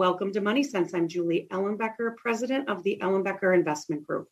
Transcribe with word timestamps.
Welcome 0.00 0.32
to 0.32 0.40
Money 0.40 0.62
Sense. 0.62 0.94
I'm 0.94 1.08
Julie 1.08 1.46
Ellenbecker, 1.50 2.16
president 2.16 2.70
of 2.70 2.82
the 2.82 2.98
Ellenbecker 3.02 3.54
Investment 3.54 4.06
Group. 4.06 4.28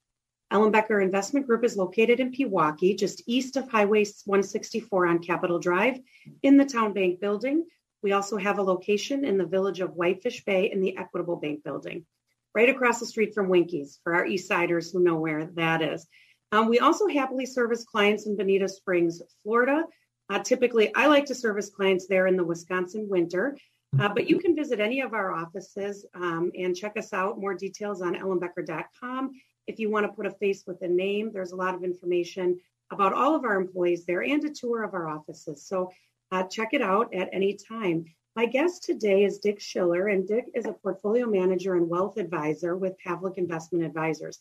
Ellenbecker 0.51 1.03
Investment 1.03 1.47
Group 1.47 1.63
is 1.63 1.77
located 1.77 2.21
in 2.21 2.33
Pewaukee, 2.33 2.99
just 2.99 3.23
east 3.27 3.59
of 3.59 3.69
Highway 3.69 4.07
164 4.25 5.07
on 5.07 5.19
Capitol 5.19 5.59
Drive 5.59 5.99
in 6.43 6.57
the 6.57 6.65
Town 6.65 6.95
Bank 6.95 7.21
building. 7.21 7.67
We 8.03 8.13
also 8.13 8.39
have 8.39 8.59
a 8.59 8.63
location 8.63 9.27
in 9.27 9.37
the 9.37 9.45
village 9.45 9.81
of 9.81 9.93
Whitefish 9.93 10.43
Bay 10.47 10.73
in 10.73 10.81
the 10.81 10.97
Equitable 10.97 11.37
Bank 11.37 11.63
building, 11.65 12.07
right 12.55 12.71
across 12.71 12.99
the 12.99 13.05
street 13.05 13.35
from 13.35 13.51
Winkies 13.51 14.01
for 14.03 14.15
our 14.15 14.25
East 14.25 14.49
Siders 14.49 14.91
who 14.91 15.01
know 15.01 15.17
where 15.17 15.51
that 15.57 15.83
is. 15.83 16.07
Um, 16.51 16.69
we 16.71 16.79
also 16.79 17.09
happily 17.09 17.45
service 17.45 17.85
clients 17.85 18.27
in 18.27 18.39
Bonita 18.39 18.71
Springs, 18.71 19.21
Florida. 19.43 19.85
Uh, 20.31 20.39
typically, 20.39 20.95
I 20.95 21.09
like 21.09 21.27
to 21.27 21.35
service 21.35 21.69
clients 21.69 22.07
there 22.07 22.27
in 22.27 22.37
the 22.37 22.45
Wisconsin 22.45 23.07
winter. 23.07 23.55
Uh, 23.99 24.09
but 24.09 24.29
you 24.29 24.39
can 24.39 24.55
visit 24.55 24.81
any 24.81 25.01
of 25.01 25.15
our 25.15 25.33
offices 25.33 26.05
um, 26.15 26.51
and 26.59 26.77
check 26.77 26.97
us 26.97 27.13
out. 27.13 27.41
More 27.41 27.55
details 27.55 28.03
on 28.03 28.15
ellenbecker.com. 28.15 29.31
If 29.67 29.79
you 29.79 29.91
want 29.91 30.07
to 30.07 30.13
put 30.13 30.27
a 30.27 30.31
face 30.31 30.65
with 30.67 30.83
a 30.83 30.89
name, 30.89 31.31
there's 31.33 31.53
a 31.53 31.57
lot 31.57 31.75
of 31.75 31.83
information 31.83 32.59
about 32.91 33.13
all 33.13 33.35
of 33.35 33.45
our 33.45 33.57
employees 33.57 34.05
there 34.05 34.23
and 34.23 34.45
a 34.45 34.51
tour 34.51 34.83
of 34.83 34.95
our 34.95 35.09
offices. 35.09 35.67
So 35.67 35.91
uh, 36.31 36.45
check 36.45 36.71
it 36.73 36.83
out 36.83 37.13
at 37.15 37.29
any 37.33 37.55
time. 37.55 38.05
My 38.37 38.47
guest 38.47 38.85
today 38.85 39.25
is 39.25 39.39
Dick 39.39 39.61
Schiller, 39.61 40.09
and 40.09 40.27
Dick 40.27 40.47
is 40.55 40.67
a 40.67 40.73
portfolio 40.73 41.27
manager 41.27 41.75
and 41.75 41.89
wealth 41.89 42.19
advisor 42.19 42.77
with 42.77 42.95
Pavlic 43.05 43.37
Investment 43.37 43.85
Advisors. 43.85 44.41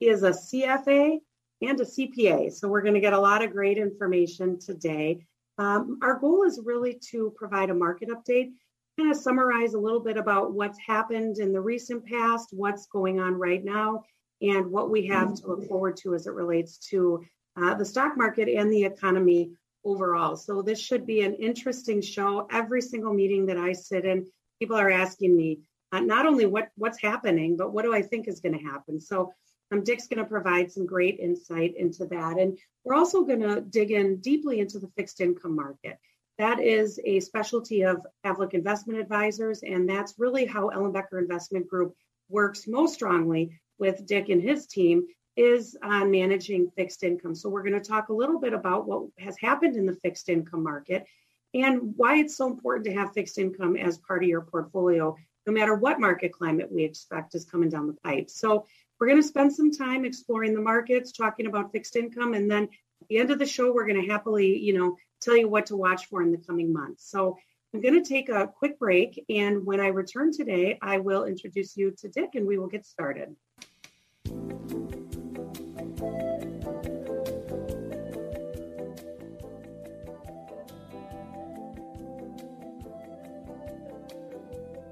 He 0.00 0.08
is 0.08 0.22
a 0.22 0.30
CFA 0.30 1.18
and 1.62 1.80
a 1.80 1.84
CPA, 1.84 2.52
so 2.52 2.68
we're 2.68 2.82
going 2.82 2.94
to 2.94 3.00
get 3.00 3.14
a 3.14 3.20
lot 3.20 3.42
of 3.42 3.52
great 3.52 3.78
information 3.78 4.58
today. 4.58 5.24
Um, 5.56 5.98
our 6.02 6.18
goal 6.18 6.44
is 6.44 6.60
really 6.64 7.00
to 7.10 7.32
provide 7.36 7.70
a 7.70 7.74
market 7.74 8.10
update 8.10 8.50
kind 8.98 9.10
of 9.10 9.16
summarize 9.16 9.74
a 9.74 9.78
little 9.78 10.00
bit 10.00 10.16
about 10.16 10.52
what's 10.52 10.78
happened 10.78 11.38
in 11.38 11.52
the 11.52 11.60
recent 11.60 12.04
past, 12.04 12.48
what's 12.52 12.86
going 12.86 13.20
on 13.20 13.34
right 13.34 13.64
now, 13.64 14.02
and 14.42 14.70
what 14.70 14.90
we 14.90 15.06
have 15.06 15.34
to 15.34 15.46
look 15.46 15.68
forward 15.68 15.96
to 15.96 16.14
as 16.14 16.26
it 16.26 16.32
relates 16.32 16.78
to 16.78 17.24
uh, 17.56 17.74
the 17.74 17.84
stock 17.84 18.16
market 18.16 18.48
and 18.48 18.72
the 18.72 18.84
economy 18.84 19.52
overall. 19.84 20.36
So 20.36 20.62
this 20.62 20.80
should 20.80 21.06
be 21.06 21.22
an 21.22 21.34
interesting 21.34 22.00
show. 22.02 22.46
Every 22.50 22.82
single 22.82 23.14
meeting 23.14 23.46
that 23.46 23.56
I 23.56 23.72
sit 23.72 24.04
in, 24.04 24.26
people 24.58 24.76
are 24.76 24.90
asking 24.90 25.36
me 25.36 25.60
uh, 25.92 26.00
not 26.00 26.26
only 26.26 26.46
what 26.46 26.68
what's 26.76 27.00
happening, 27.00 27.56
but 27.56 27.72
what 27.72 27.84
do 27.84 27.94
I 27.94 28.02
think 28.02 28.28
is 28.28 28.40
going 28.40 28.58
to 28.58 28.64
happen. 28.64 29.00
So 29.00 29.32
um, 29.72 29.84
Dick's 29.84 30.08
going 30.08 30.22
to 30.22 30.28
provide 30.28 30.72
some 30.72 30.86
great 30.86 31.18
insight 31.18 31.74
into 31.76 32.06
that, 32.06 32.38
and 32.38 32.58
we're 32.84 32.94
also 32.94 33.24
going 33.24 33.40
to 33.40 33.60
dig 33.60 33.90
in 33.90 34.16
deeply 34.16 34.60
into 34.60 34.78
the 34.78 34.90
fixed 34.96 35.20
income 35.20 35.54
market. 35.54 35.98
That 36.38 36.60
is 36.60 37.00
a 37.04 37.18
specialty 37.20 37.82
of 37.82 38.06
Pavlic 38.24 38.54
Investment 38.54 39.00
Advisors, 39.00 39.62
and 39.62 39.88
that's 39.88 40.14
really 40.18 40.46
how 40.46 40.70
Ellenbecker 40.70 41.18
Investment 41.18 41.66
Group 41.66 41.94
works 42.28 42.68
most 42.68 42.94
strongly 42.94 43.60
with 43.78 44.06
Dick 44.06 44.28
and 44.28 44.40
his 44.40 44.66
team 44.66 45.06
is 45.36 45.76
on 45.82 46.10
managing 46.10 46.70
fixed 46.76 47.02
income. 47.02 47.34
So 47.34 47.48
we're 47.48 47.62
going 47.62 47.80
to 47.80 47.88
talk 47.88 48.08
a 48.08 48.14
little 48.14 48.40
bit 48.40 48.52
about 48.52 48.86
what 48.86 49.04
has 49.18 49.36
happened 49.38 49.76
in 49.76 49.86
the 49.86 49.94
fixed 49.94 50.28
income 50.28 50.62
market 50.62 51.06
and 51.54 51.94
why 51.96 52.18
it's 52.18 52.36
so 52.36 52.46
important 52.46 52.86
to 52.86 52.94
have 52.94 53.12
fixed 53.12 53.38
income 53.38 53.76
as 53.76 53.98
part 53.98 54.22
of 54.22 54.28
your 54.28 54.42
portfolio, 54.42 55.16
no 55.46 55.52
matter 55.52 55.74
what 55.74 56.00
market 56.00 56.32
climate 56.32 56.70
we 56.70 56.84
expect 56.84 57.34
is 57.34 57.44
coming 57.44 57.68
down 57.68 57.86
the 57.86 57.96
pipe. 58.04 58.30
So 58.30 58.66
we're 58.98 59.06
going 59.06 59.22
to 59.22 59.26
spend 59.26 59.52
some 59.52 59.70
time 59.70 60.04
exploring 60.04 60.54
the 60.54 60.60
markets, 60.60 61.12
talking 61.12 61.46
about 61.46 61.72
fixed 61.72 61.96
income, 61.96 62.34
and 62.34 62.50
then 62.50 62.64
at 62.64 63.08
the 63.08 63.18
end 63.18 63.30
of 63.30 63.38
the 63.38 63.46
show, 63.46 63.72
we're 63.72 63.86
going 63.86 64.02
to 64.02 64.10
happily, 64.10 64.58
you 64.58 64.76
know, 64.76 64.96
tell 65.20 65.36
you 65.36 65.48
what 65.48 65.66
to 65.66 65.76
watch 65.76 66.06
for 66.06 66.22
in 66.22 66.30
the 66.30 66.38
coming 66.38 66.72
months. 66.72 67.10
So 67.10 67.36
I'm 67.74 67.80
going 67.80 68.00
to 68.02 68.08
take 68.08 68.28
a 68.28 68.46
quick 68.46 68.78
break. 68.78 69.24
And 69.28 69.66
when 69.66 69.80
I 69.80 69.88
return 69.88 70.32
today, 70.32 70.78
I 70.80 70.98
will 70.98 71.24
introduce 71.24 71.76
you 71.76 71.92
to 71.98 72.08
Dick 72.08 72.30
and 72.34 72.46
we 72.46 72.58
will 72.58 72.68
get 72.68 72.86
started. 72.86 73.34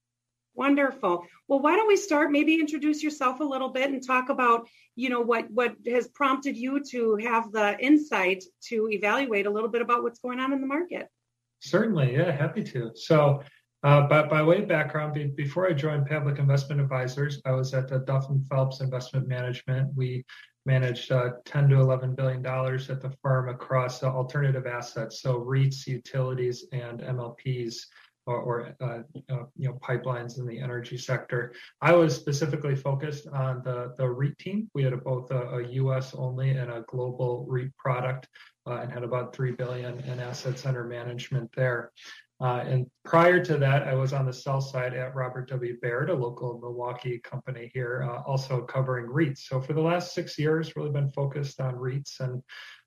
Wonderful. 0.55 1.25
Well, 1.47 1.59
why 1.59 1.75
don't 1.75 1.87
we 1.87 1.95
start? 1.95 2.31
Maybe 2.31 2.59
introduce 2.59 3.03
yourself 3.03 3.39
a 3.39 3.43
little 3.43 3.69
bit 3.69 3.91
and 3.91 4.05
talk 4.05 4.29
about, 4.29 4.67
you 4.95 5.09
know, 5.09 5.21
what 5.21 5.49
what 5.51 5.75
has 5.87 6.07
prompted 6.07 6.57
you 6.57 6.83
to 6.91 7.15
have 7.17 7.51
the 7.51 7.79
insight 7.79 8.43
to 8.69 8.89
evaluate 8.89 9.45
a 9.45 9.51
little 9.51 9.69
bit 9.69 9.83
about 9.83 10.01
what's 10.01 10.19
going 10.19 10.39
on 10.39 10.51
in 10.51 10.61
the 10.61 10.67
market. 10.67 11.07
Certainly, 11.59 12.15
yeah, 12.15 12.31
happy 12.31 12.63
to. 12.63 12.91
So, 12.95 13.43
uh, 13.83 14.07
by, 14.07 14.23
by 14.23 14.41
way 14.41 14.63
of 14.63 14.67
background, 14.67 15.13
be, 15.13 15.27
before 15.27 15.67
I 15.67 15.73
joined 15.73 16.07
Pavlic 16.07 16.39
Investment 16.39 16.81
Advisors, 16.81 17.39
I 17.45 17.51
was 17.51 17.73
at 17.73 17.87
the 17.87 17.99
Duff 17.99 18.29
and 18.29 18.45
Phelps 18.47 18.81
Investment 18.81 19.27
Management. 19.27 19.95
We 19.95 20.25
managed 20.69 21.12
uh, 21.12 21.31
10 21.46 21.69
to 21.69 21.80
11 21.80 22.13
billion 22.13 22.44
dollars 22.44 22.91
at 22.91 23.02
the 23.02 23.09
firm 23.24 23.50
across 23.50 24.03
uh, 24.03 24.07
alternative 24.07 24.68
assets, 24.68 25.22
so 25.22 25.40
REITs, 25.40 25.88
utilities, 25.88 26.66
and 26.72 27.00
MLPs. 27.02 27.75
Or, 28.25 28.41
or 28.41 28.75
uh, 28.80 29.00
uh, 29.34 29.46
you 29.56 29.68
know 29.68 29.80
pipelines 29.81 30.38
in 30.38 30.46
the 30.46 30.59
energy 30.59 31.00
sector. 31.00 31.52
I 31.81 31.94
was 31.94 32.16
specifically 32.16 32.75
focused 32.75 33.25
on 33.30 33.63
the 33.63 33.96
the 33.97 34.07
REIT 34.07 34.38
team. 34.38 34.69
We 34.75 34.84
had 34.84 35.03
both 35.03 35.31
a, 35.31 35.41
a 35.57 35.68
U.S. 35.81 36.13
only 36.13 36.52
and 36.52 36.69
a 36.69 36.86
global 36.88 37.47
REIT 37.50 37.75
product, 37.78 38.28
uh, 38.68 38.81
and 38.81 38.91
had 38.91 39.03
about 39.03 39.36
three 39.36 39.53
billion 39.53 40.00
in 40.01 40.19
assets 40.19 40.68
under 40.68 40.84
management 40.84 41.50
there. 41.56 41.91
Uh, 42.41 42.63
and 42.66 42.88
prior 43.03 43.44
to 43.44 43.57
that, 43.57 43.83
I 43.83 43.94
was 43.95 44.13
on 44.13 44.25
the 44.25 44.31
sell 44.31 44.61
side 44.61 44.94
at 44.94 45.13
Robert 45.13 45.50
W. 45.50 45.77
Baird, 45.81 46.09
a 46.09 46.13
local 46.13 46.57
Milwaukee 46.61 47.19
company 47.19 47.69
here, 47.73 48.07
uh, 48.09 48.22
also 48.22 48.61
covering 48.61 49.07
REITs. 49.07 49.39
So 49.39 49.59
for 49.59 49.73
the 49.73 49.81
last 49.81 50.13
six 50.13 50.39
years, 50.39 50.75
really 50.75 50.91
been 50.91 51.12
focused 51.12 51.59
on 51.59 51.75
REITs. 51.75 52.21
And 52.21 52.41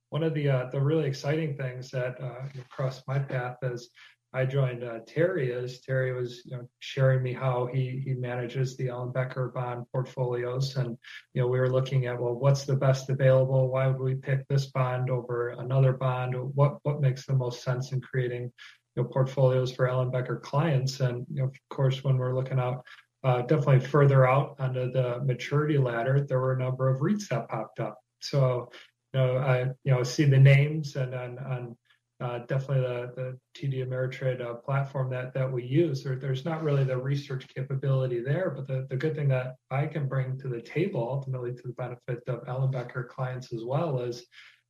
one 0.08 0.22
of 0.22 0.32
the 0.32 0.48
uh, 0.48 0.70
the 0.70 0.80
really 0.80 1.06
exciting 1.06 1.54
things 1.56 1.90
that 1.90 2.18
uh, 2.20 2.46
crossed 2.70 3.06
my 3.06 3.18
path 3.18 3.56
as 3.62 3.88
I 4.34 4.46
joined 4.46 4.82
uh, 4.82 5.00
Terry 5.06 5.50
is 5.50 5.80
Terry 5.80 6.12
was 6.12 6.42
you 6.46 6.56
know, 6.56 6.68
sharing 6.78 7.22
me 7.22 7.34
how 7.34 7.66
he 7.66 8.02
he 8.02 8.14
manages 8.14 8.76
the 8.76 8.86
Ellenbecker 8.86 9.52
bond 9.52 9.84
portfolios, 9.92 10.76
and 10.76 10.96
you 11.34 11.42
know 11.42 11.48
we 11.48 11.60
were 11.60 11.70
looking 11.70 12.06
at 12.06 12.18
well, 12.18 12.34
what's 12.34 12.64
the 12.64 12.76
best 12.76 13.10
available? 13.10 13.68
Why 13.68 13.86
would 13.88 14.00
we 14.00 14.14
pick 14.14 14.48
this 14.48 14.66
bond 14.66 15.10
over 15.10 15.50
another 15.50 15.92
bond? 15.92 16.34
What 16.54 16.78
what 16.82 17.02
makes 17.02 17.26
the 17.26 17.34
most 17.34 17.62
sense 17.62 17.92
in 17.92 18.00
creating 18.00 18.50
you 18.96 19.02
know, 19.02 19.08
portfolios 19.08 19.72
for 19.72 19.86
Ellenbecker 19.88 20.40
clients. 20.42 21.00
And 21.00 21.26
you 21.30 21.42
know, 21.42 21.44
of 21.44 21.54
course, 21.70 22.04
when 22.04 22.18
we're 22.18 22.34
looking 22.34 22.58
out 22.58 22.84
uh, 23.24 23.42
definitely 23.42 23.80
further 23.80 24.26
out 24.28 24.56
under 24.58 24.90
the 24.90 25.20
maturity 25.24 25.78
ladder, 25.78 26.24
there 26.28 26.40
were 26.40 26.54
a 26.54 26.58
number 26.58 26.88
of 26.88 27.00
REITs 27.00 27.28
that 27.28 27.48
popped 27.48 27.78
up. 27.80 27.98
So, 28.20 28.70
you 29.14 29.20
know, 29.20 29.38
I 29.38 29.60
you 29.84 29.92
know 29.92 30.02
see 30.02 30.24
the 30.24 30.38
names 30.38 30.96
and 30.96 31.14
on, 31.14 31.38
on 31.38 31.76
uh, 32.22 32.38
definitely 32.46 32.80
the, 32.80 33.12
the 33.16 33.38
TD 33.56 33.86
Ameritrade 33.86 34.40
uh, 34.40 34.54
platform 34.54 35.10
that, 35.10 35.34
that 35.34 35.50
we 35.50 35.64
use. 35.64 36.04
There, 36.04 36.14
there's 36.16 36.44
not 36.44 36.62
really 36.62 36.84
the 36.84 36.96
research 36.96 37.46
capability 37.52 38.20
there, 38.20 38.50
but 38.50 38.68
the, 38.68 38.86
the 38.88 38.96
good 38.96 39.16
thing 39.16 39.28
that 39.28 39.56
I 39.70 39.86
can 39.86 40.06
bring 40.06 40.38
to 40.38 40.48
the 40.48 40.60
table, 40.60 41.00
ultimately 41.00 41.52
to 41.52 41.62
the 41.64 41.72
benefit 41.72 42.22
of 42.28 42.44
Ellenbecker 42.46 43.08
clients 43.08 43.52
as 43.52 43.64
well, 43.64 44.00
is 44.00 44.24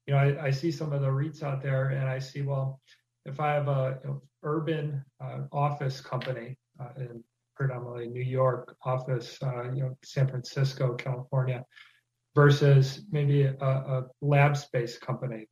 you 0.07 0.15
know 0.15 0.21
I, 0.21 0.47
I 0.47 0.51
see 0.51 0.73
some 0.73 0.93
of 0.93 1.03
the 1.03 1.09
REITs 1.09 1.43
out 1.43 1.63
there, 1.63 1.91
and 1.91 2.09
I 2.09 2.19
see 2.19 2.43
well, 2.43 2.81
if 3.25 3.41
I 3.41 3.55
have 3.55 3.69
a 3.69 3.99
you 4.03 4.11
know, 4.11 4.23
urban 4.43 5.05
uh, 5.21 5.41
office 5.53 6.01
company 6.01 6.59
uh, 6.81 6.89
in 6.97 7.23
predominantly 7.57 8.09
New 8.09 8.23
York 8.23 8.77
office, 8.85 9.39
uh, 9.43 9.71
you 9.73 9.83
know 9.83 9.97
San 10.03 10.29
Francisco, 10.29 10.95
California, 10.95 11.65
versus 12.35 13.05
maybe 13.11 13.43
a, 13.43 13.55
a 13.61 14.07
lab 14.21 14.57
space 14.57 14.99
company 14.99 15.47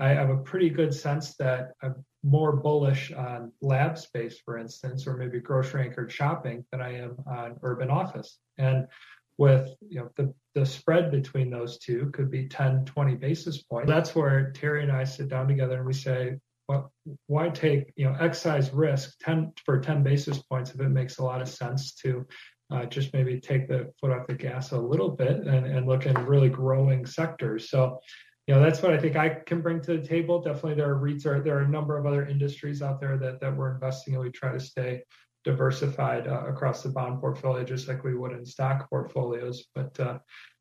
I 0.00 0.08
have 0.08 0.30
a 0.30 0.36
pretty 0.38 0.70
good 0.70 0.94
sense 0.94 1.36
that 1.36 1.72
I'm 1.82 1.94
more 2.22 2.56
bullish 2.56 3.12
on 3.12 3.52
lab 3.60 3.98
space, 3.98 4.40
for 4.42 4.56
instance, 4.56 5.06
or 5.06 5.16
maybe 5.16 5.40
grocery 5.40 5.84
anchored 5.84 6.10
shopping 6.10 6.64
than 6.72 6.80
I 6.80 6.98
am 6.98 7.16
on 7.26 7.58
urban 7.62 7.90
office. 7.90 8.38
And 8.56 8.86
with 9.36 9.68
you 9.86 10.00
know 10.00 10.10
the, 10.16 10.34
the 10.54 10.64
spread 10.64 11.10
between 11.10 11.50
those 11.50 11.78
two 11.78 12.10
could 12.12 12.30
be 12.30 12.48
10, 12.48 12.86
20 12.86 13.14
basis 13.16 13.62
points. 13.62 13.90
That's 13.90 14.14
where 14.14 14.52
Terry 14.52 14.82
and 14.82 14.92
I 14.92 15.04
sit 15.04 15.28
down 15.28 15.46
together 15.46 15.76
and 15.76 15.86
we 15.86 15.92
say, 15.92 16.36
why 17.26 17.48
take 17.48 17.92
you 17.96 18.04
know 18.04 18.16
excise 18.20 18.72
risk 18.72 19.18
10 19.20 19.52
for 19.64 19.80
10 19.80 20.02
basis 20.02 20.38
points 20.38 20.70
if 20.74 20.80
it 20.80 20.88
makes 20.88 21.18
a 21.18 21.24
lot 21.24 21.40
of 21.40 21.48
sense 21.48 21.94
to 21.94 22.26
uh, 22.70 22.84
just 22.86 23.12
maybe 23.12 23.40
take 23.40 23.68
the 23.68 23.92
foot 24.00 24.12
off 24.12 24.26
the 24.26 24.34
gas 24.34 24.72
a 24.72 24.78
little 24.78 25.10
bit 25.10 25.46
and, 25.46 25.66
and 25.66 25.86
look 25.86 26.06
in 26.06 26.14
really 26.26 26.48
growing 26.48 27.04
sectors. 27.04 27.68
So 27.68 27.98
you 28.46 28.54
know 28.54 28.62
that's 28.62 28.82
what 28.82 28.92
I 28.92 28.98
think 28.98 29.16
I 29.16 29.28
can 29.28 29.60
bring 29.60 29.80
to 29.82 29.96
the 29.96 30.06
table. 30.06 30.40
Definitely, 30.40 30.74
there 30.74 30.90
are 30.90 31.00
REITs, 31.00 31.26
or 31.26 31.40
there 31.40 31.58
are 31.58 31.62
a 31.62 31.68
number 31.68 31.96
of 31.96 32.06
other 32.06 32.26
industries 32.26 32.82
out 32.82 33.00
there 33.00 33.16
that 33.18 33.40
that 33.40 33.56
we're 33.56 33.72
investing 33.72 34.14
in. 34.14 34.20
We 34.20 34.30
try 34.30 34.52
to 34.52 34.60
stay 34.60 35.02
diversified 35.44 36.26
uh, 36.26 36.46
across 36.46 36.82
the 36.82 36.88
bond 36.88 37.20
portfolio, 37.20 37.64
just 37.64 37.88
like 37.88 38.02
we 38.02 38.14
would 38.14 38.32
in 38.32 38.44
stock 38.44 38.88
portfolios. 38.90 39.66
But 39.74 39.98
uh, 40.00 40.18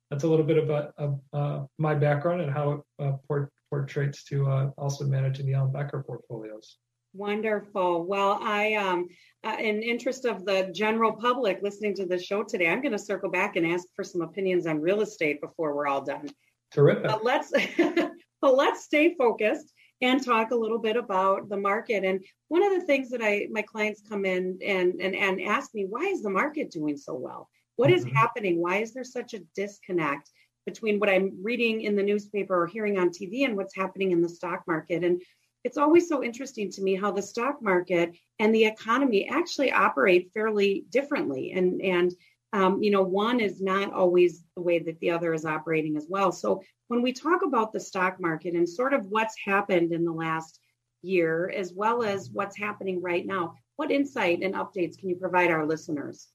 that's 0.09 0.23
a 0.23 0.27
little 0.27 0.45
bit 0.45 0.57
about 0.57 0.93
uh, 1.33 1.65
my 1.77 1.93
background 1.93 2.41
and 2.41 2.51
how 2.51 2.71
it 2.71 2.81
uh, 2.99 3.11
port- 3.27 3.51
portrays 3.69 4.23
to 4.23 4.49
uh, 4.49 4.71
also 4.77 5.05
managing 5.05 5.45
the 5.45 5.53
Ellenbecker 5.53 6.05
portfolios. 6.05 6.77
Wonderful. 7.13 8.05
Well, 8.05 8.39
I, 8.41 8.75
um, 8.75 9.07
uh, 9.43 9.55
in 9.59 9.81
interest 9.81 10.25
of 10.25 10.45
the 10.45 10.71
general 10.73 11.11
public 11.13 11.59
listening 11.63 11.95
to 11.95 12.05
the 12.05 12.19
show 12.19 12.43
today, 12.43 12.69
I'm 12.69 12.81
going 12.81 12.91
to 12.91 12.99
circle 12.99 13.31
back 13.31 13.55
and 13.55 13.65
ask 13.65 13.87
for 13.95 14.03
some 14.03 14.21
opinions 14.21 14.67
on 14.67 14.79
real 14.79 15.01
estate 15.01 15.41
before 15.41 15.75
we're 15.75 15.87
all 15.87 16.03
done. 16.03 16.29
Terrific. 16.71 17.05
But 17.05 17.23
let's 17.23 17.51
but 18.41 18.55
let's 18.55 18.83
stay 18.83 19.15
focused 19.15 19.73
and 20.01 20.23
talk 20.23 20.51
a 20.51 20.55
little 20.55 20.77
bit 20.77 20.97
about 20.97 21.49
the 21.49 21.57
market. 21.57 22.03
And 22.03 22.23
one 22.47 22.63
of 22.63 22.79
the 22.79 22.85
things 22.85 23.09
that 23.09 23.21
I 23.23 23.47
my 23.49 23.63
clients 23.63 24.03
come 24.07 24.23
in 24.23 24.59
and 24.63 25.01
and, 25.01 25.15
and 25.15 25.41
ask 25.41 25.73
me, 25.73 25.87
why 25.89 26.05
is 26.05 26.21
the 26.21 26.29
market 26.29 26.69
doing 26.69 26.95
so 26.95 27.15
well? 27.15 27.49
What 27.79 27.91
is 27.91 28.03
mm-hmm. 28.03 28.17
happening? 28.17 28.61
Why 28.61 28.81
is 28.81 28.93
there 28.93 29.05
such 29.05 29.33
a 29.33 29.39
disconnect 29.55 30.31
between 30.65 30.99
what 30.99 31.07
I'm 31.07 31.39
reading 31.41 31.83
in 31.83 31.95
the 31.95 32.03
newspaper 32.03 32.61
or 32.61 32.67
hearing 32.67 32.99
on 32.99 33.09
TV 33.09 33.45
and 33.45 33.55
what's 33.55 33.73
happening 33.73 34.11
in 34.11 34.21
the 34.21 34.27
stock 34.27 34.63
market? 34.67 35.05
And 35.05 35.21
it's 35.63 35.77
always 35.77 36.09
so 36.09 36.21
interesting 36.21 36.69
to 36.71 36.81
me 36.81 36.95
how 36.95 37.11
the 37.11 37.21
stock 37.21 37.61
market 37.61 38.17
and 38.37 38.53
the 38.53 38.65
economy 38.65 39.29
actually 39.29 39.71
operate 39.71 40.29
fairly 40.33 40.87
differently. 40.89 41.53
And 41.53 41.81
and 41.81 42.13
um, 42.51 42.83
you 42.83 42.91
know, 42.91 43.01
one 43.01 43.39
is 43.39 43.61
not 43.61 43.93
always 43.93 44.43
the 44.57 44.61
way 44.61 44.79
that 44.79 44.99
the 44.99 45.11
other 45.11 45.33
is 45.33 45.45
operating 45.45 45.95
as 45.95 46.07
well. 46.09 46.33
So 46.33 46.61
when 46.89 47.01
we 47.01 47.13
talk 47.13 47.43
about 47.45 47.71
the 47.71 47.79
stock 47.79 48.19
market 48.19 48.55
and 48.55 48.67
sort 48.67 48.93
of 48.93 49.05
what's 49.05 49.35
happened 49.45 49.93
in 49.93 50.03
the 50.03 50.11
last 50.11 50.59
year, 51.01 51.49
as 51.55 51.71
well 51.73 52.03
as 52.03 52.29
what's 52.29 52.57
happening 52.57 53.01
right 53.01 53.25
now, 53.25 53.53
what 53.77 53.89
insight 53.89 54.41
and 54.41 54.55
updates 54.55 54.97
can 54.97 55.07
you 55.07 55.15
provide 55.15 55.49
our 55.49 55.65
listeners? 55.65 56.27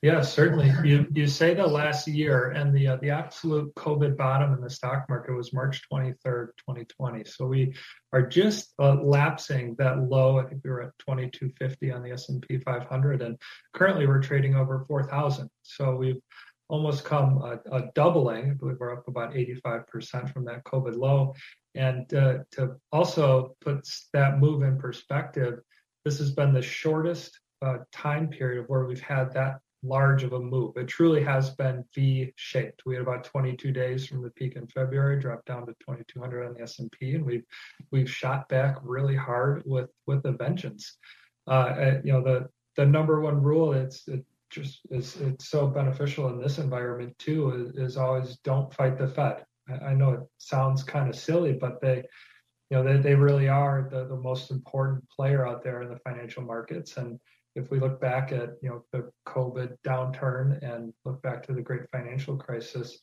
Yeah, 0.00 0.20
certainly. 0.20 0.72
You 0.84 1.08
you 1.12 1.26
say 1.26 1.54
the 1.54 1.66
last 1.66 2.06
year, 2.06 2.50
and 2.50 2.72
the 2.72 2.86
uh, 2.86 2.96
the 3.02 3.10
absolute 3.10 3.74
COVID 3.74 4.16
bottom 4.16 4.52
in 4.54 4.60
the 4.60 4.70
stock 4.70 5.06
market 5.08 5.34
was 5.34 5.52
March 5.52 5.82
23rd, 5.92 6.50
2020. 6.56 7.24
So 7.24 7.46
we 7.46 7.74
are 8.12 8.22
just 8.22 8.74
uh, 8.78 8.94
lapsing 9.02 9.74
that 9.78 9.98
low. 10.08 10.38
I 10.38 10.44
think 10.44 10.62
we 10.62 10.70
were 10.70 10.82
at 10.82 10.98
2250 11.00 11.90
on 11.90 12.04
the 12.04 12.12
S&P 12.12 12.58
500, 12.58 13.22
and 13.22 13.36
currently 13.74 14.06
we're 14.06 14.22
trading 14.22 14.54
over 14.54 14.84
4,000. 14.86 15.50
So 15.62 15.96
we've 15.96 16.22
almost 16.68 17.04
come 17.04 17.38
a, 17.38 17.58
a, 17.72 17.90
doubling. 17.96 18.50
I 18.50 18.54
believe 18.54 18.76
we're 18.78 18.92
up 18.92 19.08
about 19.08 19.34
85% 19.34 20.32
from 20.32 20.44
that 20.44 20.62
COVID 20.64 20.96
low. 20.96 21.34
And 21.74 22.12
uh, 22.14 22.38
to 22.52 22.76
also 22.92 23.56
put 23.60 23.88
that 24.12 24.38
move 24.38 24.62
in 24.62 24.78
perspective, 24.78 25.60
this 26.04 26.18
has 26.18 26.30
been 26.30 26.52
the 26.52 26.62
shortest 26.62 27.38
uh, 27.62 27.78
time 27.90 28.28
period 28.28 28.60
of 28.60 28.68
where 28.68 28.84
we've 28.84 29.00
had 29.00 29.32
that 29.34 29.58
large 29.82 30.24
of 30.24 30.32
a 30.32 30.40
move. 30.40 30.76
It 30.76 30.88
truly 30.88 31.22
has 31.22 31.50
been 31.50 31.84
V-shaped. 31.94 32.82
We 32.84 32.94
had 32.94 33.02
about 33.02 33.24
22 33.24 33.70
days 33.70 34.06
from 34.06 34.22
the 34.22 34.30
peak 34.30 34.56
in 34.56 34.66
February, 34.66 35.20
dropped 35.20 35.46
down 35.46 35.66
to 35.66 35.72
2,200 35.80 36.46
on 36.46 36.54
the 36.54 36.62
S&P, 36.62 37.14
and 37.14 37.24
we've 37.24 37.44
we've 37.90 38.10
shot 38.10 38.48
back 38.48 38.76
really 38.82 39.16
hard 39.16 39.62
with 39.64 39.90
with 40.06 40.24
a 40.24 40.32
vengeance. 40.32 40.96
Uh, 41.46 41.94
you 42.04 42.12
know, 42.12 42.22
the 42.22 42.48
the 42.76 42.86
number 42.86 43.20
one 43.20 43.42
rule 43.42 43.72
it's 43.72 44.06
it 44.08 44.24
just 44.50 44.80
is 44.90 45.16
it's 45.20 45.48
so 45.48 45.66
beneficial 45.66 46.28
in 46.28 46.40
this 46.40 46.58
environment 46.58 47.16
too 47.18 47.72
is, 47.76 47.90
is 47.90 47.96
always 47.96 48.38
don't 48.38 48.72
fight 48.72 48.98
the 48.98 49.06
Fed. 49.06 49.44
I, 49.68 49.88
I 49.88 49.94
know 49.94 50.12
it 50.12 50.20
sounds 50.38 50.82
kind 50.82 51.08
of 51.08 51.16
silly, 51.16 51.52
but 51.52 51.80
they 51.80 52.04
you 52.70 52.76
know 52.76 52.82
they, 52.82 52.98
they 52.98 53.14
really 53.14 53.48
are 53.48 53.88
the, 53.90 54.06
the 54.06 54.16
most 54.16 54.50
important 54.50 55.08
player 55.10 55.46
out 55.46 55.62
there 55.62 55.82
in 55.82 55.88
the 55.88 55.98
financial 55.98 56.42
markets 56.42 56.96
and 56.96 57.18
if 57.58 57.70
we 57.70 57.80
look 57.80 58.00
back 58.00 58.32
at 58.32 58.50
you 58.62 58.68
know 58.68 58.84
the 58.92 59.10
COVID 59.26 59.76
downturn 59.84 60.62
and 60.62 60.92
look 61.04 61.20
back 61.22 61.44
to 61.46 61.52
the 61.52 61.60
great 61.60 61.90
financial 61.90 62.36
crisis, 62.36 62.98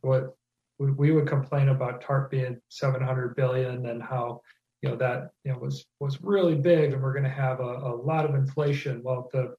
what 0.00 0.34
we, 0.78 1.12
would 1.12 1.28
complain 1.28 1.68
about 1.68 2.00
TARP 2.00 2.30
being 2.30 2.58
700 2.70 3.36
billion 3.36 3.84
and 3.86 4.02
how 4.02 4.40
you 4.80 4.88
know 4.88 4.96
that 4.96 5.30
you 5.44 5.52
know 5.52 5.58
was 5.58 5.84
was 6.00 6.22
really 6.22 6.54
big 6.54 6.94
and 6.94 7.02
we're 7.02 7.12
going 7.12 7.24
to 7.24 7.30
have 7.30 7.60
a, 7.60 7.62
a 7.62 7.94
lot 7.94 8.24
of 8.24 8.34
inflation. 8.34 9.02
Well, 9.04 9.28
the 9.32 9.54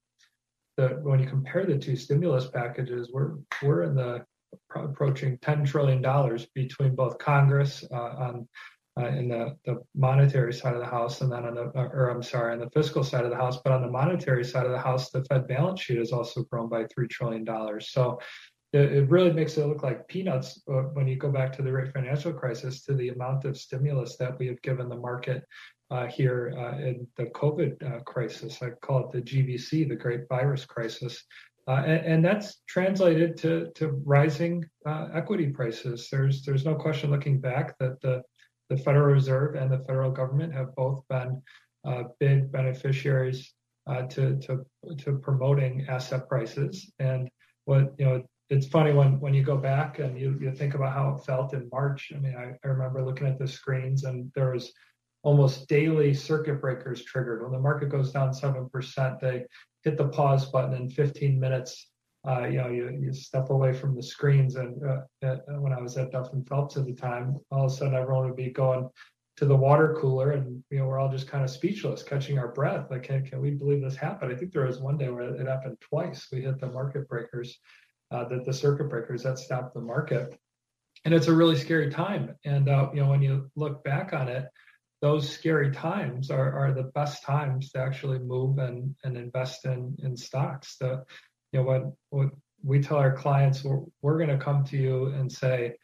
the 0.77 0.99
when 1.03 1.19
you 1.19 1.27
compare 1.27 1.65
the 1.65 1.77
two 1.77 1.95
stimulus 1.95 2.47
packages, 2.47 3.11
we're 3.13 3.35
we're 3.61 3.83
in 3.83 3.95
the 3.95 4.25
approaching 4.75 5.37
10 5.41 5.63
trillion 5.65 6.01
dollars 6.01 6.47
between 6.55 6.95
both 6.95 7.17
Congress 7.19 7.85
uh, 7.91 7.95
on 7.95 8.47
uh, 9.01 9.07
in 9.07 9.29
the, 9.29 9.55
the 9.65 9.81
monetary 9.95 10.53
side 10.53 10.73
of 10.73 10.79
the 10.79 10.85
house, 10.85 11.21
and 11.21 11.31
then 11.31 11.45
on 11.45 11.55
the, 11.55 11.71
uh, 11.75 11.89
or 11.93 12.09
I'm 12.09 12.21
sorry, 12.21 12.53
on 12.53 12.59
the 12.59 12.69
fiscal 12.69 13.03
side 13.03 13.23
of 13.23 13.31
the 13.31 13.37
house, 13.37 13.59
but 13.63 13.73
on 13.73 13.81
the 13.81 13.89
monetary 13.89 14.43
side 14.43 14.65
of 14.65 14.71
the 14.71 14.79
house, 14.79 15.09
the 15.09 15.23
Fed 15.25 15.47
balance 15.47 15.81
sheet 15.81 15.97
has 15.97 16.11
also 16.11 16.43
grown 16.43 16.69
by 16.69 16.83
$3 16.83 17.09
trillion. 17.09 17.45
So 17.81 18.19
it, 18.73 18.91
it 18.93 19.09
really 19.09 19.33
makes 19.33 19.57
it 19.57 19.65
look 19.65 19.83
like 19.83 20.07
peanuts 20.07 20.61
uh, 20.69 20.83
when 20.93 21.07
you 21.07 21.15
go 21.15 21.31
back 21.31 21.51
to 21.53 21.61
the 21.61 21.71
great 21.71 21.93
financial 21.93 22.33
crisis 22.33 22.83
to 22.85 22.93
the 22.93 23.09
amount 23.09 23.45
of 23.45 23.57
stimulus 23.57 24.17
that 24.17 24.37
we 24.37 24.47
have 24.47 24.61
given 24.61 24.87
the 24.87 24.95
market 24.95 25.43
uh, 25.89 26.07
here 26.07 26.53
uh, 26.57 26.77
in 26.77 27.07
the 27.17 27.25
COVID 27.25 28.05
crisis. 28.05 28.61
I 28.61 28.69
call 28.81 29.05
it 29.05 29.11
the 29.11 29.21
GVC, 29.21 29.89
the 29.89 29.95
Great 29.95 30.27
Virus 30.29 30.63
Crisis. 30.65 31.23
Uh, 31.67 31.83
and, 31.85 32.05
and, 32.05 32.25
that's 32.25 32.61
translated 32.67 33.37
to, 33.37 33.69
to 33.75 34.01
rising 34.03 34.65
uh, 34.85 35.09
equity 35.13 35.47
prices. 35.47 36.07
There's 36.11 36.43
there's 36.43 36.65
no 36.65 36.73
question 36.73 37.11
looking 37.11 37.39
back 37.39 37.77
that 37.77 38.01
the 38.01 38.23
the 38.71 38.77
Federal 38.77 39.13
Reserve 39.13 39.55
and 39.55 39.69
the 39.69 39.79
federal 39.79 40.11
government 40.11 40.53
have 40.53 40.73
both 40.75 41.03
been 41.09 41.41
uh, 41.85 42.03
big 42.21 42.49
beneficiaries 42.53 43.53
uh, 43.85 44.03
to, 44.03 44.37
to, 44.39 44.65
to 44.97 45.17
promoting 45.17 45.85
asset 45.89 46.29
prices. 46.29 46.89
And 46.97 47.29
what 47.65 47.93
you 47.99 48.05
know, 48.05 48.23
it's 48.49 48.67
funny 48.67 48.93
when 48.93 49.19
when 49.19 49.33
you 49.33 49.43
go 49.43 49.57
back 49.57 49.99
and 49.99 50.17
you, 50.17 50.37
you 50.41 50.51
think 50.53 50.73
about 50.73 50.93
how 50.93 51.15
it 51.15 51.25
felt 51.25 51.53
in 51.53 51.67
March. 51.69 52.13
I 52.15 52.19
mean, 52.19 52.35
I, 52.35 52.53
I 52.63 52.67
remember 52.67 53.03
looking 53.03 53.27
at 53.27 53.37
the 53.37 53.47
screens 53.47 54.05
and 54.05 54.31
there 54.35 54.51
was 54.51 54.71
almost 55.23 55.67
daily 55.67 56.13
circuit 56.13 56.61
breakers 56.61 57.03
triggered. 57.03 57.43
When 57.43 57.51
the 57.51 57.59
market 57.59 57.89
goes 57.89 58.13
down 58.13 58.33
seven 58.33 58.69
percent, 58.69 59.19
they 59.19 59.45
hit 59.83 59.97
the 59.97 60.07
pause 60.07 60.45
button 60.45 60.75
in 60.75 60.89
15 60.89 61.37
minutes 61.37 61.90
uh, 62.27 62.45
you 62.45 62.57
know, 62.57 62.69
you, 62.69 62.97
you 63.01 63.13
step 63.13 63.49
away 63.49 63.73
from 63.73 63.95
the 63.95 64.03
screens. 64.03 64.55
And 64.55 64.81
uh, 64.87 65.01
at, 65.23 65.41
when 65.59 65.73
I 65.73 65.81
was 65.81 65.97
at 65.97 66.11
Duff 66.11 66.33
and 66.33 66.47
Phelps 66.47 66.77
at 66.77 66.85
the 66.85 66.93
time, 66.93 67.37
all 67.51 67.65
of 67.65 67.71
a 67.71 67.75
sudden 67.75 67.95
everyone 67.95 68.25
would 68.27 68.35
be 68.35 68.51
going 68.51 68.89
to 69.37 69.45
the 69.45 69.55
water 69.55 69.97
cooler, 69.99 70.31
and 70.31 70.63
you 70.69 70.79
know, 70.79 70.85
we're 70.85 70.99
all 70.99 71.09
just 71.09 71.27
kind 71.27 71.43
of 71.43 71.49
speechless, 71.49 72.03
catching 72.03 72.37
our 72.37 72.49
breath. 72.49 72.91
Like, 72.91 73.03
can, 73.03 73.25
can 73.25 73.41
we 73.41 73.51
believe 73.51 73.81
this 73.81 73.95
happened? 73.95 74.31
I 74.31 74.35
think 74.35 74.51
there 74.51 74.67
was 74.67 74.79
one 74.79 74.97
day 74.97 75.09
where 75.09 75.33
it 75.33 75.47
happened 75.47 75.77
twice. 75.81 76.27
We 76.31 76.41
hit 76.41 76.59
the 76.59 76.67
market 76.67 77.07
breakers, 77.07 77.57
uh, 78.11 78.25
that 78.25 78.45
the 78.45 78.53
circuit 78.53 78.89
breakers 78.89 79.23
that 79.23 79.39
stopped 79.39 79.73
the 79.73 79.81
market, 79.81 80.37
and 81.05 81.13
it's 81.13 81.27
a 81.27 81.33
really 81.33 81.55
scary 81.55 81.89
time. 81.89 82.35
And 82.45 82.69
uh, 82.69 82.89
you 82.93 83.01
know, 83.01 83.09
when 83.09 83.23
you 83.23 83.49
look 83.55 83.83
back 83.83 84.13
on 84.13 84.27
it, 84.27 84.45
those 85.01 85.27
scary 85.27 85.71
times 85.71 86.29
are, 86.29 86.53
are 86.53 86.73
the 86.73 86.91
best 86.93 87.23
times 87.23 87.71
to 87.71 87.79
actually 87.79 88.19
move 88.19 88.59
and, 88.59 88.95
and 89.03 89.17
invest 89.17 89.65
in 89.65 89.95
in 90.03 90.15
stocks. 90.15 90.75
The 90.77 91.03
you 91.51 91.59
know 91.59 91.65
what 91.65 91.83
what 92.09 92.29
we 92.63 92.79
tell 92.79 92.97
our 92.97 93.15
clients 93.15 93.63
we're, 93.63 93.81
we're 94.01 94.17
going 94.17 94.29
to 94.29 94.43
come 94.43 94.63
to 94.63 94.77
you 94.77 95.07
and 95.07 95.31
say 95.31 95.75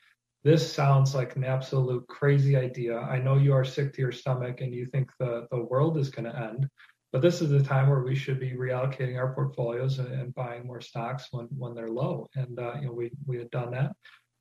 this 0.43 0.71
sounds 0.71 1.13
like 1.13 1.36
an 1.36 1.43
absolute 1.43 2.07
crazy 2.07 2.55
idea. 2.55 2.97
I 3.00 3.19
know 3.19 3.36
you 3.36 3.53
are 3.53 3.65
sick 3.65 3.93
to 3.93 4.01
your 4.01 4.13
stomach 4.13 4.62
and 4.62 4.74
you 4.74 4.86
think 4.86 5.12
the, 5.19 5.45
the 5.51 5.63
world 5.63 5.97
is 5.97 6.09
going 6.09 6.24
to 6.24 6.39
end, 6.39 6.69
but 7.12 7.21
this 7.21 7.41
is 7.41 7.50
the 7.50 7.62
time 7.62 7.89
where 7.89 8.01
we 8.01 8.15
should 8.15 8.39
be 8.39 8.51
reallocating 8.51 9.17
our 9.17 9.33
portfolios 9.33 10.00
and, 10.00 10.07
and 10.07 10.36
buying 10.36 10.65
more 10.65 10.79
stocks 10.79 11.27
when, 11.31 11.47
when 11.57 11.74
they're 11.74 11.89
low. 11.89 12.27
And, 12.36 12.59
uh, 12.59 12.75
you 12.79 12.88
know, 12.88 12.93
we, 12.93 13.12
we 13.25 13.38
had 13.38 13.51
done 13.51 13.71
that 13.71 13.91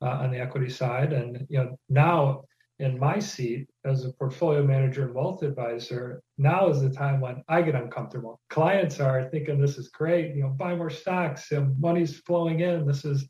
uh, 0.01 0.19
on 0.21 0.31
the 0.31 0.39
equity 0.39 0.69
side. 0.69 1.11
And, 1.11 1.45
you 1.49 1.59
know, 1.59 1.77
now 1.89 2.43
in 2.79 2.97
my 2.97 3.19
seat 3.19 3.67
as 3.87 4.05
a 4.05 4.13
portfolio 4.13 4.63
manager 4.63 5.05
and 5.05 5.13
wealth 5.13 5.43
advisor, 5.43 6.21
now 6.37 6.69
is 6.69 6.81
the 6.81 6.89
time 6.89 7.21
when 7.21 7.43
I 7.47 7.61
get 7.61 7.75
uncomfortable. 7.75 8.39
Clients 8.49 8.99
are 8.99 9.29
thinking 9.29 9.59
this 9.59 9.77
is 9.77 9.89
great, 9.89 10.35
you 10.35 10.43
know, 10.43 10.49
buy 10.49 10.75
more 10.75 10.89
stocks, 10.89 11.51
know, 11.51 11.73
money's 11.79 12.19
flowing 12.19 12.59
in. 12.59 12.85
This 12.85 13.05
is 13.05 13.27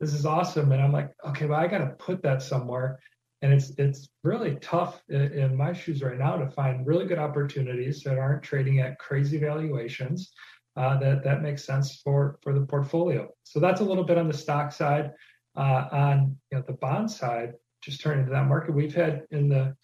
this 0.00 0.14
is 0.14 0.24
awesome. 0.24 0.72
And 0.72 0.82
I'm 0.82 0.92
like, 0.92 1.12
okay, 1.28 1.46
well, 1.46 1.60
I 1.60 1.66
got 1.66 1.78
to 1.78 1.94
put 1.98 2.22
that 2.22 2.42
somewhere. 2.42 2.98
And 3.42 3.52
it's 3.52 3.70
it's 3.78 4.08
really 4.24 4.56
tough 4.56 5.02
in, 5.08 5.32
in, 5.32 5.56
my 5.56 5.72
shoes 5.72 6.02
right 6.02 6.18
now 6.18 6.36
to 6.36 6.50
find 6.50 6.86
really 6.86 7.06
good 7.06 7.18
opportunities 7.18 8.02
that 8.02 8.18
aren't 8.18 8.42
trading 8.42 8.80
at 8.80 8.98
crazy 8.98 9.38
valuations. 9.38 10.32
Uh, 10.76 10.98
that 10.98 11.24
that 11.24 11.42
makes 11.42 11.64
sense 11.64 12.00
for 12.02 12.38
for 12.42 12.52
the 12.52 12.66
portfolio. 12.66 13.28
So 13.44 13.60
that's 13.60 13.80
a 13.80 13.84
little 13.84 14.04
bit 14.04 14.18
on 14.18 14.28
the 14.28 14.36
stock 14.36 14.72
side. 14.72 15.12
Uh, 15.56 15.88
on 15.90 16.36
you 16.50 16.58
know 16.58 16.64
the 16.66 16.74
bond 16.74 17.10
side, 17.10 17.54
just 17.82 18.00
turning 18.00 18.26
to 18.26 18.30
that 18.30 18.46
market, 18.46 18.74
we've 18.74 18.94
had 18.94 19.24
in 19.30 19.48
the 19.48 19.74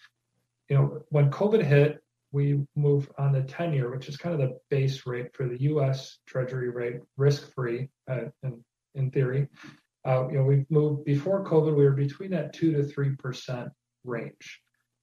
you 0.69 0.77
know 0.77 1.03
when 1.11 1.31
COVID 1.31 1.63
hit, 1.63 2.03
we 2.33 2.61
moved 2.75 3.11
on 3.19 3.33
the 3.33 3.43
10 3.43 3.73
year, 3.73 3.91
which 3.91 4.09
is 4.09 4.17
kind 4.17 4.35
of 4.35 4.41
the 4.41 4.59
base 4.71 5.07
rate 5.07 5.35
for 5.35 5.49
the 5.49 5.61
U.S. 5.63 6.19
Treasury 6.27 6.71
rate, 6.71 7.01
risk 7.17 7.53
free 7.55 7.89
uh, 8.11 8.25
in 8.43 8.65
in 8.95 9.11
theory. 9.11 9.49
Uh, 10.07 10.29
you 10.29 10.39
know, 10.39 10.45
we've 10.45 10.71
moved 10.71 11.05
before 11.05 11.45
COVID, 11.45 11.77
we 11.77 11.85
were 11.85 11.93
between 11.93 12.31
that 12.31 12.53
two 12.53 12.73
to 12.73 12.85
three 12.85 13.15
percent 13.17 13.69
range. 14.05 14.61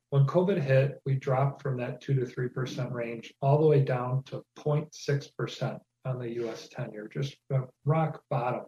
When 0.10 0.25
COVID 0.25 0.62
hit, 0.62 1.01
we 1.05 1.15
dropped 1.15 1.62
from 1.62 1.77
that 1.77 2.01
two 2.01 2.13
to 2.13 2.25
three 2.25 2.50
percent 2.50 2.91
range 2.91 3.34
all 3.41 3.60
the 3.60 3.67
way 3.67 3.84
down 3.84 4.24
to 4.25 4.43
0.6 4.60 5.36
percent 5.38 5.79
on 6.05 6.20
the 6.20 6.29
U.S. 6.36 6.67
10-year, 6.77 7.10
just 7.13 7.36
rock 7.86 8.22
bottom. 8.29 8.63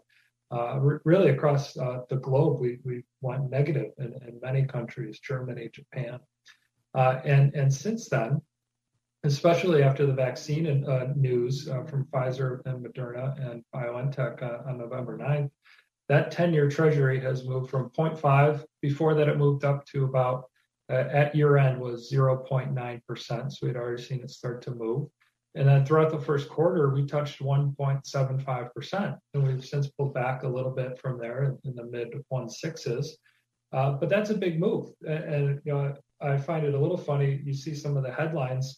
Uh, 0.52 0.80
really 1.04 1.32
across 1.32 1.76
uh, 1.78 2.00
the 2.10 2.16
globe, 2.18 2.62
we, 2.62 2.80
we 2.84 3.04
went 3.22 3.50
negative 3.50 3.92
in, 3.98 4.14
in 4.28 4.40
many 4.42 4.64
countries, 4.64 5.20
Germany, 5.20 5.70
Japan. 5.74 6.20
Uh, 6.96 7.20
and, 7.26 7.54
and 7.54 7.74
since 7.74 8.08
then, 8.08 8.42
especially 9.26 9.84
after 9.84 10.06
the 10.06 10.14
vaccine 10.14 10.88
uh, 10.88 11.12
news 11.16 11.68
uh, 11.68 11.84
from 11.84 12.06
Pfizer 12.06 12.62
and 12.66 12.86
Moderna 12.86 13.52
and 13.52 13.64
BioNTech 13.74 14.42
uh, 14.42 14.70
on 14.70 14.78
November 14.78 15.18
9th, 15.18 15.50
that 16.08 16.32
10-year 16.32 16.70
treasury 16.70 17.20
has 17.20 17.46
moved 17.46 17.70
from 17.70 17.90
0.5 17.90 18.64
before 18.82 19.16
that 19.16 19.28
it 19.28 19.38
moved 19.38 19.66
up 19.66 19.86
to 19.88 20.06
about 20.06 20.46
uh, 20.90 21.06
at 21.12 21.36
year 21.36 21.58
end 21.58 21.82
was 21.82 22.12
0.9% 22.12 23.52
so 23.52 23.66
we'd 23.66 23.76
already 23.76 24.02
seen 24.02 24.22
it 24.22 24.30
start 24.30 24.62
to 24.62 24.72
move. 24.72 25.08
And 25.56 25.68
then 25.68 25.86
throughout 25.86 26.12
the 26.12 26.20
first 26.20 26.48
quarter 26.48 26.90
we 26.90 27.06
touched 27.06 27.42
1.75% 27.42 29.18
and 29.34 29.48
we've 29.48 29.66
since 29.66 29.88
pulled 29.88 30.14
back 30.14 30.44
a 30.44 30.48
little 30.48 30.72
bit 30.72 31.00
from 31.00 31.18
there 31.18 31.58
in 31.64 31.76
the 31.76 31.86
mid 31.86 32.14
16s 32.32 33.08
uh, 33.74 33.92
but 33.94 34.10
that's 34.10 34.30
a 34.30 34.38
big 34.38 34.60
move 34.60 34.90
and, 35.08 35.24
and 35.24 35.62
you 35.66 35.74
know 35.74 35.96
i 36.22 36.38
find 36.38 36.66
it 36.66 36.74
a 36.74 36.80
little 36.80 36.98
funny 36.98 37.42
you 37.44 37.54
see 37.54 37.74
some 37.74 37.98
of 37.98 38.04
the 38.04 38.12
headlines 38.12 38.78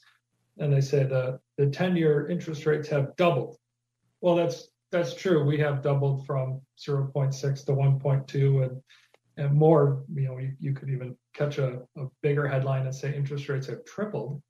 and 0.59 0.73
they 0.73 0.81
say 0.81 1.03
the 1.03 1.39
the 1.57 1.67
10 1.67 1.95
year 1.95 2.27
interest 2.27 2.65
rates 2.65 2.89
have 2.89 3.15
doubled 3.15 3.57
well 4.21 4.35
that's 4.35 4.69
that's 4.91 5.13
true. 5.13 5.43
We 5.43 5.57
have 5.59 5.81
doubled 5.81 6.25
from 6.25 6.61
0.6 6.79 7.65
to 7.65 7.71
1.2 7.71 8.63
and 8.63 8.81
and 9.37 9.55
more. 9.55 10.03
You 10.13 10.27
know, 10.27 10.37
you, 10.37 10.53
you 10.59 10.73
could 10.73 10.89
even 10.89 11.15
catch 11.33 11.57
a, 11.57 11.81
a 11.97 12.05
bigger 12.21 12.47
headline 12.47 12.85
and 12.85 12.95
say 12.95 13.13
interest 13.13 13.49
rates 13.49 13.67
have 13.67 13.85
tripled. 13.85 14.41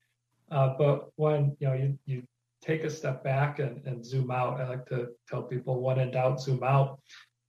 Uh, 0.51 0.75
but 0.77 1.09
when 1.15 1.55
you 1.59 1.67
know 1.67 1.73
you 1.73 1.97
you 2.05 2.23
take 2.61 2.83
a 2.83 2.89
step 2.89 3.23
back 3.23 3.59
and, 3.59 3.85
and 3.85 4.05
zoom 4.05 4.31
out, 4.31 4.61
I 4.61 4.67
like 4.67 4.85
to 4.87 5.09
tell 5.27 5.43
people 5.43 5.81
when 5.81 5.99
in 5.99 6.11
doubt, 6.11 6.41
zoom 6.41 6.63
out. 6.63 6.99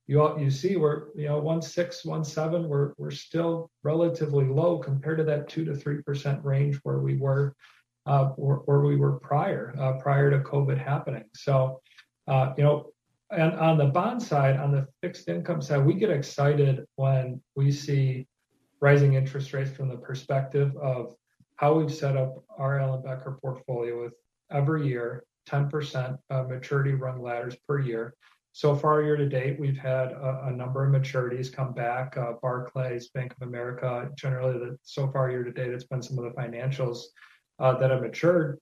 You 0.09 0.39
you 0.39 0.49
see 0.49 0.75
we're 0.75 1.09
you 1.15 1.27
know 1.27 1.37
one 1.37 1.61
six 1.61 2.03
one 2.03 2.23
seven 2.23 2.67
we're 2.67 2.93
we're 2.97 3.11
still 3.11 3.69
relatively 3.83 4.45
low 4.45 4.79
compared 4.79 5.19
to 5.19 5.23
that 5.25 5.47
two 5.47 5.63
to 5.65 5.75
three 5.75 6.01
percent 6.01 6.43
range 6.43 6.77
where 6.81 6.97
we 6.97 7.15
were 7.15 7.53
uh, 8.07 8.29
where, 8.29 8.55
where 8.65 8.79
we 8.79 8.95
were 8.95 9.19
prior 9.19 9.75
uh, 9.79 9.93
prior 10.01 10.31
to 10.31 10.39
COVID 10.39 10.83
happening. 10.83 11.25
So 11.35 11.79
uh, 12.27 12.53
you 12.57 12.63
know, 12.63 12.89
and 13.29 13.53
on 13.53 13.77
the 13.77 13.85
bond 13.85 14.23
side, 14.23 14.57
on 14.57 14.71
the 14.71 14.87
fixed 14.99 15.27
income 15.29 15.61
side, 15.61 15.85
we 15.85 15.93
get 15.93 16.09
excited 16.09 16.87
when 16.95 17.39
we 17.55 17.71
see 17.71 18.25
rising 18.79 19.13
interest 19.13 19.53
rates 19.53 19.69
from 19.69 19.89
the 19.89 19.97
perspective 19.97 20.75
of 20.77 21.13
how 21.57 21.73
we've 21.75 21.93
set 21.93 22.17
up 22.17 22.43
our 22.57 22.79
Ellenbecker 22.79 23.39
portfolio 23.39 24.01
with 24.01 24.13
every 24.49 24.87
year 24.87 25.23
10% 25.47 26.17
uh, 26.31 26.43
maturity 26.43 26.93
run 26.93 27.21
ladders 27.21 27.55
per 27.67 27.79
year. 27.79 28.15
So 28.59 28.75
far, 28.75 29.01
year 29.01 29.15
to 29.15 29.29
date, 29.29 29.57
we've 29.57 29.77
had 29.77 30.11
a, 30.11 30.47
a 30.47 30.51
number 30.51 30.83
of 30.83 30.91
maturities 30.91 31.49
come 31.49 31.71
back. 31.71 32.17
Uh, 32.17 32.33
Barclays, 32.41 33.07
Bank 33.07 33.33
of 33.39 33.47
America, 33.47 34.09
generally, 34.17 34.59
the, 34.59 34.77
so 34.83 35.07
far 35.07 35.31
year 35.31 35.45
to 35.45 35.51
date, 35.53 35.71
it's 35.71 35.85
been 35.85 36.01
some 36.01 36.19
of 36.19 36.25
the 36.25 36.37
financials 36.37 37.03
uh, 37.59 37.77
that 37.77 37.89
have 37.89 38.01
matured. 38.01 38.59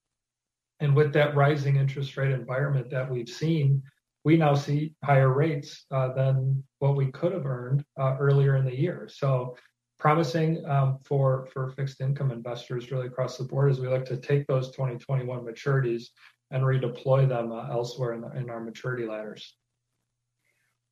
And 0.82 0.96
with 0.96 1.14
that 1.14 1.36
rising 1.36 1.78
interest 1.78 2.16
rate 2.16 2.30
environment 2.30 2.92
that 2.92 3.10
we've 3.10 3.28
seen, 3.28 3.82
we 4.24 4.38
now 4.38 4.54
see 4.54 4.94
higher 5.04 5.34
rates 5.34 5.88
uh, 5.90 6.14
than 6.14 6.64
what 6.78 6.96
we 6.96 7.08
could 7.08 7.32
have 7.32 7.48
earned 7.48 7.84
uh, 8.00 8.18
earlier 8.20 8.56
in 8.56 8.66
the 8.66 8.80
year. 8.80 9.10
So 9.12 9.58
promising 9.98 10.64
um, 10.68 11.00
for 11.06 11.48
for 11.52 11.72
fixed 11.72 12.02
income 12.02 12.30
investors 12.30 12.92
really 12.92 13.08
across 13.08 13.40
the 13.40 13.46
board 13.46 13.72
as 13.72 13.80
we 13.80 13.88
look 13.88 14.06
to 14.06 14.18
take 14.18 14.46
those 14.46 14.70
2021 14.70 15.40
maturities 15.40 16.10
and 16.52 16.62
redeploy 16.62 17.28
them 17.28 17.52
uh, 17.52 17.68
elsewhere 17.72 18.14
in, 18.14 18.22
the, 18.22 18.30
in 18.38 18.52
our 18.52 18.60
maturity 18.60 19.08
ladders. 19.08 19.57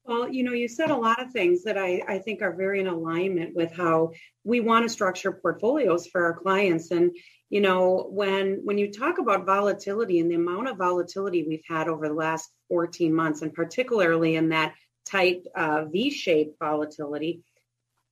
Well, 0.05 0.29
you 0.29 0.43
know, 0.43 0.53
you 0.53 0.67
said 0.67 0.91
a 0.91 0.95
lot 0.95 1.19
of 1.19 1.31
things 1.31 1.63
that 1.63 1.79
I, 1.79 2.01
I 2.07 2.19
think 2.19 2.43
are 2.43 2.55
very 2.55 2.79
in 2.79 2.85
alignment 2.87 3.55
with 3.55 3.71
how 3.71 4.11
we 4.43 4.59
want 4.59 4.85
to 4.85 4.89
structure 4.89 5.31
portfolios 5.31 6.05
for 6.05 6.23
our 6.25 6.33
clients. 6.35 6.91
And, 6.91 7.15
you 7.49 7.59
know, 7.59 8.07
when 8.11 8.61
when 8.63 8.77
you 8.77 8.91
talk 8.91 9.17
about 9.17 9.47
volatility 9.47 10.19
and 10.19 10.29
the 10.29 10.35
amount 10.35 10.67
of 10.67 10.77
volatility 10.77 11.43
we've 11.47 11.63
had 11.67 11.87
over 11.87 12.07
the 12.07 12.13
last 12.13 12.51
14 12.69 13.13
months, 13.13 13.41
and 13.41 13.51
particularly 13.51 14.35
in 14.35 14.49
that 14.49 14.75
tight 15.07 15.41
uh, 15.55 15.85
V-shaped 15.85 16.59
volatility, 16.59 17.43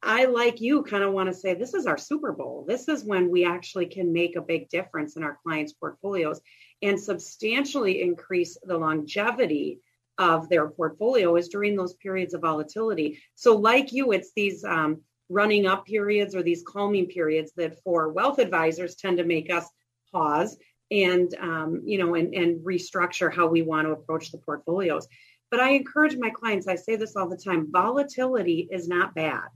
I 0.01 0.25
like 0.25 0.61
you 0.61 0.81
kind 0.81 1.03
of 1.03 1.13
want 1.13 1.29
to 1.29 1.35
say 1.35 1.53
this 1.53 1.75
is 1.75 1.85
our 1.85 1.97
Super 1.99 2.31
Bowl. 2.31 2.65
This 2.67 2.87
is 2.87 3.03
when 3.03 3.29
we 3.29 3.45
actually 3.45 3.85
can 3.85 4.11
make 4.11 4.35
a 4.35 4.41
big 4.41 4.67
difference 4.69 5.15
in 5.15 5.21
our 5.21 5.37
clients' 5.43 5.73
portfolios 5.73 6.41
and 6.81 6.99
substantially 6.99 8.01
increase 8.01 8.57
the 8.63 8.77
longevity 8.79 9.79
of 10.17 10.49
their 10.49 10.69
portfolio 10.69 11.35
is 11.35 11.49
during 11.49 11.75
those 11.75 11.95
periods 11.95 12.33
of 12.33 12.41
volatility. 12.41 13.19
So, 13.35 13.55
like 13.55 13.91
you, 13.91 14.11
it's 14.11 14.31
these 14.35 14.63
um, 14.63 15.01
running 15.29 15.65
up 15.65 15.85
periods 15.85 16.35
or 16.35 16.43
these 16.43 16.63
calming 16.65 17.07
periods 17.07 17.51
that 17.57 17.81
for 17.83 18.09
wealth 18.09 18.39
advisors 18.39 18.95
tend 18.95 19.17
to 19.17 19.23
make 19.23 19.51
us 19.51 19.67
pause 20.11 20.57
and 20.91 21.33
um, 21.41 21.81
you 21.85 21.97
know 21.97 22.15
and, 22.15 22.33
and 22.33 22.63
restructure 22.63 23.33
how 23.33 23.47
we 23.47 23.61
want 23.61 23.87
to 23.87 23.93
approach 23.93 24.31
the 24.31 24.37
portfolios. 24.37 25.07
But 25.49 25.59
I 25.59 25.71
encourage 25.71 26.17
my 26.17 26.29
clients, 26.29 26.67
I 26.67 26.75
say 26.75 26.95
this 26.95 27.15
all 27.15 27.29
the 27.29 27.37
time, 27.37 27.71
volatility 27.71 28.67
is 28.71 28.87
not 28.87 29.13
bad. 29.13 29.49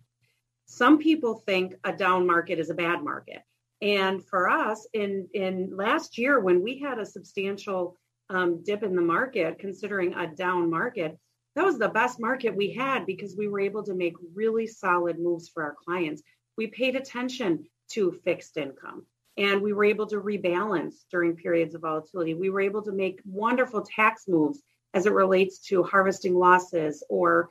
Some 0.68 1.00
people 1.00 1.42
think 1.46 1.74
a 1.84 1.94
down 1.94 2.28
market 2.28 2.60
is 2.60 2.70
a 2.70 2.76
bad 2.76 3.04
market. 3.04 3.42
And 3.82 4.26
for 4.26 4.50
us, 4.50 4.88
in 4.94 5.28
in 5.34 5.76
last 5.76 6.18
year 6.18 6.40
when 6.40 6.62
we 6.64 6.80
had 6.80 7.00
a 7.00 7.06
substantial 7.06 7.98
um, 8.30 8.64
dip 8.64 8.84
in 8.84 8.96
the 8.96 9.02
market, 9.02 9.60
considering 9.60 10.14
a 10.14 10.28
down 10.28 10.70
market, 10.70 11.18
that 11.56 11.66
was 11.66 11.80
the 11.80 11.90
best 11.90 12.20
market 12.20 12.56
we 12.56 12.72
had 12.72 13.06
because 13.06 13.36
we 13.36 13.48
were 13.48 13.60
able 13.60 13.84
to 13.84 13.96
make 13.96 14.14
really 14.36 14.68
solid 14.68 15.18
moves 15.18 15.50
for 15.50 15.64
our 15.64 15.76
clients. 15.84 16.22
We 16.56 16.68
paid 16.68 16.96
attention 16.96 17.66
to 17.92 18.20
fixed 18.24 18.58
income 18.58 19.06
and 19.38 19.62
we 19.62 19.74
were 19.74 19.86
able 19.86 20.08
to 20.08 20.22
rebalance 20.22 21.06
during 21.12 21.36
periods 21.36 21.76
of 21.76 21.82
volatility. 21.82 22.34
We 22.34 22.50
were 22.50 22.62
able 22.62 22.82
to 22.84 22.92
make 22.92 23.22
wonderful 23.26 23.82
tax 23.82 24.28
moves 24.28 24.62
as 24.94 25.06
it 25.06 25.14
relates 25.14 25.60
to 25.68 25.84
harvesting 25.84 26.36
losses 26.36 27.04
or 27.10 27.50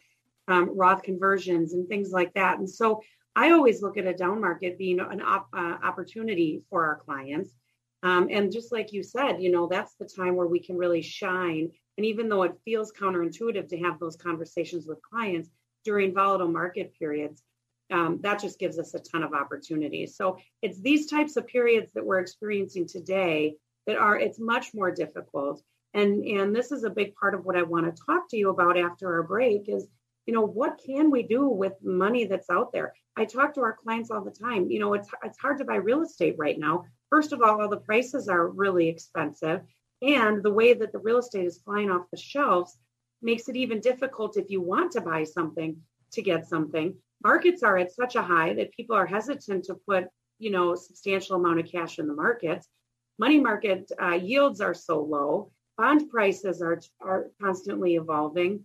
um, 0.48 0.76
Roth 0.76 1.02
conversions 1.02 1.74
and 1.74 1.88
things 1.88 2.12
like 2.12 2.32
that. 2.34 2.58
And 2.58 2.68
so 2.68 3.02
I 3.34 3.50
always 3.50 3.82
look 3.82 3.96
at 3.98 4.06
a 4.06 4.14
down 4.14 4.40
market 4.40 4.78
being 4.78 5.00
an 5.00 5.20
op- 5.20 5.48
uh, 5.52 5.76
opportunity 5.82 6.62
for 6.70 6.84
our 6.84 6.96
clients 6.96 7.52
um, 8.06 8.28
and 8.30 8.52
just 8.52 8.70
like 8.70 8.92
you 8.92 9.02
said, 9.02 9.42
you 9.42 9.50
know, 9.50 9.66
that's 9.66 9.96
the 9.98 10.06
time 10.06 10.36
where 10.36 10.46
we 10.46 10.60
can 10.60 10.76
really 10.76 11.02
shine. 11.02 11.72
And 11.96 12.06
even 12.06 12.28
though 12.28 12.44
it 12.44 12.60
feels 12.64 12.92
counterintuitive 12.92 13.68
to 13.68 13.78
have 13.78 13.98
those 13.98 14.14
conversations 14.14 14.86
with 14.86 15.02
clients 15.02 15.50
during 15.84 16.14
volatile 16.14 16.46
market 16.46 16.92
periods, 16.96 17.42
um, 17.90 18.20
that 18.22 18.40
just 18.40 18.60
gives 18.60 18.78
us 18.78 18.94
a 18.94 19.00
ton 19.00 19.24
of 19.24 19.32
opportunities. 19.32 20.16
So 20.16 20.38
it's 20.62 20.80
these 20.80 21.10
types 21.10 21.36
of 21.36 21.48
periods 21.48 21.92
that 21.94 22.06
we're 22.06 22.20
experiencing 22.20 22.86
today 22.86 23.56
that 23.88 23.96
are 23.96 24.16
it's 24.16 24.38
much 24.38 24.68
more 24.72 24.92
difficult. 24.92 25.60
And 25.92 26.24
and 26.24 26.54
this 26.54 26.70
is 26.70 26.84
a 26.84 26.90
big 26.90 27.12
part 27.16 27.34
of 27.34 27.44
what 27.44 27.56
I 27.56 27.62
want 27.62 27.86
to 27.86 28.02
talk 28.06 28.28
to 28.30 28.36
you 28.36 28.50
about 28.50 28.78
after 28.78 29.14
our 29.14 29.24
break 29.24 29.68
is 29.68 29.88
you 30.26 30.34
know, 30.34 30.44
what 30.44 30.80
can 30.84 31.10
we 31.10 31.22
do 31.22 31.48
with 31.48 31.72
money 31.82 32.24
that's 32.24 32.50
out 32.50 32.72
there? 32.72 32.94
I 33.16 33.24
talk 33.24 33.54
to 33.54 33.62
our 33.62 33.72
clients 33.72 34.10
all 34.10 34.22
the 34.22 34.30
time. 34.30 34.68
You 34.70 34.80
know, 34.80 34.94
it's 34.94 35.08
it's 35.24 35.38
hard 35.38 35.58
to 35.58 35.64
buy 35.64 35.76
real 35.76 36.02
estate 36.02 36.34
right 36.36 36.58
now. 36.58 36.84
First 37.08 37.32
of 37.32 37.40
all, 37.40 37.60
all 37.60 37.68
the 37.68 37.78
prices 37.78 38.28
are 38.28 38.48
really 38.48 38.88
expensive, 38.88 39.62
and 40.02 40.42
the 40.42 40.52
way 40.52 40.74
that 40.74 40.92
the 40.92 40.98
real 40.98 41.18
estate 41.18 41.46
is 41.46 41.62
flying 41.64 41.90
off 41.90 42.10
the 42.10 42.18
shelves 42.18 42.76
makes 43.22 43.48
it 43.48 43.56
even 43.56 43.80
difficult 43.80 44.36
if 44.36 44.50
you 44.50 44.60
want 44.60 44.92
to 44.92 45.00
buy 45.00 45.24
something 45.24 45.76
to 46.12 46.22
get 46.22 46.46
something. 46.46 46.94
Markets 47.22 47.62
are 47.62 47.78
at 47.78 47.92
such 47.92 48.16
a 48.16 48.22
high 48.22 48.52
that 48.54 48.72
people 48.72 48.96
are 48.96 49.06
hesitant 49.06 49.64
to 49.64 49.74
put, 49.74 50.08
you 50.38 50.50
know, 50.50 50.74
substantial 50.74 51.36
amount 51.36 51.60
of 51.60 51.70
cash 51.70 51.98
in 51.98 52.06
the 52.06 52.14
markets. 52.14 52.68
Money 53.18 53.40
market 53.40 53.90
uh, 54.02 54.12
yields 54.12 54.60
are 54.60 54.74
so 54.74 55.00
low. 55.02 55.50
Bond 55.78 56.10
prices 56.10 56.60
are 56.60 56.80
are 57.00 57.30
constantly 57.40 57.94
evolving. 57.94 58.64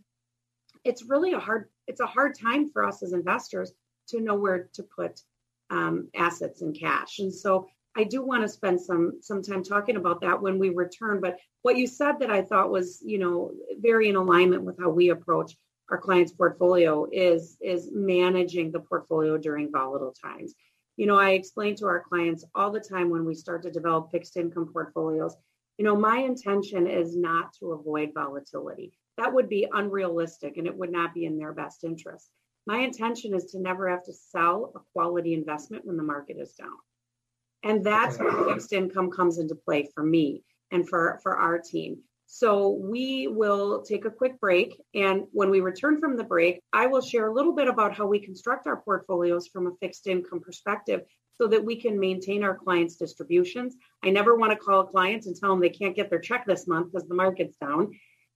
It's 0.83 1.03
really 1.03 1.33
a 1.33 1.39
hard 1.39 1.69
it's 1.87 2.01
a 2.01 2.05
hard 2.05 2.37
time 2.37 2.69
for 2.69 2.85
us 2.85 3.03
as 3.03 3.13
investors 3.13 3.73
to 4.07 4.21
know 4.21 4.35
where 4.35 4.69
to 4.73 4.83
put 4.83 5.21
um, 5.69 6.09
assets 6.15 6.61
and 6.61 6.77
cash. 6.77 7.19
And 7.19 7.33
so 7.33 7.67
I 7.95 8.03
do 8.03 8.25
want 8.25 8.43
to 8.43 8.49
spend 8.49 8.79
some 8.79 9.19
some 9.21 9.41
time 9.41 9.63
talking 9.63 9.95
about 9.95 10.21
that 10.21 10.41
when 10.41 10.59
we 10.59 10.69
return. 10.69 11.19
But 11.19 11.37
what 11.61 11.77
you 11.77 11.87
said 11.87 12.19
that 12.19 12.31
I 12.31 12.41
thought 12.41 12.71
was, 12.71 13.01
you 13.03 13.17
know, 13.17 13.51
very 13.79 14.09
in 14.09 14.15
alignment 14.15 14.63
with 14.63 14.79
how 14.79 14.89
we 14.89 15.09
approach 15.09 15.55
our 15.89 15.97
clients' 15.97 16.31
portfolio 16.31 17.07
is 17.11 17.57
is 17.61 17.89
managing 17.91 18.71
the 18.71 18.79
portfolio 18.79 19.37
during 19.37 19.71
volatile 19.71 20.13
times. 20.23 20.53
You 20.95 21.07
know, 21.07 21.17
I 21.17 21.31
explain 21.31 21.75
to 21.77 21.87
our 21.87 22.01
clients 22.01 22.45
all 22.55 22.71
the 22.71 22.79
time 22.79 23.09
when 23.09 23.25
we 23.25 23.35
start 23.35 23.63
to 23.63 23.71
develop 23.71 24.11
fixed 24.11 24.37
income 24.37 24.69
portfolios, 24.71 25.35
you 25.77 25.85
know, 25.85 25.95
my 25.95 26.19
intention 26.19 26.87
is 26.87 27.15
not 27.15 27.53
to 27.59 27.71
avoid 27.71 28.11
volatility. 28.13 28.93
That 29.17 29.33
would 29.33 29.49
be 29.49 29.67
unrealistic 29.71 30.57
and 30.57 30.67
it 30.67 30.75
would 30.75 30.91
not 30.91 31.13
be 31.13 31.25
in 31.25 31.37
their 31.37 31.53
best 31.53 31.83
interest. 31.83 32.29
My 32.65 32.79
intention 32.79 33.33
is 33.33 33.45
to 33.51 33.59
never 33.59 33.89
have 33.89 34.03
to 34.05 34.13
sell 34.13 34.71
a 34.75 34.79
quality 34.93 35.33
investment 35.33 35.85
when 35.85 35.97
the 35.97 36.03
market 36.03 36.37
is 36.39 36.53
down. 36.53 36.77
And 37.63 37.83
that's 37.83 38.17
where 38.17 38.45
fixed 38.45 38.73
income 38.73 39.11
comes 39.11 39.37
into 39.37 39.55
play 39.55 39.89
for 39.93 40.03
me 40.03 40.43
and 40.71 40.87
for, 40.87 41.19
for 41.21 41.37
our 41.37 41.59
team. 41.59 41.99
So 42.33 42.69
we 42.69 43.27
will 43.27 43.81
take 43.81 44.05
a 44.05 44.09
quick 44.09 44.39
break. 44.39 44.81
And 44.95 45.23
when 45.31 45.49
we 45.49 45.59
return 45.59 45.99
from 45.99 46.15
the 46.15 46.23
break, 46.23 46.61
I 46.71 46.87
will 46.87 47.01
share 47.01 47.27
a 47.27 47.33
little 47.33 47.53
bit 47.53 47.67
about 47.67 47.93
how 47.93 48.07
we 48.07 48.19
construct 48.19 48.67
our 48.67 48.81
portfolios 48.81 49.47
from 49.47 49.67
a 49.67 49.75
fixed 49.81 50.07
income 50.07 50.39
perspective 50.39 51.01
so 51.41 51.47
that 51.47 51.65
we 51.65 51.75
can 51.75 51.99
maintain 51.99 52.43
our 52.43 52.55
clients' 52.55 52.95
distributions. 52.95 53.75
I 54.03 54.11
never 54.11 54.35
want 54.35 54.51
to 54.53 54.57
call 54.57 54.81
a 54.81 54.87
client 54.87 55.25
and 55.25 55.35
tell 55.35 55.49
them 55.49 55.59
they 55.59 55.69
can't 55.69 55.95
get 55.95 56.09
their 56.09 56.19
check 56.19 56.45
this 56.45 56.67
month 56.67 56.91
because 56.91 57.07
the 57.07 57.15
market's 57.15 57.57
down. 57.57 57.91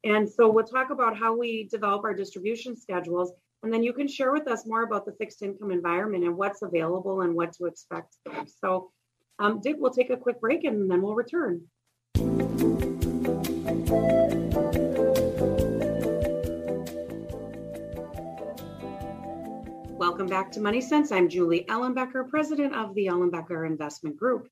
And 0.05 0.29
so 0.29 0.50
we'll 0.51 0.65
talk 0.65 0.91
about 0.91 1.17
how 1.17 1.35
we 1.35 1.67
develop 1.67 2.03
our 2.03 2.13
distribution 2.13 2.77
schedules 2.77 3.33
and 3.63 3.74
then 3.74 3.81
you 3.81 3.93
can 3.93 4.07
share 4.07 4.31
with 4.31 4.47
us 4.47 4.67
more 4.67 4.83
about 4.83 5.05
the 5.07 5.13
fixed 5.13 5.41
income 5.41 5.71
environment 5.71 6.24
and 6.24 6.38
what's 6.38 6.62
available 6.62 7.21
and 7.21 7.33
what 7.33 7.51
to 7.53 7.65
expect. 7.65 8.15
So, 8.62 8.91
um, 9.39 9.59
Dick, 9.59 9.77
we'll 9.79 9.89
take 9.89 10.12
a 10.12 10.17
quick 10.17 10.39
break 10.39 10.63
and 10.63 10.89
then 10.91 11.01
we'll 11.01 11.15
return. 11.15 11.63
Welcome 19.97 20.27
back 20.27 20.51
to 20.51 20.62
Money 20.62 20.81
Sense. 20.81 21.12
I'm 21.12 21.27
Julie 21.27 21.65
Ellenbecker, 21.67 22.29
president 22.29 22.75
of 22.75 22.93
the 22.93 23.07
Ellenbecker 23.07 23.65
Investment 23.65 24.15
Group. 24.15 24.47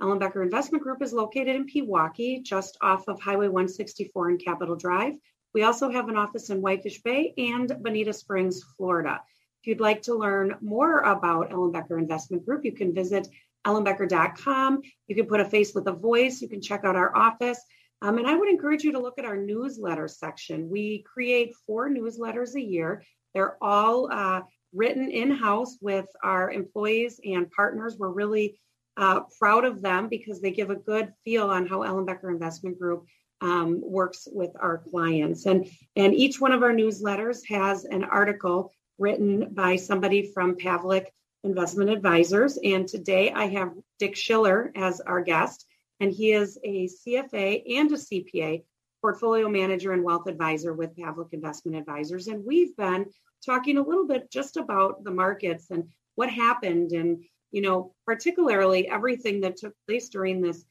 Ellenbecker 0.00 0.42
Investment 0.42 0.84
Group 0.84 1.02
is 1.02 1.12
located 1.12 1.56
in 1.56 1.66
Pewaukee, 1.66 2.42
just 2.42 2.76
off 2.80 3.08
of 3.08 3.20
Highway 3.20 3.48
164 3.48 4.30
and 4.30 4.44
Capitol 4.44 4.76
Drive. 4.76 5.14
We 5.54 5.62
also 5.62 5.90
have 5.90 6.08
an 6.08 6.16
office 6.16 6.50
in 6.50 6.60
Whitefish 6.60 7.02
Bay 7.02 7.34
and 7.36 7.68
Bonita 7.82 8.12
Springs, 8.12 8.62
Florida. 8.76 9.20
If 9.62 9.66
you'd 9.66 9.80
like 9.80 10.02
to 10.02 10.14
learn 10.14 10.56
more 10.60 11.00
about 11.00 11.50
Ellenbecker 11.50 11.98
Investment 11.98 12.46
Group, 12.46 12.64
you 12.64 12.72
can 12.72 12.94
visit 12.94 13.28
ellenbecker.com. 13.66 14.82
You 15.08 15.14
can 15.16 15.26
put 15.26 15.40
a 15.40 15.44
face 15.44 15.74
with 15.74 15.88
a 15.88 15.92
voice. 15.92 16.40
You 16.40 16.48
can 16.48 16.62
check 16.62 16.84
out 16.84 16.96
our 16.96 17.14
office. 17.16 17.60
Um, 18.00 18.18
and 18.18 18.26
I 18.26 18.36
would 18.36 18.48
encourage 18.48 18.84
you 18.84 18.92
to 18.92 19.00
look 19.00 19.18
at 19.18 19.24
our 19.24 19.36
newsletter 19.36 20.06
section. 20.06 20.70
We 20.70 21.02
create 21.02 21.56
four 21.66 21.90
newsletters 21.90 22.54
a 22.54 22.62
year. 22.62 23.02
They're 23.34 23.56
all 23.60 24.12
uh, 24.12 24.42
written 24.72 25.10
in 25.10 25.30
house 25.32 25.76
with 25.80 26.06
our 26.22 26.50
employees 26.50 27.20
and 27.24 27.50
partners. 27.50 27.96
We're 27.98 28.08
really 28.10 28.60
uh, 28.98 29.20
proud 29.38 29.64
of 29.64 29.80
them 29.80 30.08
because 30.08 30.40
they 30.40 30.50
give 30.50 30.70
a 30.70 30.76
good 30.76 31.12
feel 31.24 31.48
on 31.50 31.66
how 31.66 31.78
Ellenbecker 31.78 32.30
Investment 32.30 32.78
Group 32.78 33.06
um, 33.40 33.80
works 33.80 34.26
with 34.30 34.50
our 34.60 34.78
clients. 34.78 35.46
And, 35.46 35.70
and 35.94 36.12
each 36.12 36.40
one 36.40 36.52
of 36.52 36.64
our 36.64 36.72
newsletters 36.72 37.46
has 37.48 37.84
an 37.84 38.02
article 38.02 38.72
written 38.98 39.54
by 39.54 39.76
somebody 39.76 40.32
from 40.32 40.56
Pavlic 40.56 41.06
Investment 41.44 41.90
Advisors. 41.90 42.58
And 42.62 42.88
today 42.88 43.30
I 43.30 43.46
have 43.46 43.72
Dick 44.00 44.16
Schiller 44.16 44.72
as 44.74 45.00
our 45.00 45.22
guest, 45.22 45.64
and 46.00 46.10
he 46.12 46.32
is 46.32 46.58
a 46.64 46.88
CFA 46.88 47.78
and 47.78 47.92
a 47.92 47.96
CPA 47.96 48.64
portfolio 49.00 49.48
manager 49.48 49.92
and 49.92 50.02
wealth 50.02 50.26
advisor 50.26 50.72
with 50.72 50.96
Pavlic 50.96 51.32
Investment 51.32 51.78
Advisors. 51.78 52.26
And 52.26 52.44
we've 52.44 52.76
been 52.76 53.06
talking 53.46 53.78
a 53.78 53.82
little 53.82 54.08
bit 54.08 54.32
just 54.32 54.56
about 54.56 55.04
the 55.04 55.12
markets 55.12 55.70
and 55.70 55.84
what 56.16 56.28
happened 56.28 56.90
and 56.90 57.22
you 57.50 57.62
know 57.62 57.94
particularly 58.06 58.88
everything 58.88 59.40
that 59.40 59.56
took 59.56 59.74
place 59.86 60.08
during 60.08 60.40
this 60.40 60.64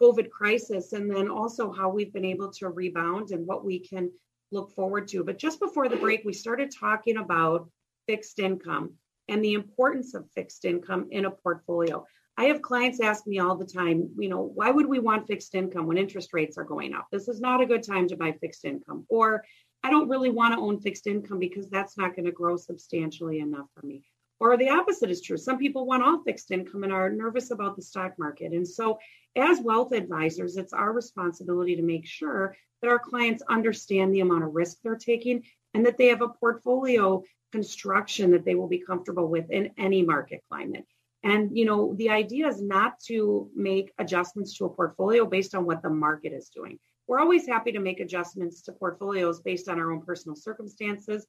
COVID 0.00 0.30
crisis, 0.30 0.92
and 0.92 1.10
then 1.10 1.28
also 1.28 1.72
how 1.72 1.88
we've 1.88 2.12
been 2.12 2.24
able 2.24 2.50
to 2.52 2.68
rebound 2.68 3.30
and 3.30 3.46
what 3.46 3.64
we 3.64 3.78
can 3.78 4.10
look 4.50 4.74
forward 4.74 5.08
to. 5.08 5.24
But 5.24 5.38
just 5.38 5.60
before 5.60 5.88
the 5.88 5.96
break, 5.96 6.22
we 6.24 6.32
started 6.32 6.70
talking 6.70 7.18
about 7.18 7.68
fixed 8.06 8.38
income 8.38 8.94
and 9.28 9.42
the 9.42 9.54
importance 9.54 10.14
of 10.14 10.30
fixed 10.34 10.64
income 10.64 11.08
in 11.10 11.24
a 11.24 11.30
portfolio. 11.30 12.04
I 12.36 12.46
have 12.46 12.62
clients 12.62 13.00
ask 13.00 13.26
me 13.26 13.38
all 13.38 13.56
the 13.56 13.64
time, 13.64 14.10
you 14.18 14.28
know, 14.28 14.42
why 14.42 14.70
would 14.70 14.86
we 14.86 14.98
want 14.98 15.28
fixed 15.28 15.54
income 15.54 15.86
when 15.86 15.96
interest 15.96 16.30
rates 16.32 16.58
are 16.58 16.64
going 16.64 16.92
up? 16.92 17.06
This 17.12 17.28
is 17.28 17.40
not 17.40 17.60
a 17.60 17.66
good 17.66 17.84
time 17.84 18.08
to 18.08 18.16
buy 18.16 18.32
fixed 18.32 18.64
income. 18.64 19.06
Or 19.08 19.44
I 19.84 19.90
don't 19.90 20.08
really 20.08 20.30
want 20.30 20.54
to 20.54 20.60
own 20.60 20.80
fixed 20.80 21.06
income 21.06 21.38
because 21.38 21.70
that's 21.70 21.96
not 21.96 22.16
going 22.16 22.24
to 22.24 22.32
grow 22.32 22.56
substantially 22.56 23.38
enough 23.38 23.66
for 23.74 23.86
me. 23.86 24.02
Or 24.44 24.58
the 24.58 24.68
opposite 24.68 25.10
is 25.10 25.22
true. 25.22 25.38
Some 25.38 25.56
people 25.56 25.86
want 25.86 26.02
all 26.02 26.22
fixed 26.22 26.50
income 26.50 26.84
and 26.84 26.92
are 26.92 27.08
nervous 27.08 27.50
about 27.50 27.76
the 27.76 27.82
stock 27.82 28.12
market. 28.18 28.52
And 28.52 28.68
so, 28.68 28.98
as 29.34 29.58
wealth 29.60 29.92
advisors, 29.92 30.58
it's 30.58 30.74
our 30.74 30.92
responsibility 30.92 31.76
to 31.76 31.82
make 31.82 32.06
sure 32.06 32.54
that 32.82 32.90
our 32.90 32.98
clients 32.98 33.42
understand 33.48 34.12
the 34.12 34.20
amount 34.20 34.44
of 34.44 34.54
risk 34.54 34.76
they're 34.84 34.96
taking 34.96 35.44
and 35.72 35.86
that 35.86 35.96
they 35.96 36.08
have 36.08 36.20
a 36.20 36.28
portfolio 36.28 37.22
construction 37.52 38.32
that 38.32 38.44
they 38.44 38.54
will 38.54 38.68
be 38.68 38.84
comfortable 38.86 39.28
with 39.28 39.50
in 39.50 39.70
any 39.78 40.02
market 40.02 40.44
climate. 40.50 40.84
And 41.22 41.56
you 41.56 41.64
know, 41.64 41.94
the 41.94 42.10
idea 42.10 42.46
is 42.46 42.60
not 42.60 43.00
to 43.06 43.48
make 43.56 43.94
adjustments 43.96 44.58
to 44.58 44.66
a 44.66 44.74
portfolio 44.74 45.24
based 45.24 45.54
on 45.54 45.64
what 45.64 45.80
the 45.80 45.88
market 45.88 46.34
is 46.34 46.50
doing. 46.50 46.78
We're 47.08 47.20
always 47.20 47.46
happy 47.46 47.72
to 47.72 47.80
make 47.80 48.00
adjustments 48.00 48.60
to 48.64 48.72
portfolios 48.72 49.40
based 49.40 49.70
on 49.70 49.78
our 49.78 49.90
own 49.90 50.02
personal 50.02 50.36
circumstances 50.36 51.26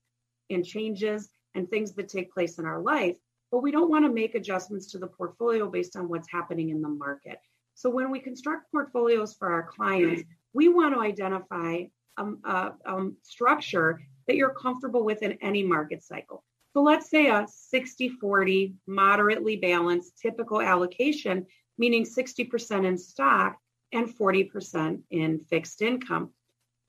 and 0.50 0.66
changes 0.66 1.30
and 1.56 1.70
things 1.70 1.94
that 1.94 2.10
take 2.10 2.32
place 2.32 2.60
in 2.60 2.66
our 2.66 2.82
life, 2.82 3.18
but 3.52 3.64
we 3.64 3.72
don't 3.72 3.90
want 3.90 4.06
to 4.06 4.12
make 4.12 4.36
adjustments 4.36 4.88
to 4.92 4.98
the 4.98 5.08
portfolio 5.08 5.70
based 5.70 5.96
on 5.96 6.10
what's 6.10 6.30
happening 6.30 6.70
in 6.70 6.82
the 6.82 6.90
market. 6.90 7.40
So 7.74 7.90
when 7.90 8.12
we 8.12 8.20
construct 8.20 8.72
portfolios 8.72 9.34
for 9.34 9.52
our 9.52 9.64
clients, 9.64 10.24
we 10.54 10.70
want 10.70 10.94
to 10.94 11.02
identify 11.02 11.84
um, 12.18 12.40
a, 12.46 12.72
um, 12.86 13.18
structure 13.22 14.02
that 14.28 14.38
you're 14.38 14.54
comfortable 14.54 15.04
with 15.04 15.22
in 15.24 15.34
any 15.42 15.64
market 15.64 16.04
cycle. 16.04 16.44
So 16.74 16.82
let's 16.82 17.10
say 17.10 17.28
a 17.28 17.46
60 17.50 18.10
40 18.10 18.76
moderately 18.88 19.58
balanced 19.58 20.18
typical 20.22 20.62
allocation, 20.62 21.46
meaning 21.78 22.06
60% 22.06 22.86
in 22.86 22.98
stock 22.98 23.58
and 23.92 24.08
40% 24.10 25.02
in 25.12 25.40
fixed 25.40 25.82
income. 25.82 26.32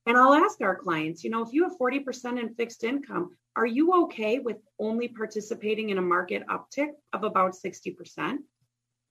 And 0.06 0.16
I'll 0.16 0.34
ask 0.34 0.60
our 0.60 0.76
clients, 0.76 1.24
you 1.24 1.30
know, 1.30 1.42
if 1.42 1.52
you 1.52 1.64
have 1.64 1.78
40% 1.78 2.40
in 2.40 2.54
fixed 2.54 2.84
income, 2.84 3.36
are 3.56 3.66
you 3.66 4.04
okay 4.04 4.38
with 4.38 4.58
only 4.78 5.08
participating 5.08 5.90
in 5.90 5.98
a 5.98 6.02
market 6.02 6.44
uptick 6.46 6.90
of 7.12 7.24
about 7.24 7.54
60%? 7.54 7.96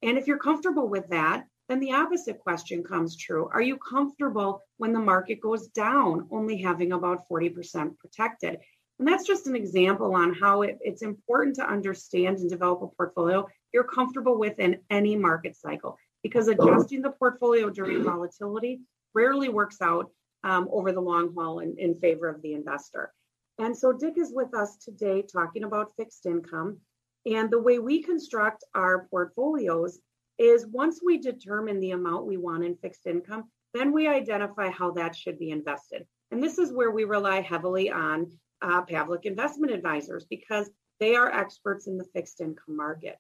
And 0.03 0.17
if 0.17 0.27
you're 0.27 0.38
comfortable 0.38 0.88
with 0.88 1.08
that, 1.10 1.45
then 1.67 1.79
the 1.79 1.93
opposite 1.93 2.39
question 2.39 2.84
comes 2.84 3.17
true. 3.17 3.49
Are 3.51 3.62
you 3.62 3.77
comfortable 3.77 4.62
when 4.77 4.93
the 4.93 4.99
market 4.99 5.41
goes 5.41 5.67
down, 5.69 6.27
only 6.31 6.58
having 6.58 6.91
about 6.91 7.27
40% 7.27 7.97
protected? 7.97 8.60
And 8.99 9.08
that's 9.08 9.25
just 9.25 9.47
an 9.47 9.55
example 9.55 10.13
on 10.15 10.34
how 10.36 10.62
it, 10.62 10.77
it's 10.79 11.01
important 11.01 11.55
to 11.55 11.67
understand 11.67 12.38
and 12.38 12.49
develop 12.49 12.84
a 12.84 12.88
portfolio 12.88 13.47
you're 13.73 13.84
comfortable 13.84 14.38
with 14.38 14.60
in 14.60 14.77
any 14.89 15.17
market 15.17 15.58
cycle 15.58 15.97
because 16.23 16.47
adjusting 16.47 17.01
the 17.01 17.10
portfolio 17.10 17.69
during 17.69 18.03
volatility 18.03 18.79
rarely 19.13 19.49
works 19.49 19.81
out 19.81 20.12
um, 20.45 20.69
over 20.71 20.93
the 20.93 21.01
long 21.01 21.34
haul 21.36 21.60
in, 21.60 21.75
in 21.77 21.99
favor 21.99 22.29
of 22.29 22.41
the 22.41 22.53
investor. 22.53 23.12
And 23.58 23.76
so 23.76 23.94
Dick 23.94 24.18
is 24.18 24.34
with 24.34 24.54
us 24.54 24.78
today 24.78 25.22
talking 25.22 25.63
about 25.63 25.96
fixed 25.96 26.26
income. 26.26 26.78
And 27.26 27.50
the 27.50 27.62
way 27.62 27.80
we 27.80 28.04
construct 28.04 28.63
our 28.74 29.08
portfolios 29.10 30.00
is 30.38 30.68
once 30.68 31.02
we 31.04 31.18
determine 31.18 31.80
the 31.80 31.91
amount 31.91 32.26
we 32.26 32.38
want 32.38 32.65
in 32.65 32.76
fixed 32.76 33.08
income, 33.08 33.46
then 33.74 33.91
we 33.91 34.08
identify 34.08 34.70
how 34.70 34.91
that 34.91 35.15
should 35.15 35.39
be 35.39 35.52
invested. 35.52 36.06
And 36.32 36.44
this 36.44 36.58
is 36.58 36.72
where 36.72 36.91
we 36.91 37.06
rely 37.06 37.41
heavily 37.41 37.89
on 37.89 38.32
uh, 38.62 38.82
Pavlic 38.84 39.26
Investment 39.26 39.72
Advisors 39.72 40.26
because 40.30 40.70
they 41.00 41.15
are 41.15 41.32
experts 41.32 41.88
in 41.88 41.98
the 41.98 42.06
fixed 42.13 42.41
income 42.41 42.76
market. 42.76 43.18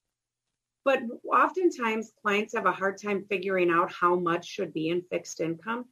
But 0.83 1.01
oftentimes, 1.33 2.11
clients 2.21 2.53
have 2.53 2.65
a 2.65 2.71
hard 2.71 3.01
time 3.01 3.25
figuring 3.27 3.71
out 3.71 3.91
how 3.91 4.15
much 4.15 4.45
should 4.45 4.71
be 4.71 4.89
in 4.89 5.01
fixed 5.01 5.41
income. 5.41 5.85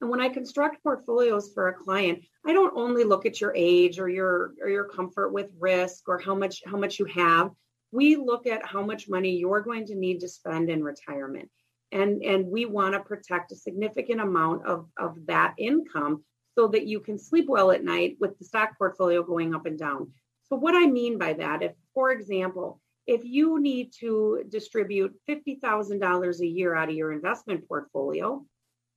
And 0.00 0.10
when 0.10 0.20
I 0.20 0.28
construct 0.28 0.82
portfolios 0.82 1.52
for 1.54 1.68
a 1.68 1.74
client, 1.74 2.22
I 2.44 2.52
don't 2.52 2.76
only 2.76 3.04
look 3.04 3.24
at 3.24 3.40
your 3.40 3.52
age 3.56 3.98
or 3.98 4.08
your 4.08 4.52
or 4.60 4.68
your 4.68 4.84
comfort 4.84 5.32
with 5.32 5.50
risk 5.58 6.08
or 6.08 6.18
how 6.18 6.34
much 6.34 6.62
how 6.66 6.76
much 6.76 6.98
you 6.98 7.06
have. 7.06 7.50
We 7.92 8.16
look 8.16 8.46
at 8.46 8.66
how 8.66 8.82
much 8.84 9.08
money 9.08 9.36
you're 9.36 9.62
going 9.62 9.86
to 9.86 9.94
need 9.94 10.20
to 10.20 10.28
spend 10.28 10.68
in 10.68 10.84
retirement. 10.84 11.50
And 11.92 12.22
and 12.22 12.46
we 12.46 12.66
want 12.66 12.94
to 12.94 13.00
protect 13.00 13.52
a 13.52 13.56
significant 13.56 14.20
amount 14.20 14.66
of, 14.66 14.86
of 14.98 15.16
that 15.26 15.54
income 15.56 16.24
so 16.56 16.68
that 16.68 16.86
you 16.86 17.00
can 17.00 17.18
sleep 17.18 17.46
well 17.48 17.70
at 17.70 17.84
night 17.84 18.16
with 18.20 18.38
the 18.38 18.44
stock 18.44 18.76
portfolio 18.76 19.22
going 19.22 19.54
up 19.54 19.66
and 19.66 19.78
down. 19.78 20.12
So 20.48 20.56
what 20.56 20.74
I 20.74 20.86
mean 20.86 21.18
by 21.18 21.32
that, 21.34 21.62
if 21.62 21.72
for 21.94 22.10
example, 22.10 22.80
if 23.06 23.24
you 23.24 23.60
need 23.60 23.92
to 24.00 24.42
distribute 24.48 25.14
$50,000 25.28 26.40
a 26.40 26.46
year 26.46 26.74
out 26.74 26.88
of 26.88 26.94
your 26.94 27.12
investment 27.12 27.66
portfolio, 27.68 28.44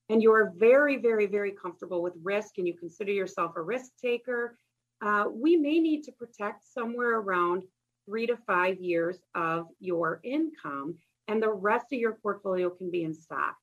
and 0.09 0.21
you're 0.21 0.53
very, 0.57 0.97
very, 0.97 1.27
very 1.27 1.51
comfortable 1.51 2.01
with 2.01 2.13
risk 2.23 2.57
and 2.57 2.67
you 2.67 2.75
consider 2.75 3.11
yourself 3.11 3.53
a 3.55 3.61
risk 3.61 3.91
taker, 4.01 4.57
uh, 5.01 5.25
we 5.31 5.55
may 5.55 5.79
need 5.79 6.03
to 6.03 6.11
protect 6.11 6.65
somewhere 6.73 7.19
around 7.19 7.63
three 8.05 8.25
to 8.25 8.37
five 8.47 8.79
years 8.79 9.17
of 9.35 9.67
your 9.79 10.19
income, 10.23 10.95
and 11.27 11.41
the 11.41 11.53
rest 11.53 11.85
of 11.93 11.99
your 11.99 12.17
portfolio 12.23 12.69
can 12.69 12.89
be 12.89 13.03
in 13.03 13.13
stock. 13.13 13.55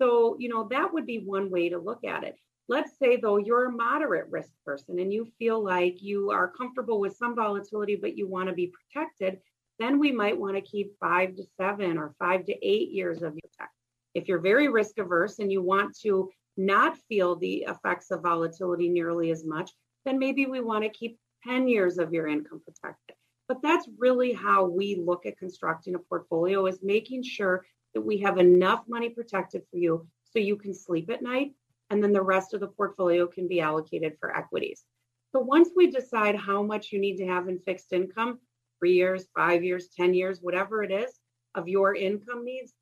So, 0.00 0.36
you 0.38 0.48
know, 0.48 0.68
that 0.70 0.92
would 0.94 1.04
be 1.04 1.18
one 1.18 1.50
way 1.50 1.68
to 1.68 1.78
look 1.78 2.04
at 2.04 2.22
it. 2.22 2.36
Let's 2.68 2.96
say, 2.98 3.16
though, 3.16 3.38
you're 3.38 3.66
a 3.66 3.72
moderate 3.72 4.30
risk 4.30 4.50
person 4.64 5.00
and 5.00 5.12
you 5.12 5.26
feel 5.38 5.62
like 5.62 6.00
you 6.00 6.30
are 6.30 6.52
comfortable 6.52 7.00
with 7.00 7.16
some 7.16 7.34
volatility, 7.34 7.96
but 7.96 8.16
you 8.16 8.28
want 8.28 8.48
to 8.48 8.54
be 8.54 8.72
protected, 8.92 9.40
then 9.78 9.98
we 9.98 10.12
might 10.12 10.38
want 10.38 10.54
to 10.54 10.60
keep 10.60 10.92
five 11.00 11.34
to 11.36 11.42
seven 11.56 11.98
or 11.98 12.14
five 12.18 12.44
to 12.44 12.52
eight 12.66 12.90
years 12.90 13.22
of 13.22 13.32
your 13.32 13.50
tech. 13.58 13.70
If 14.18 14.26
you're 14.26 14.40
very 14.40 14.68
risk 14.68 14.98
averse 14.98 15.38
and 15.38 15.50
you 15.50 15.62
want 15.62 15.96
to 16.00 16.28
not 16.56 16.98
feel 17.08 17.36
the 17.36 17.64
effects 17.68 18.10
of 18.10 18.22
volatility 18.22 18.88
nearly 18.88 19.30
as 19.30 19.44
much, 19.44 19.70
then 20.04 20.18
maybe 20.18 20.46
we 20.46 20.60
want 20.60 20.82
to 20.82 20.90
keep 20.90 21.18
10 21.46 21.68
years 21.68 21.98
of 21.98 22.12
your 22.12 22.26
income 22.26 22.60
protected. 22.64 23.14
But 23.46 23.62
that's 23.62 23.88
really 23.96 24.32
how 24.32 24.64
we 24.66 24.96
look 24.96 25.24
at 25.24 25.38
constructing 25.38 25.94
a 25.94 26.00
portfolio 26.00 26.66
is 26.66 26.80
making 26.82 27.22
sure 27.22 27.64
that 27.94 28.00
we 28.00 28.18
have 28.18 28.38
enough 28.38 28.82
money 28.88 29.08
protected 29.08 29.62
for 29.70 29.78
you 29.78 30.06
so 30.24 30.40
you 30.40 30.56
can 30.56 30.74
sleep 30.74 31.10
at 31.10 31.22
night 31.22 31.52
and 31.90 32.02
then 32.02 32.12
the 32.12 32.20
rest 32.20 32.54
of 32.54 32.60
the 32.60 32.66
portfolio 32.66 33.26
can 33.26 33.46
be 33.46 33.60
allocated 33.60 34.16
for 34.18 34.36
equities. 34.36 34.84
So 35.32 35.38
once 35.40 35.70
we 35.76 35.90
decide 35.90 36.34
how 36.34 36.62
much 36.62 36.90
you 36.90 36.98
need 36.98 37.18
to 37.18 37.26
have 37.26 37.48
in 37.48 37.60
fixed 37.60 37.92
income, 37.92 38.40
three 38.80 38.94
years, 38.94 39.26
five 39.34 39.62
years, 39.62 39.88
10 39.96 40.12
years, 40.12 40.40
whatever 40.40 40.82
it 40.82 40.90
is 40.90 41.20
of 41.54 41.68
your 41.68 41.94
income 41.94 42.44
needs, 42.44 42.72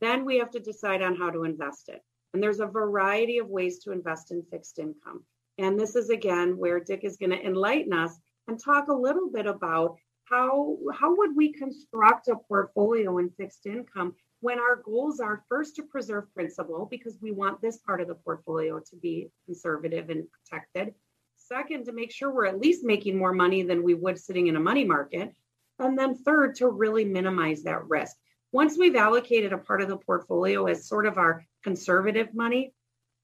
then 0.00 0.24
we 0.24 0.38
have 0.38 0.50
to 0.50 0.60
decide 0.60 1.02
on 1.02 1.16
how 1.16 1.30
to 1.30 1.44
invest 1.44 1.88
it. 1.88 2.02
And 2.32 2.42
there's 2.42 2.60
a 2.60 2.66
variety 2.66 3.38
of 3.38 3.48
ways 3.48 3.78
to 3.80 3.92
invest 3.92 4.30
in 4.30 4.42
fixed 4.50 4.78
income. 4.78 5.24
And 5.58 5.78
this 5.78 5.96
is 5.96 6.10
again 6.10 6.56
where 6.56 6.80
Dick 6.80 7.00
is 7.04 7.16
going 7.16 7.30
to 7.30 7.44
enlighten 7.44 7.92
us 7.92 8.18
and 8.48 8.58
talk 8.58 8.88
a 8.88 8.94
little 8.94 9.30
bit 9.30 9.46
about 9.46 9.96
how 10.24 10.78
how 10.94 11.16
would 11.16 11.36
we 11.36 11.52
construct 11.52 12.28
a 12.28 12.36
portfolio 12.36 13.18
in 13.18 13.30
fixed 13.30 13.66
income 13.66 14.14
when 14.40 14.58
our 14.58 14.76
goals 14.76 15.20
are 15.20 15.44
first 15.48 15.76
to 15.76 15.82
preserve 15.82 16.32
principal 16.34 16.86
because 16.90 17.18
we 17.20 17.30
want 17.30 17.60
this 17.60 17.78
part 17.78 18.00
of 18.00 18.08
the 18.08 18.14
portfolio 18.14 18.78
to 18.78 18.96
be 18.96 19.28
conservative 19.44 20.08
and 20.08 20.26
protected. 20.30 20.94
Second, 21.36 21.84
to 21.84 21.92
make 21.92 22.12
sure 22.12 22.32
we're 22.32 22.46
at 22.46 22.60
least 22.60 22.84
making 22.84 23.18
more 23.18 23.32
money 23.32 23.62
than 23.62 23.82
we 23.82 23.94
would 23.94 24.18
sitting 24.18 24.46
in 24.46 24.56
a 24.56 24.60
money 24.60 24.84
market. 24.84 25.34
And 25.78 25.98
then 25.98 26.14
third, 26.14 26.54
to 26.56 26.68
really 26.68 27.04
minimize 27.04 27.62
that 27.64 27.86
risk. 27.88 28.16
Once 28.52 28.76
we've 28.76 28.96
allocated 28.96 29.52
a 29.52 29.58
part 29.58 29.80
of 29.80 29.88
the 29.88 29.96
portfolio 29.96 30.66
as 30.66 30.86
sort 30.86 31.06
of 31.06 31.18
our 31.18 31.44
conservative 31.62 32.34
money, 32.34 32.72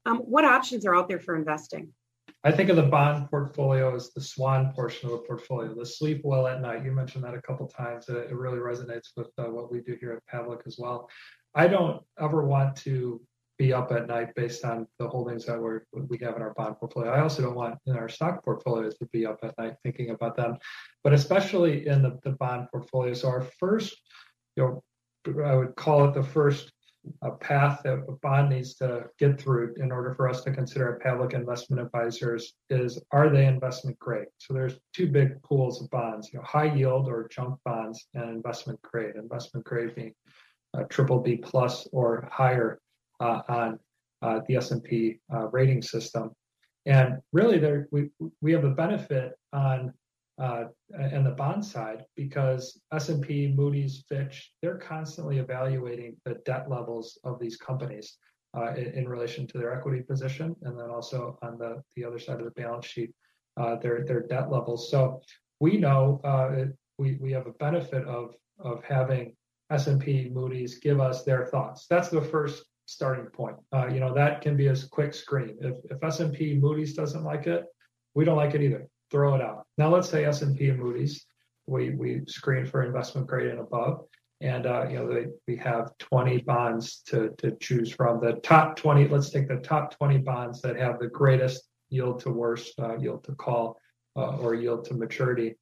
um, 0.05 0.19
what 0.19 0.45
options 0.45 0.85
are 0.85 0.95
out 0.95 1.09
there 1.09 1.19
for 1.19 1.35
investing? 1.35 1.91
I 2.43 2.51
think 2.51 2.69
of 2.69 2.77
the 2.77 2.83
bond 2.83 3.29
portfolio 3.29 3.93
as 3.95 4.11
the 4.13 4.21
swan 4.21 4.71
portion 4.71 5.09
of 5.09 5.11
the 5.11 5.27
portfolio, 5.27 5.73
the 5.73 5.85
sleep 5.85 6.21
well 6.23 6.47
at 6.47 6.61
night. 6.61 6.85
You 6.85 6.91
mentioned 6.91 7.23
that 7.25 7.33
a 7.33 7.41
couple 7.41 7.67
times. 7.67 8.07
It, 8.07 8.31
really 8.31 8.59
resonates 8.59 9.09
with 9.17 9.27
uh, 9.37 9.45
what 9.45 9.71
we 9.71 9.81
do 9.81 9.97
here 9.99 10.13
at 10.13 10.33
Pavlic 10.33 10.65
as 10.65 10.77
well. 10.77 11.09
I 11.55 11.67
don't 11.67 12.01
ever 12.19 12.45
want 12.45 12.75
to 12.77 13.19
be 13.57 13.73
up 13.73 13.91
at 13.91 14.07
night 14.07 14.35
based 14.35 14.63
on 14.63 14.87
the 14.99 15.09
holdings 15.09 15.45
that 15.45 15.59
we 15.59 16.01
we 16.07 16.17
have 16.19 16.35
in 16.35 16.41
our 16.41 16.53
bond 16.53 16.77
portfolio. 16.77 17.11
I 17.11 17.21
also 17.21 17.41
don't 17.41 17.55
want 17.55 17.79
in 17.87 17.97
our 17.97 18.07
stock 18.07 18.45
portfolios 18.45 18.97
to 18.99 19.05
be 19.07 19.25
up 19.25 19.39
at 19.43 19.57
night 19.57 19.75
thinking 19.83 20.11
about 20.11 20.37
them, 20.37 20.57
but 21.03 21.13
especially 21.13 21.87
in 21.87 22.03
the, 22.03 22.19
the 22.23 22.31
bond 22.31 22.67
portfolio. 22.71 23.13
So 23.13 23.29
our 23.29 23.41
first, 23.59 23.99
you 24.55 24.63
know, 24.63 24.83
I 25.43 25.55
would 25.55 25.75
call 25.75 26.05
it 26.05 26.13
the 26.13 26.23
first 26.23 26.71
uh, 27.21 27.31
path 27.31 27.81
that 27.83 28.03
a 28.07 28.11
bond 28.21 28.49
needs 28.49 28.75
to 28.75 29.05
get 29.19 29.39
through 29.39 29.75
in 29.77 29.91
order 29.91 30.13
for 30.13 30.27
us 30.29 30.43
to 30.43 30.51
consider 30.51 30.95
a 30.95 30.99
Pavlic 30.99 31.33
Investment 31.33 31.81
Advisors 31.81 32.53
is 32.69 33.01
are 33.11 33.29
they 33.29 33.45
investment 33.45 33.97
grade? 33.99 34.27
So 34.37 34.53
there's 34.53 34.79
two 34.93 35.07
big 35.07 35.41
pools 35.43 35.81
of 35.81 35.89
bonds, 35.89 36.29
you 36.31 36.39
know, 36.39 36.45
high 36.45 36.73
yield 36.73 37.07
or 37.07 37.27
junk 37.29 37.59
bonds 37.65 38.07
and 38.13 38.29
investment 38.29 38.81
grade. 38.81 39.15
Investment 39.15 39.65
grade 39.65 39.95
being 39.95 40.13
uh, 40.77 40.83
triple 40.89 41.19
B 41.19 41.37
plus 41.37 41.87
or 41.91 42.27
higher 42.31 42.79
uh, 43.19 43.41
on 43.47 43.79
uh, 44.21 44.41
the 44.47 44.55
S&P 44.55 45.19
uh, 45.33 45.47
rating 45.47 45.81
system. 45.81 46.31
And 46.85 47.19
really, 47.33 47.59
there 47.59 47.87
we 47.91 48.09
we 48.41 48.53
have 48.53 48.63
a 48.63 48.69
benefit 48.69 49.33
on 49.51 49.93
uh, 50.39 50.65
and 50.91 51.25
the 51.25 51.31
bond 51.31 51.65
side 51.65 52.05
because 52.15 52.79
S&P, 52.93 53.53
Moody's, 53.55 54.03
Fitch, 54.07 54.51
they're 54.61 54.77
constantly 54.77 55.39
evaluating 55.39 56.15
the 56.25 56.35
debt 56.45 56.69
levels 56.69 57.17
of 57.23 57.39
these 57.39 57.57
companies 57.57 58.17
uh, 58.55 58.73
in, 58.75 58.85
in, 58.93 59.09
relation 59.09 59.47
to 59.47 59.57
their 59.57 59.73
equity 59.73 60.01
position, 60.01 60.55
and 60.61 60.77
then 60.79 60.89
also 60.89 61.37
on 61.41 61.57
the, 61.57 61.81
the 61.95 62.05
other 62.05 62.19
side 62.19 62.39
of 62.39 62.45
the 62.45 62.51
balance 62.51 62.85
sheet, 62.85 63.11
uh, 63.57 63.75
their 63.77 64.05
their 64.05 64.21
debt 64.21 64.51
levels. 64.51 64.89
So 64.89 65.21
we 65.59 65.77
know 65.77 66.21
uh, 66.23 66.65
we 66.97 67.17
we 67.19 67.31
have 67.31 67.47
a 67.47 67.51
benefit 67.53 68.05
of 68.05 68.35
of 68.59 68.83
having 68.83 69.35
S&P, 69.69 70.29
Moody's 70.29 70.79
give 70.79 70.99
us 71.01 71.23
their 71.23 71.45
thoughts. 71.45 71.87
That's 71.89 72.09
the 72.09 72.21
first 72.21 72.63
starting 72.85 73.25
point. 73.25 73.57
Uh, 73.73 73.87
you 73.87 73.99
know 73.99 74.13
that 74.13 74.41
can 74.41 74.55
be 74.55 74.67
a 74.67 74.75
quick 74.91 75.13
screen. 75.13 75.57
If 75.61 75.75
if 75.91 76.03
S&P, 76.03 76.55
Moody's 76.55 76.93
doesn't 76.93 77.23
like 77.23 77.47
it, 77.47 77.65
we 78.13 78.23
don't 78.23 78.37
like 78.37 78.55
it 78.55 78.61
either 78.61 78.87
throw 79.11 79.35
it 79.35 79.41
out. 79.41 79.65
Now 79.77 79.89
let's 79.89 80.09
say 80.09 80.25
S&P 80.25 80.69
and 80.69 80.79
Moody's, 80.79 81.25
we 81.67 81.91
we 81.91 82.21
screen 82.27 82.65
for 82.65 82.83
investment 82.83 83.27
grade 83.27 83.47
and 83.47 83.59
above, 83.59 84.05
and 84.41 84.65
uh, 84.65 84.87
you 84.89 84.97
know 84.97 85.13
they, 85.13 85.27
we 85.47 85.57
have 85.57 85.97
20 85.97 86.39
bonds 86.39 87.01
to 87.07 87.33
to 87.37 87.51
choose 87.59 87.91
from. 87.91 88.19
The 88.19 88.33
top 88.41 88.75
20, 88.77 89.09
let's 89.09 89.29
take 89.29 89.47
the 89.47 89.57
top 89.57 89.97
20 89.97 90.19
bonds 90.19 90.61
that 90.61 90.77
have 90.77 90.99
the 90.99 91.07
greatest 91.07 91.67
yield 91.89 92.21
to 92.21 92.31
worst, 92.31 92.79
uh, 92.79 92.97
yield 92.97 93.23
to 93.25 93.33
call, 93.35 93.77
uh, 94.15 94.37
or 94.37 94.55
yield 94.55 94.85
to 94.85 94.93
maturity, 94.93 95.55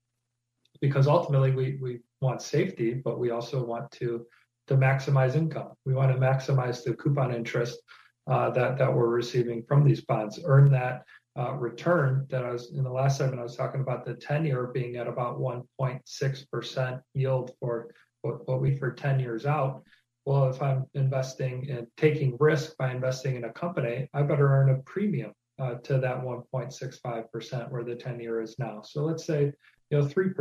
because 0.79 1.08
ultimately 1.08 1.51
we 1.51 1.77
we 1.81 1.99
want 2.21 2.41
safety, 2.41 2.93
but 2.93 3.19
we 3.19 3.31
also 3.31 3.63
want 3.63 3.89
to 3.91 4.25
to 4.67 4.75
maximize 4.75 5.36
income. 5.36 5.71
We 5.86 5.93
want 5.93 6.12
to 6.12 6.19
maximize 6.19 6.84
the 6.84 6.93
coupon 6.93 7.34
interest 7.34 7.79
uh, 8.27 8.49
that 8.51 8.77
that 8.77 8.93
we're 8.93 9.08
receiving 9.08 9.63
from 9.63 9.84
these 9.84 10.01
bonds, 10.01 10.39
earn 10.45 10.71
that 10.71 11.03
uh, 11.37 11.53
return 11.53 12.25
that 12.29 12.45
I 12.45 12.51
was 12.51 12.71
in 12.71 12.83
the 12.83 12.91
last 12.91 13.17
segment, 13.17 13.39
I 13.39 13.43
was 13.43 13.57
talking 13.57 13.81
about 13.81 14.05
the 14.05 14.13
10 14.13 14.45
year 14.45 14.67
being 14.67 14.95
at 14.95 15.07
about 15.07 15.39
1.6% 15.39 17.01
yield 17.13 17.51
for 17.59 17.93
what, 18.21 18.47
what 18.47 18.61
we 18.61 18.77
for 18.77 18.91
10 18.91 19.19
years 19.19 19.45
out. 19.45 19.83
Well, 20.25 20.49
if 20.49 20.61
I'm 20.61 20.85
investing 20.93 21.69
and 21.69 21.79
in, 21.79 21.87
taking 21.97 22.37
risk 22.39 22.77
by 22.77 22.91
investing 22.91 23.35
in 23.35 23.43
a 23.43 23.53
company, 23.53 24.09
I 24.13 24.23
better 24.23 24.47
earn 24.47 24.69
a 24.69 24.81
premium 24.83 25.33
uh, 25.59 25.75
to 25.75 25.99
that 25.99 26.21
1.65% 26.21 27.71
where 27.71 27.83
the 27.83 27.95
10 27.95 28.19
year 28.19 28.41
is 28.41 28.55
now. 28.57 28.81
So 28.81 29.03
let's 29.03 29.25
say, 29.25 29.51
you 29.89 29.99
know, 29.99 30.05
3%, 30.05 30.33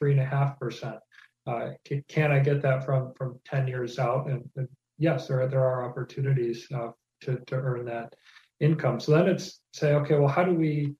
3.5%. 0.00 0.98
Uh, 1.46 1.70
can, 1.84 2.04
can, 2.08 2.32
I 2.32 2.40
get 2.40 2.60
that 2.62 2.84
from 2.84 3.14
from 3.14 3.38
10 3.46 3.68
years 3.68 3.98
out? 3.98 4.28
And, 4.28 4.48
and 4.56 4.68
yes, 4.98 5.28
there 5.28 5.40
are, 5.40 5.48
there 5.48 5.64
are 5.64 5.88
opportunities 5.88 6.66
uh, 6.74 6.90
to, 7.22 7.38
to 7.46 7.54
earn 7.54 7.86
that 7.86 8.14
income. 8.60 9.00
So 9.00 9.12
then 9.12 9.28
it's 9.28 9.60
say, 9.72 9.94
okay, 9.94 10.14
well, 10.14 10.28
how 10.28 10.44
do 10.44 10.54
we 10.54 10.94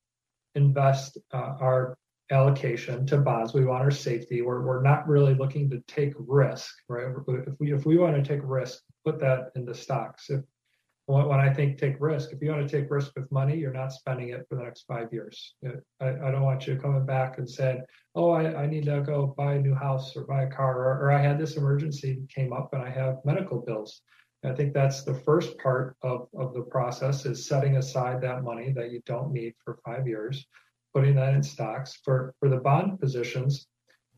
invest 0.55 1.19
uh, 1.33 1.55
our 1.61 1.97
allocation 2.31 3.07
to 3.07 3.19
bonds? 3.19 3.55
We 3.55 3.65
want 3.65 3.83
our 3.83 3.91
safety. 3.91 4.43
We're, 4.43 4.63
we're 4.63 4.83
not 4.83 5.09
really 5.09 5.35
looking 5.35 5.71
to 5.71 5.81
take 5.89 6.13
risk, 6.17 6.73
right? 6.89 7.07
If 7.47 7.55
we 7.59 7.73
if 7.73 7.87
we 7.87 7.99
want 7.99 8.17
to 8.17 8.23
take 8.23 8.43
risk, 8.45 8.81
put 9.05 9.19
that 9.21 9.51
into 9.55 9.75
stocks. 9.75 10.31
If 10.31 10.43
when 11.07 11.41
I 11.41 11.51
think 11.55 11.79
take 11.79 11.97
risk, 12.01 12.33
if 12.33 12.43
you 12.43 12.51
want 12.51 12.69
to 12.69 12.81
take 12.81 12.91
risk 12.91 13.13
with 13.17 13.33
money, 13.33 13.57
you're 13.57 13.73
not 13.73 13.95
spending 13.95 14.29
it 14.29 14.45
for 14.47 14.57
the 14.57 14.63
next 14.63 14.85
five 14.87 15.11
years. 15.11 15.55
I, 16.03 16.09
I 16.09 16.31
don't 16.31 16.43
want 16.43 16.67
you 16.67 16.77
coming 16.77 17.07
back 17.07 17.39
and 17.39 17.49
saying, 17.49 17.83
oh, 18.15 18.33
I, 18.33 18.65
I 18.65 18.67
need 18.67 18.85
to 18.85 19.01
go 19.01 19.35
buy 19.35 19.55
a 19.55 19.59
new 19.59 19.75
house 19.75 20.15
or 20.15 20.27
buy 20.27 20.43
a 20.43 20.51
car, 20.51 20.77
or, 20.77 21.07
or 21.07 21.11
I 21.11 21.23
had 21.23 21.39
this 21.39 21.57
emergency 21.57 22.19
came 22.29 22.53
up 22.53 22.75
and 22.75 22.83
I 22.83 22.91
have 22.91 23.25
medical 23.25 23.61
bills. 23.61 24.03
I 24.45 24.53
think 24.53 24.73
that's 24.73 25.03
the 25.03 25.15
first 25.15 25.59
part 25.59 25.97
of, 26.03 26.29
of 26.39 26.55
the 26.55 26.63
process 26.63 27.27
is 27.27 27.47
setting 27.47 27.77
aside 27.77 28.21
that 28.23 28.45
money 28.45 28.73
that 28.73 28.93
you 28.93 29.03
don't 29.05 29.33
need 29.33 29.55
for 29.65 29.79
five 29.85 30.07
years. 30.07 30.47
putting 30.95 31.15
that 31.17 31.35
in 31.35 31.43
stocks. 31.43 31.99
For 32.05 32.35
for 32.39 32.49
the 32.49 32.57
bond 32.59 33.01
positions, 33.01 33.67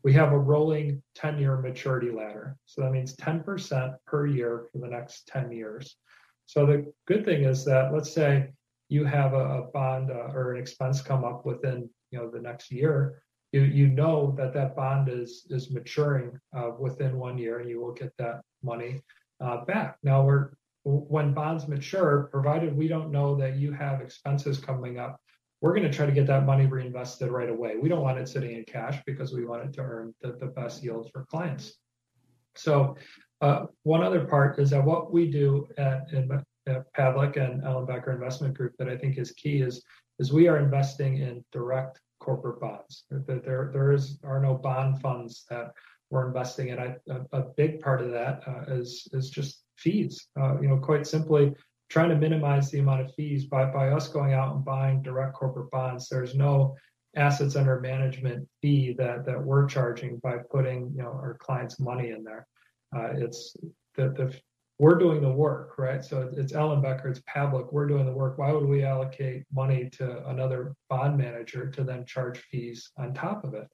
we 0.03 0.13
have 0.13 0.31
a 0.31 0.37
rolling 0.37 1.01
10-year 1.17 1.57
maturity 1.57 2.11
ladder. 2.11 2.57
So 2.65 2.81
that 2.81 2.91
means 2.91 3.15
10% 3.15 3.95
per 4.07 4.25
year 4.25 4.67
for 4.71 4.79
the 4.79 4.87
next 4.87 5.27
10 5.27 5.51
years. 5.51 5.97
So 6.45 6.65
the 6.65 6.91
good 7.07 7.23
thing 7.25 7.43
is 7.43 7.63
that 7.65 7.93
let's 7.93 8.11
say 8.11 8.51
you 8.89 9.05
have 9.05 9.33
a, 9.33 9.69
bond 9.73 10.11
uh, 10.11 10.33
or 10.33 10.53
an 10.53 10.59
expense 10.59 11.01
come 11.01 11.23
up 11.23 11.45
within 11.45 11.89
you 12.11 12.19
know 12.19 12.29
the 12.29 12.41
next 12.41 12.71
year, 12.71 13.23
you 13.51 13.61
you 13.61 13.87
know 13.87 14.35
that 14.37 14.53
that 14.53 14.75
bond 14.75 15.09
is 15.09 15.47
is 15.49 15.71
maturing 15.71 16.39
uh, 16.55 16.71
within 16.77 17.17
one 17.17 17.37
year, 17.37 17.59
and 17.59 17.69
you 17.69 17.81
will 17.81 17.93
get 17.93 18.11
that 18.17 18.41
money 18.61 19.01
uh, 19.41 19.65
back. 19.65 19.97
Now 20.03 20.23
we're 20.23 20.51
when 20.83 21.33
bonds 21.33 21.67
mature, 21.67 22.27
provided 22.31 22.75
we 22.75 22.87
don't 22.87 23.11
know 23.11 23.35
that 23.35 23.57
you 23.57 23.71
have 23.71 24.01
expenses 24.01 24.57
coming 24.57 24.97
up, 24.97 25.21
we're 25.61 25.75
going 25.75 25.89
to 25.89 25.95
try 25.95 26.07
to 26.07 26.11
get 26.11 26.25
that 26.25 26.45
money 26.45 26.65
reinvested 26.65 27.29
right 27.29 27.49
away. 27.49 27.75
We 27.79 27.87
don't 27.87 28.01
want 28.01 28.17
it 28.17 28.27
sitting 28.27 28.55
in 28.57 28.63
cash 28.63 28.99
because 29.05 29.31
we 29.31 29.45
want 29.45 29.63
it 29.63 29.73
to 29.73 29.81
earn 29.81 30.15
the, 30.21 30.31
the 30.39 30.47
best 30.47 30.83
yields 30.83 31.09
for 31.11 31.25
clients. 31.25 31.75
So, 32.55 32.97
uh, 33.41 33.65
one 33.83 34.03
other 34.03 34.25
part 34.25 34.59
is 34.59 34.71
that 34.71 34.83
what 34.83 35.11
we 35.11 35.29
do 35.29 35.67
at, 35.77 36.11
at 36.67 36.93
Pavlic 36.93 37.37
and 37.37 37.63
Ellenbecker 37.63 38.13
Investment 38.13 38.55
Group 38.55 38.73
that 38.77 38.89
I 38.89 38.97
think 38.97 39.17
is 39.17 39.31
key 39.31 39.61
is 39.61 39.83
is 40.19 40.31
we 40.31 40.47
are 40.47 40.59
investing 40.59 41.17
in 41.17 41.43
direct 41.51 41.99
corporate 42.19 42.59
bonds. 42.59 43.05
There, 43.09 43.39
there, 43.39 43.71
there 43.73 43.91
is 43.91 44.19
are 44.23 44.39
no 44.39 44.53
bond 44.53 45.01
funds 45.01 45.45
that 45.49 45.71
we're 46.11 46.27
investing 46.27 46.67
in. 46.67 46.77
A, 46.77 47.41
big 47.55 47.79
part 47.79 48.01
of 48.01 48.11
that 48.11 48.41
uh, 48.45 48.73
is 48.75 49.07
is 49.13 49.29
just 49.29 49.63
fees. 49.77 50.27
Uh, 50.39 50.59
you 50.61 50.67
know, 50.67 50.77
quite 50.77 51.07
simply, 51.07 51.53
trying 51.89 52.09
to 52.09 52.17
minimize 52.17 52.69
the 52.69 52.79
amount 52.79 53.01
of 53.01 53.13
fees 53.15 53.45
by 53.45 53.65
by 53.65 53.89
us 53.89 54.09
going 54.09 54.33
out 54.33 54.55
and 54.55 54.63
buying 54.63 55.01
direct 55.01 55.33
corporate 55.33 55.71
bonds. 55.71 56.09
There's 56.09 56.35
no 56.35 56.75
assets 57.15 57.55
under 57.55 57.79
management 57.79 58.47
fee 58.61 58.93
that 58.97 59.25
that 59.25 59.41
we're 59.41 59.65
charging 59.65 60.17
by 60.17 60.37
putting 60.51 60.91
you 60.95 61.03
know 61.03 61.09
our 61.09 61.37
clients' 61.39 61.79
money 61.79 62.11
in 62.11 62.23
there. 62.23 62.45
Uh, 62.95 63.13
it's 63.15 63.55
the 63.95 64.09
the 64.09 64.35
we're 64.79 64.97
doing 64.97 65.21
the 65.21 65.29
work, 65.29 65.77
right? 65.77 66.03
So 66.03 66.31
it's 66.35 66.53
Ellenbecker, 66.53 67.05
it's 67.05 67.21
Pavlic, 67.21 67.71
we're 67.71 67.85
doing 67.85 68.07
the 68.07 68.11
work. 68.11 68.39
Why 68.39 68.51
would 68.51 68.65
we 68.65 68.83
allocate 68.83 69.43
money 69.53 69.91
to 69.91 70.27
another 70.27 70.73
bond 70.89 71.19
manager 71.19 71.69
to 71.69 71.83
then 71.83 72.03
charge 72.03 72.39
fees 72.49 72.89
on 72.97 73.13
top 73.13 73.43
of 73.43 73.53
it? 73.53 73.67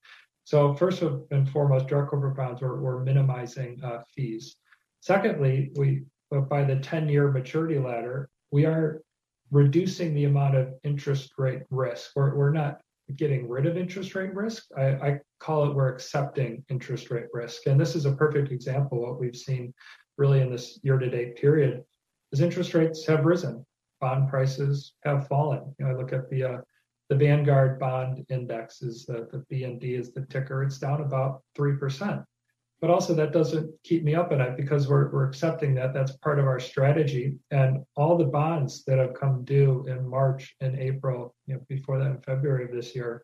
So 0.48 0.74
first 0.74 1.02
and 1.02 1.50
foremost, 1.50 1.88
direct 1.88 2.10
corporate 2.10 2.38
bonds, 2.38 2.62
we're, 2.62 3.04
minimizing 3.04 3.84
uh, 3.84 4.04
fees. 4.16 4.56
Secondly, 5.02 5.72
we 5.76 6.06
by 6.50 6.64
the 6.64 6.78
10-year 6.78 7.34
maturity 7.34 7.80
ladder, 7.80 8.30
we 8.52 8.66
are 8.66 9.02
reducing 9.52 10.14
the 10.14 10.24
amount 10.24 10.56
of 10.56 10.74
interest 10.86 11.34
rate 11.38 11.64
risk. 11.70 12.12
We're, 12.16 12.34
we're 12.34 12.54
not 12.54 12.80
getting 13.18 13.50
rid 13.50 13.66
of 13.66 13.76
interest 13.76 14.16
rate 14.16 14.34
risk. 14.34 14.64
I, 14.78 14.86
I 14.86 15.20
call 15.42 15.70
it 15.70 15.76
we're 15.76 15.90
accepting 15.90 16.64
interest 16.70 17.12
rate 17.12 17.28
risk. 17.34 17.68
And 17.68 17.78
this 17.78 17.94
is 17.94 18.06
a 18.06 18.14
perfect 18.14 18.50
example 18.50 19.00
of 19.00 19.10
what 19.10 19.20
we've 19.20 19.36
seen 19.36 19.74
really 20.18 20.40
in 20.40 20.50
this 20.50 20.80
year-to-date 20.82 21.36
period 21.36 21.84
is 22.32 22.40
interest 22.40 22.74
rates 22.74 23.06
have 23.06 23.26
risen, 23.26 23.66
bond 24.00 24.30
prices 24.30 24.94
have 25.04 25.28
fallen. 25.28 25.76
You 25.78 25.86
know, 25.86 25.92
I 25.92 25.96
look 25.96 26.14
at 26.14 26.30
the 26.30 26.44
uh, 26.44 26.58
the 27.10 27.16
Vanguard 27.16 27.80
bond 27.80 28.26
index 28.30 28.82
is 28.82 29.06
the, 29.06 29.28
the 29.32 29.46
BND 29.54 30.00
is 30.00 30.12
the 30.12 30.26
ticker. 30.26 30.64
It's 30.64 30.78
down 30.78 31.02
about 31.02 31.42
3%. 31.58 32.24
But 32.80 32.92
also 32.92 33.16
that 33.16 33.32
doesn't 33.32 33.72
keep 33.84 34.04
me 34.04 34.14
up 34.14 34.32
at 34.32 34.38
night 34.38 34.56
because 34.56 34.88
we're, 34.88 35.10
we're 35.12 35.28
accepting 35.28 35.74
that 35.76 35.94
that's 35.94 36.12
part 36.18 36.38
of 36.38 36.46
our 36.46 36.60
strategy. 36.60 37.36
And 37.50 37.84
all 37.96 38.18
the 38.18 38.26
bonds 38.26 38.84
that 38.86 39.00
have 39.00 39.16
come 39.16 39.44
due 39.46 39.86
in 39.88 40.08
March 40.08 40.56
and 40.62 40.78
April, 40.78 41.34
you 41.48 41.56
know, 41.56 41.62
before 41.68 41.98
that 41.98 42.12
in 42.12 42.22
February 42.22 42.66
of 42.66 42.72
this 42.72 42.96
year, 42.96 43.24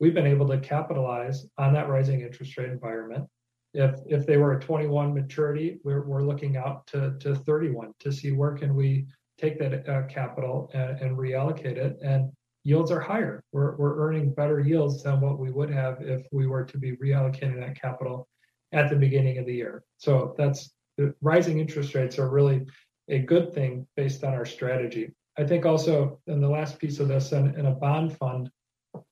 we've 0.00 0.14
been 0.14 0.26
able 0.26 0.48
to 0.48 0.58
capitalize 0.58 1.46
on 1.58 1.74
that 1.74 1.88
rising 1.88 2.22
interest 2.22 2.56
rate 2.56 2.70
environment. 2.70 3.28
If 3.74 3.98
if 4.06 4.24
they 4.24 4.36
were 4.36 4.56
a 4.56 4.60
21 4.60 5.12
maturity, 5.12 5.80
we're, 5.82 6.06
we're 6.06 6.22
looking 6.22 6.56
out 6.56 6.86
to, 6.88 7.16
to 7.20 7.34
31 7.34 7.92
to 8.00 8.12
see 8.12 8.32
where 8.32 8.52
can 8.52 8.74
we 8.74 9.06
take 9.36 9.58
that 9.58 9.88
uh, 9.88 10.06
capital 10.06 10.70
and, 10.72 10.98
and 11.00 11.18
reallocate 11.18 11.76
it. 11.76 11.98
And 12.02 12.30
yields 12.64 12.90
are 12.90 13.00
higher. 13.00 13.44
We're, 13.52 13.76
we're 13.76 14.06
earning 14.06 14.32
better 14.32 14.60
yields 14.60 15.02
than 15.02 15.20
what 15.20 15.38
we 15.38 15.50
would 15.50 15.70
have 15.70 16.00
if 16.00 16.26
we 16.32 16.46
were 16.46 16.64
to 16.64 16.78
be 16.78 16.96
reallocating 16.96 17.60
that 17.60 17.80
capital 17.80 18.26
at 18.72 18.90
the 18.90 18.96
beginning 18.96 19.38
of 19.38 19.46
the 19.46 19.54
year. 19.54 19.84
So 19.98 20.34
that's 20.36 20.72
the 20.96 21.14
rising 21.20 21.60
interest 21.60 21.94
rates 21.94 22.18
are 22.18 22.28
really 22.28 22.66
a 23.08 23.18
good 23.18 23.52
thing 23.52 23.86
based 23.96 24.24
on 24.24 24.34
our 24.34 24.46
strategy. 24.46 25.12
I 25.36 25.44
think 25.44 25.66
also, 25.66 26.20
in 26.26 26.40
the 26.40 26.48
last 26.48 26.78
piece 26.78 27.00
of 27.00 27.08
this, 27.08 27.32
in, 27.32 27.58
in 27.58 27.66
a 27.66 27.72
bond 27.72 28.16
fund, 28.16 28.50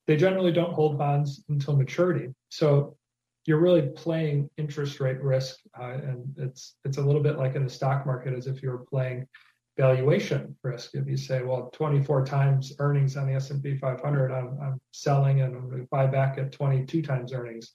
they 0.07 0.17
generally 0.17 0.53
don't 0.53 0.73
hold 0.73 0.99
bonds 0.99 1.45
until 1.49 1.77
maturity. 1.77 2.29
So 2.49 2.97
you're 3.45 3.61
really 3.61 3.89
playing 3.89 4.49
interest 4.57 5.01
rate 5.01 5.21
risk, 5.21 5.57
uh, 5.79 5.95
and 5.95 6.33
it's 6.39 6.77
it's 6.85 6.99
a 6.99 7.03
little 7.03 7.23
bit 7.23 7.39
like 7.39 7.57
in 7.57 7.65
the 7.65 7.71
stock 7.71 8.07
market 8.07 8.35
as 8.35 8.47
if 8.47 8.63
you 8.63 8.71
were 8.71 8.85
playing 8.85 9.27
valuation 9.77 10.57
risk. 10.63 10.95
If 10.95 11.07
you 11.07 11.17
say, 11.17 11.43
well, 11.43 11.71
24 11.73 12.25
times 12.27 12.73
earnings 12.79 13.17
on 13.17 13.27
the 13.27 13.35
S&P 13.35 13.77
500, 13.77 14.33
I'm, 14.33 14.59
I'm 14.61 14.81
selling 14.93 15.41
and 15.41 15.57
I'm 15.57 15.69
going 15.69 15.83
to 15.83 15.89
buy 15.91 16.07
back 16.07 16.39
at 16.39 16.53
22 16.53 17.03
times 17.03 17.33
earnings. 17.33 17.73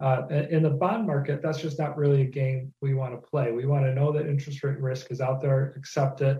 Uh, 0.00 0.26
in 0.50 0.62
the 0.62 0.70
bond 0.70 1.06
market, 1.06 1.42
that's 1.42 1.60
just 1.60 1.78
not 1.78 1.96
really 1.96 2.22
a 2.22 2.26
game 2.26 2.72
we 2.80 2.94
want 2.94 3.12
to 3.12 3.28
play. 3.28 3.52
We 3.52 3.66
want 3.66 3.84
to 3.84 3.94
know 3.94 4.12
that 4.12 4.26
interest 4.26 4.62
rate 4.64 4.80
risk 4.80 5.10
is 5.10 5.20
out 5.20 5.42
there, 5.42 5.74
accept 5.76 6.22
it, 6.22 6.38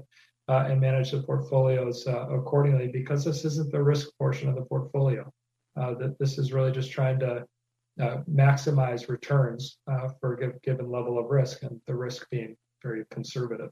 uh, 0.49 0.65
and 0.69 0.81
manage 0.81 1.11
the 1.11 1.23
portfolios 1.23 2.07
uh, 2.07 2.29
accordingly 2.31 2.89
because 2.89 3.25
this 3.25 3.45
isn't 3.45 3.71
the 3.71 3.83
risk 3.83 4.09
portion 4.19 4.49
of 4.49 4.55
the 4.55 4.63
portfolio. 4.63 5.31
Uh, 5.77 5.95
that 5.95 6.19
this 6.19 6.39
is 6.39 6.53
really 6.53 6.73
just 6.73 6.91
trying 6.91 7.19
to 7.21 7.45
uh, 8.01 8.19
maximize 8.29 9.09
returns 9.09 9.79
uh, 9.91 10.09
for 10.21 10.35
a 10.35 10.59
given 10.61 10.91
level 10.91 11.19
of 11.19 11.27
risk, 11.27 11.63
and 11.63 11.81
the 11.87 11.95
risk 11.95 12.29
being 12.31 12.57
very 12.83 13.05
conservative. 13.11 13.71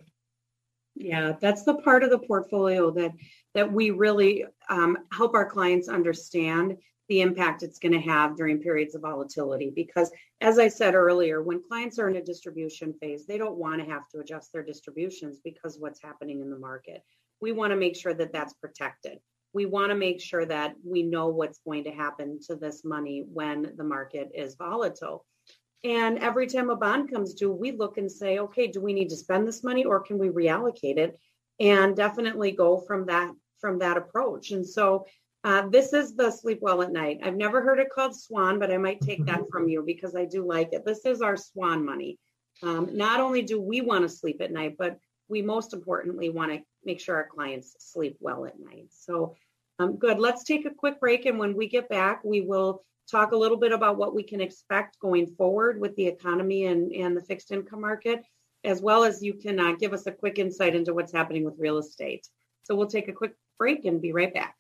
Yeah, 1.01 1.35
that's 1.41 1.63
the 1.63 1.75
part 1.75 2.03
of 2.03 2.11
the 2.11 2.19
portfolio 2.19 2.91
that 2.91 3.13
that 3.55 3.73
we 3.73 3.91
really 3.91 4.45
um, 4.69 4.99
help 5.13 5.35
our 5.35 5.49
clients 5.49 5.89
understand 5.89 6.77
the 7.09 7.21
impact 7.21 7.63
it's 7.63 7.79
going 7.79 7.93
to 7.93 8.01
have 8.01 8.37
during 8.37 8.61
periods 8.61 8.97
of 8.97 9.03
volatility. 9.03 9.71
Because, 9.75 10.11
as 10.41 10.59
I 10.59 10.67
said 10.67 10.95
earlier, 10.95 11.41
when 11.41 11.63
clients 11.63 12.01
are 12.01 12.09
in 12.09 12.17
a 12.17 12.25
distribution 12.25 12.93
phase, 12.95 13.27
they 13.27 13.39
don't 13.39 13.57
want 13.57 13.81
to 13.81 13.89
have 13.89 14.09
to 14.09 14.19
adjust 14.19 14.53
their 14.53 14.65
distributions 14.65 15.39
because 15.43 15.79
what's 15.79 16.03
happening 16.03 16.41
in 16.41 16.51
the 16.51 16.59
market. 16.59 17.05
We 17.41 17.53
want 17.53 17.71
to 17.71 17.77
make 17.77 17.97
sure 17.97 18.15
that 18.15 18.33
that's 18.33 18.55
protected. 18.55 19.19
We 19.53 19.67
want 19.67 19.91
to 19.91 19.97
make 19.97 20.21
sure 20.21 20.45
that 20.47 20.75
we 20.85 21.05
know 21.05 21.29
what's 21.29 21.61
going 21.65 21.85
to 21.85 21.93
happen 21.93 22.41
to 22.49 22.57
this 22.57 22.85
money 22.85 23.25
when 23.33 23.73
the 23.77 23.85
market 23.85 24.33
is 24.35 24.57
volatile. 24.57 25.25
And 25.85 26.19
every 26.19 26.47
time 26.47 26.71
a 26.71 26.77
bond 26.77 27.11
comes 27.11 27.35
due, 27.35 27.53
we 27.53 27.73
look 27.73 27.99
and 27.99 28.11
say, 28.11 28.39
okay, 28.39 28.67
do 28.67 28.81
we 28.81 28.93
need 28.93 29.11
to 29.11 29.17
spend 29.17 29.47
this 29.47 29.63
money 29.63 29.85
or 29.85 30.01
can 30.01 30.19
we 30.19 30.29
reallocate 30.29 30.99
it? 30.99 31.19
And 31.61 31.95
definitely 31.95 32.53
go 32.53 32.79
from 32.79 33.07
that 33.07 33.33
from 33.61 33.79
that 33.81 33.97
approach. 33.97 34.51
And 34.53 34.67
so 34.67 35.07
uh, 35.45 35.69
this 35.69 35.93
is 35.93 36.15
the 36.15 36.31
sleep 36.31 36.59
well 36.61 36.83
at 36.83 36.93
night. 36.93 37.21
I've 37.23 37.37
never 37.37 37.63
heard 37.63 37.79
it 37.79 37.91
called 37.93 38.15
swan, 38.15 38.59
but 38.59 38.73
I 38.73 38.79
might 38.79 39.01
take 39.01 39.25
that 39.27 39.43
from 39.51 39.69
you 39.69 39.83
because 39.85 40.15
I 40.15 40.25
do 40.25 40.47
like 40.47 40.73
it. 40.73 40.85
This 40.85 41.05
is 41.05 41.23
our 41.23 41.37
swan 41.37 41.85
money. 41.85 42.19
Um, 42.63 42.97
not 42.97 43.21
only 43.21 43.43
do 43.43 43.61
we 43.61 43.81
want 43.81 44.03
to 44.03 44.09
sleep 44.09 44.41
at 44.41 44.53
night, 44.53 44.77
but 44.79 44.99
we 45.29 45.43
most 45.43 45.75
importantly 45.75 46.29
want 46.29 46.53
to 46.53 46.61
make 46.85 47.01
sure 47.01 47.17
our 47.17 47.29
clients 47.29 47.77
sleep 47.79 48.17
well 48.21 48.47
at 48.47 48.59
night. 48.59 48.87
So, 48.91 49.37
um, 49.79 49.97
good. 49.97 50.19
Let's 50.19 50.43
take 50.43 50.65
a 50.65 50.75
quick 50.75 50.99
break. 50.99 51.27
And 51.27 51.39
when 51.39 51.55
we 51.55 51.69
get 51.69 51.89
back, 51.89 52.25
we 52.25 52.41
will 52.41 52.85
talk 53.11 53.33
a 53.33 53.37
little 53.37 53.57
bit 53.57 53.73
about 53.73 53.97
what 53.97 54.15
we 54.15 54.23
can 54.23 54.41
expect 54.41 55.01
going 55.01 55.27
forward 55.27 55.81
with 55.81 55.97
the 55.97 56.07
economy 56.07 56.67
and, 56.67 56.93
and 56.93 57.17
the 57.17 57.23
fixed 57.23 57.51
income 57.53 57.81
market, 57.81 58.23
as 58.65 58.83
well 58.83 59.03
as 59.03 59.23
you 59.23 59.35
can 59.35 59.59
uh, 59.59 59.73
give 59.73 59.93
us 59.93 60.07
a 60.07 60.13
quick 60.13 60.39
insight 60.39 60.77
into 60.77 60.93
what's 60.93 61.13
happening 61.13 61.45
with 61.45 61.55
real 61.59 61.79
estate. 61.79 62.29
So 62.65 62.75
we'll 62.75 62.87
take 62.87 63.09
a 63.09 63.13
quick 63.13 63.33
break 63.59 63.87
and 63.87 64.03
be 64.03 64.13
right 64.13 64.33
back. 64.33 64.57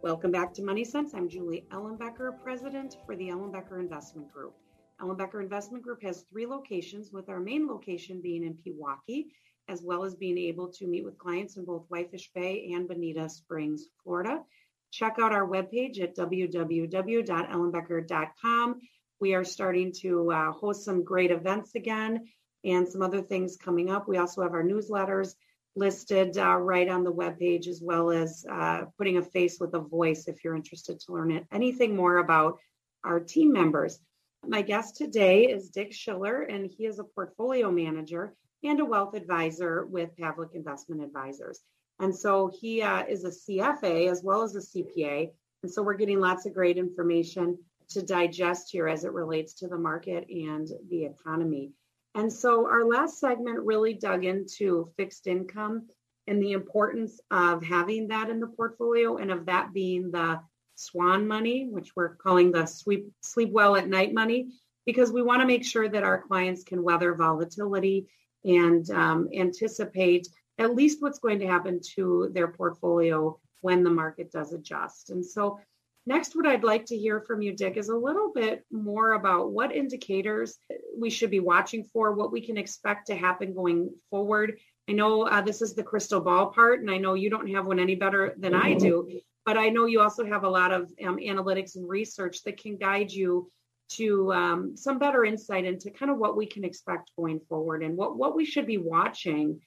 Welcome 0.00 0.30
back 0.30 0.54
to 0.54 0.62
Money 0.62 0.84
Sense. 0.84 1.12
I'm 1.12 1.28
Julie 1.28 1.66
Ellenbecker, 1.72 2.40
President 2.40 2.96
for 3.04 3.16
the 3.16 3.28
Ellenbecker 3.28 3.80
Investment 3.80 4.32
Group. 4.32 4.54
Ellenbecker 5.00 5.40
Investment 5.40 5.84
Group 5.84 6.02
has 6.02 6.22
three 6.22 6.46
locations, 6.46 7.12
with 7.12 7.28
our 7.28 7.40
main 7.40 7.66
location 7.66 8.20
being 8.20 8.44
in 8.44 8.54
Pewaukee, 8.54 9.26
as 9.68 9.82
well 9.82 10.04
as 10.04 10.14
being 10.14 10.38
able 10.38 10.68
to 10.68 10.86
meet 10.86 11.04
with 11.04 11.18
clients 11.18 11.56
in 11.56 11.64
both 11.64 11.86
Whitefish 11.88 12.30
Bay 12.34 12.70
and 12.74 12.86
Bonita 12.88 13.28
Springs, 13.28 13.88
Florida. 14.02 14.42
Check 14.90 15.16
out 15.20 15.32
our 15.32 15.46
webpage 15.46 16.00
at 16.00 16.16
www.ellenbecker.com. 16.16 18.80
We 19.20 19.34
are 19.34 19.44
starting 19.44 19.92
to 20.00 20.32
uh, 20.32 20.52
host 20.52 20.84
some 20.84 21.04
great 21.04 21.30
events 21.30 21.74
again 21.74 22.26
and 22.64 22.88
some 22.88 23.02
other 23.02 23.20
things 23.20 23.56
coming 23.56 23.90
up. 23.90 24.08
We 24.08 24.16
also 24.16 24.42
have 24.42 24.52
our 24.52 24.64
newsletters 24.64 25.34
listed 25.76 26.38
uh, 26.38 26.56
right 26.56 26.88
on 26.88 27.04
the 27.04 27.12
webpage, 27.12 27.68
as 27.68 27.82
well 27.82 28.10
as 28.10 28.46
uh, 28.50 28.86
putting 28.96 29.18
a 29.18 29.22
face 29.22 29.58
with 29.60 29.74
a 29.74 29.80
voice 29.80 30.26
if 30.26 30.42
you're 30.42 30.56
interested 30.56 30.98
to 31.00 31.12
learn 31.12 31.30
it. 31.30 31.44
anything 31.52 31.94
more 31.94 32.16
about 32.16 32.58
our 33.04 33.20
team 33.20 33.52
members. 33.52 34.00
My 34.46 34.62
guest 34.62 34.96
today 34.96 35.44
is 35.44 35.68
Dick 35.68 35.92
Schiller, 35.92 36.42
and 36.42 36.70
he 36.70 36.86
is 36.86 36.98
a 36.98 37.04
portfolio 37.04 37.70
manager 37.70 38.34
and 38.62 38.80
a 38.80 38.84
wealth 38.84 39.14
advisor 39.14 39.86
with 39.86 40.16
Pavlic 40.16 40.54
Investment 40.54 41.02
Advisors. 41.02 41.60
And 42.00 42.14
so 42.14 42.50
he 42.60 42.82
uh, 42.82 43.04
is 43.06 43.24
a 43.24 43.30
CFA 43.30 44.10
as 44.10 44.22
well 44.22 44.42
as 44.42 44.54
a 44.54 44.60
CPA. 44.60 45.30
And 45.62 45.72
so 45.72 45.82
we're 45.82 45.94
getting 45.94 46.20
lots 46.20 46.46
of 46.46 46.54
great 46.54 46.78
information 46.78 47.58
to 47.90 48.02
digest 48.02 48.70
here 48.70 48.88
as 48.88 49.04
it 49.04 49.12
relates 49.12 49.54
to 49.54 49.68
the 49.68 49.76
market 49.76 50.26
and 50.28 50.68
the 50.88 51.04
economy. 51.04 51.72
And 52.14 52.32
so 52.32 52.66
our 52.66 52.84
last 52.84 53.18
segment 53.18 53.60
really 53.60 53.94
dug 53.94 54.24
into 54.24 54.90
fixed 54.96 55.26
income 55.26 55.88
and 56.26 56.42
the 56.42 56.52
importance 56.52 57.20
of 57.30 57.62
having 57.62 58.08
that 58.08 58.30
in 58.30 58.40
the 58.40 58.46
portfolio 58.46 59.16
and 59.16 59.30
of 59.30 59.46
that 59.46 59.72
being 59.72 60.10
the 60.10 60.40
swan 60.78 61.26
money, 61.26 61.66
which 61.70 61.94
we're 61.96 62.14
calling 62.16 62.52
the 62.52 62.66
sleep, 62.66 63.10
sleep 63.20 63.50
well 63.50 63.76
at 63.76 63.88
night 63.88 64.14
money, 64.14 64.48
because 64.86 65.12
we 65.12 65.22
want 65.22 65.40
to 65.40 65.46
make 65.46 65.64
sure 65.64 65.88
that 65.88 66.04
our 66.04 66.22
clients 66.22 66.64
can 66.64 66.82
weather 66.82 67.14
volatility 67.14 68.06
and 68.44 68.88
um, 68.90 69.28
anticipate 69.34 70.28
at 70.58 70.74
least 70.74 71.02
what's 71.02 71.18
going 71.18 71.40
to 71.40 71.46
happen 71.46 71.80
to 71.96 72.30
their 72.32 72.48
portfolio 72.48 73.38
when 73.60 73.82
the 73.82 73.90
market 73.90 74.30
does 74.30 74.52
adjust. 74.52 75.10
And 75.10 75.24
so, 75.24 75.60
next, 76.06 76.36
what 76.36 76.46
I'd 76.46 76.64
like 76.64 76.86
to 76.86 76.96
hear 76.96 77.20
from 77.20 77.42
you, 77.42 77.52
Dick, 77.54 77.76
is 77.76 77.88
a 77.88 77.96
little 77.96 78.32
bit 78.32 78.64
more 78.70 79.12
about 79.12 79.50
what 79.50 79.74
indicators 79.74 80.58
we 80.96 81.10
should 81.10 81.30
be 81.30 81.40
watching 81.40 81.84
for, 81.84 82.12
what 82.12 82.32
we 82.32 82.40
can 82.40 82.56
expect 82.56 83.08
to 83.08 83.16
happen 83.16 83.54
going 83.54 83.90
forward. 84.10 84.58
I 84.88 84.92
know 84.92 85.26
uh, 85.26 85.42
this 85.42 85.60
is 85.60 85.74
the 85.74 85.82
crystal 85.82 86.20
ball 86.20 86.46
part, 86.46 86.80
and 86.80 86.90
I 86.90 86.98
know 86.98 87.14
you 87.14 87.30
don't 87.30 87.50
have 87.50 87.66
one 87.66 87.78
any 87.78 87.94
better 87.94 88.34
than 88.38 88.54
I 88.54 88.74
do, 88.74 89.20
but 89.48 89.56
I 89.56 89.70
know 89.70 89.86
you 89.86 90.02
also 90.02 90.26
have 90.26 90.44
a 90.44 90.50
lot 90.50 90.74
of 90.74 90.92
um, 91.02 91.16
analytics 91.16 91.76
and 91.76 91.88
research 91.88 92.42
that 92.42 92.60
can 92.60 92.76
guide 92.76 93.10
you 93.10 93.50
to 93.92 94.30
um, 94.30 94.76
some 94.76 94.98
better 94.98 95.24
insight 95.24 95.64
into 95.64 95.90
kind 95.90 96.12
of 96.12 96.18
what 96.18 96.36
we 96.36 96.44
can 96.44 96.64
expect 96.64 97.12
going 97.16 97.40
forward 97.48 97.82
and 97.82 97.96
what, 97.96 98.18
what 98.18 98.36
we 98.36 98.44
should 98.44 98.66
be 98.66 98.76
watching 98.76 99.62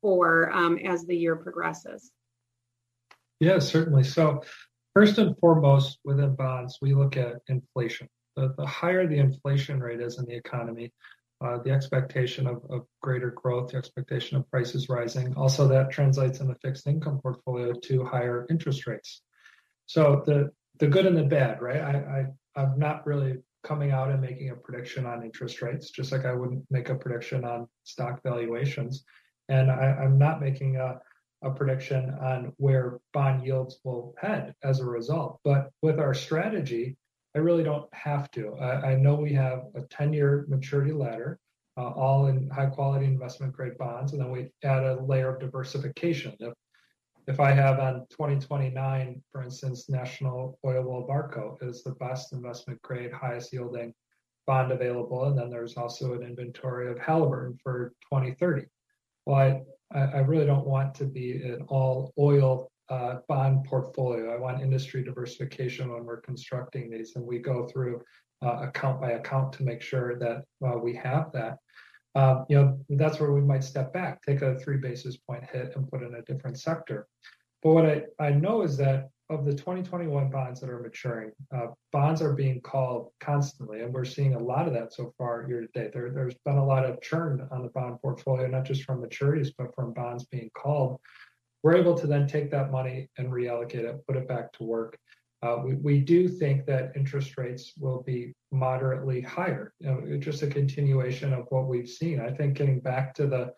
for 0.00 0.50
um, 0.50 0.78
as 0.78 1.04
the 1.04 1.14
year 1.14 1.36
progresses. 1.36 2.10
Yeah, 3.38 3.58
certainly. 3.58 4.04
So, 4.04 4.42
first 4.94 5.18
and 5.18 5.36
foremost, 5.38 5.98
within 6.02 6.34
bonds, 6.34 6.78
we 6.80 6.94
look 6.94 7.18
at 7.18 7.42
inflation. 7.46 8.08
The, 8.36 8.54
the 8.56 8.64
higher 8.64 9.06
the 9.06 9.18
inflation 9.18 9.80
rate 9.80 10.00
is 10.00 10.18
in 10.18 10.24
the 10.24 10.34
economy, 10.34 10.94
uh, 11.44 11.58
the 11.64 11.70
expectation 11.70 12.46
of, 12.46 12.62
of, 12.70 12.86
greater 13.02 13.30
growth, 13.30 13.70
the 13.70 13.76
expectation 13.76 14.36
of 14.36 14.50
prices 14.50 14.88
rising. 14.88 15.34
Also, 15.36 15.68
that 15.68 15.90
translates 15.90 16.40
in 16.40 16.48
the 16.48 16.54
fixed 16.56 16.86
income 16.86 17.20
portfolio 17.22 17.72
to 17.72 18.04
higher 18.04 18.46
interest 18.48 18.86
rates. 18.86 19.22
So 19.86 20.22
the 20.26 20.50
the 20.78 20.88
good 20.88 21.06
and 21.06 21.16
the 21.16 21.24
bad, 21.24 21.60
right? 21.62 21.80
I, 21.80 22.26
I 22.56 22.60
I'm 22.60 22.78
not 22.78 23.06
really 23.06 23.36
coming 23.66 23.90
out 23.90 24.10
and 24.10 24.20
making 24.20 24.50
a 24.50 24.56
prediction 24.56 25.06
on 25.06 25.24
interest 25.24 25.60
rates, 25.60 25.90
just 25.90 26.12
like 26.12 26.24
I 26.24 26.32
wouldn't 26.32 26.64
make 26.70 26.88
a 26.88 26.94
prediction 26.94 27.44
on 27.44 27.68
stock 27.84 28.22
valuations. 28.22 29.04
And 29.48 29.70
I, 29.70 29.96
I'm 30.02 30.18
not 30.18 30.40
making 30.40 30.76
a, 30.76 31.00
a 31.42 31.50
prediction 31.50 32.10
on 32.20 32.52
where 32.56 32.98
bond 33.12 33.44
yields 33.44 33.78
will 33.84 34.14
head 34.18 34.54
as 34.62 34.80
a 34.80 34.84
result. 34.84 35.40
But 35.44 35.70
with 35.82 35.98
our 35.98 36.14
strategy, 36.14 36.96
I 37.36 37.40
really 37.40 37.62
don't 37.62 37.92
have 37.92 38.30
to. 38.30 38.54
I, 38.56 38.92
I 38.92 38.94
know 38.94 39.14
we 39.14 39.34
have 39.34 39.64
a 39.74 39.82
10 39.82 40.14
year 40.14 40.46
maturity 40.48 40.92
ladder, 40.92 41.38
uh, 41.76 41.90
all 41.90 42.28
in 42.28 42.48
high 42.48 42.66
quality 42.66 43.04
investment 43.04 43.52
grade 43.52 43.76
bonds, 43.76 44.12
and 44.12 44.22
then 44.22 44.30
we 44.30 44.48
add 44.64 44.84
a 44.84 45.02
layer 45.02 45.34
of 45.34 45.40
diversification. 45.40 46.34
If, 46.40 46.54
if 47.26 47.38
I 47.38 47.52
have 47.52 47.78
on 47.78 48.06
2029, 48.10 49.22
for 49.30 49.42
instance, 49.42 49.90
National 49.90 50.58
Oil 50.64 50.82
Oilwell 50.82 51.06
Varco 51.06 51.68
is 51.68 51.82
the 51.82 51.92
best 51.96 52.32
investment 52.32 52.80
grade, 52.80 53.12
highest 53.12 53.52
yielding 53.52 53.92
bond 54.46 54.72
available, 54.72 55.26
and 55.26 55.36
then 55.36 55.50
there's 55.50 55.76
also 55.76 56.14
an 56.14 56.22
inventory 56.22 56.90
of 56.90 56.98
Halliburton 56.98 57.58
for 57.62 57.92
2030. 58.10 58.64
Well, 59.26 59.66
I, 59.92 59.98
I 59.98 60.18
really 60.20 60.46
don't 60.46 60.66
want 60.66 60.94
to 60.94 61.04
be 61.04 61.42
an 61.42 61.66
all 61.68 62.14
oil 62.18 62.70
uh, 62.88 63.16
bond 63.28 63.64
portfolio. 63.64 64.32
I 64.34 64.38
want 64.38 64.62
industry 64.62 65.02
diversification 65.02 65.92
when 65.92 66.04
we're 66.04 66.20
constructing 66.20 66.90
these, 66.90 67.16
and 67.16 67.24
we 67.24 67.38
go 67.38 67.66
through 67.66 68.02
uh, 68.44 68.58
account 68.62 69.00
by 69.00 69.12
account 69.12 69.52
to 69.54 69.64
make 69.64 69.82
sure 69.82 70.18
that 70.18 70.44
uh, 70.66 70.78
we 70.78 70.94
have 70.94 71.32
that. 71.32 71.58
Um, 72.14 72.46
you 72.48 72.56
know, 72.56 72.78
that's 72.90 73.20
where 73.20 73.32
we 73.32 73.42
might 73.42 73.64
step 73.64 73.92
back, 73.92 74.22
take 74.24 74.42
a 74.42 74.58
three 74.58 74.78
basis 74.78 75.16
point 75.16 75.44
hit, 75.44 75.76
and 75.76 75.90
put 75.90 76.02
in 76.02 76.14
a 76.14 76.22
different 76.22 76.58
sector. 76.58 77.06
But 77.62 77.72
what 77.72 77.86
I, 77.86 78.02
I 78.18 78.30
know 78.30 78.62
is 78.62 78.76
that 78.78 79.10
of 79.28 79.44
the 79.44 79.52
2021 79.52 80.30
bonds 80.30 80.60
that 80.60 80.70
are 80.70 80.78
maturing, 80.78 81.32
uh, 81.54 81.66
bonds 81.92 82.22
are 82.22 82.32
being 82.32 82.60
called 82.60 83.10
constantly, 83.20 83.80
and 83.80 83.92
we're 83.92 84.04
seeing 84.04 84.34
a 84.34 84.38
lot 84.38 84.68
of 84.68 84.74
that 84.74 84.92
so 84.92 85.12
far 85.18 85.46
year 85.48 85.62
to 85.62 85.66
date. 85.68 85.92
There, 85.92 86.10
there's 86.10 86.36
been 86.44 86.58
a 86.58 86.64
lot 86.64 86.84
of 86.84 87.00
churn 87.02 87.46
on 87.50 87.62
the 87.62 87.68
bond 87.70 88.00
portfolio, 88.00 88.46
not 88.46 88.64
just 88.64 88.84
from 88.84 89.02
maturities, 89.02 89.48
but 89.56 89.74
from 89.74 89.92
bonds 89.92 90.24
being 90.26 90.50
called. 90.56 91.00
We're 91.62 91.76
able 91.76 91.94
to 91.98 92.06
then 92.06 92.26
take 92.26 92.50
that 92.50 92.70
money 92.70 93.08
and 93.18 93.28
reallocate 93.28 93.84
it, 93.84 94.06
put 94.06 94.16
it 94.16 94.28
back 94.28 94.52
to 94.54 94.64
work. 94.64 94.98
Uh, 95.42 95.58
we, 95.64 95.74
we 95.74 96.00
do 96.00 96.28
think 96.28 96.64
that 96.66 96.92
interest 96.96 97.36
rates 97.36 97.72
will 97.78 98.02
be 98.02 98.32
moderately 98.50 99.20
higher. 99.20 99.72
You 99.80 99.88
know, 99.88 100.16
just 100.18 100.42
a 100.42 100.46
continuation 100.46 101.32
of 101.32 101.46
what 101.50 101.66
we've 101.66 101.88
seen. 101.88 102.20
I 102.20 102.30
think 102.30 102.56
getting 102.56 102.80
back 102.80 103.14
to 103.14 103.26
the 103.26 103.52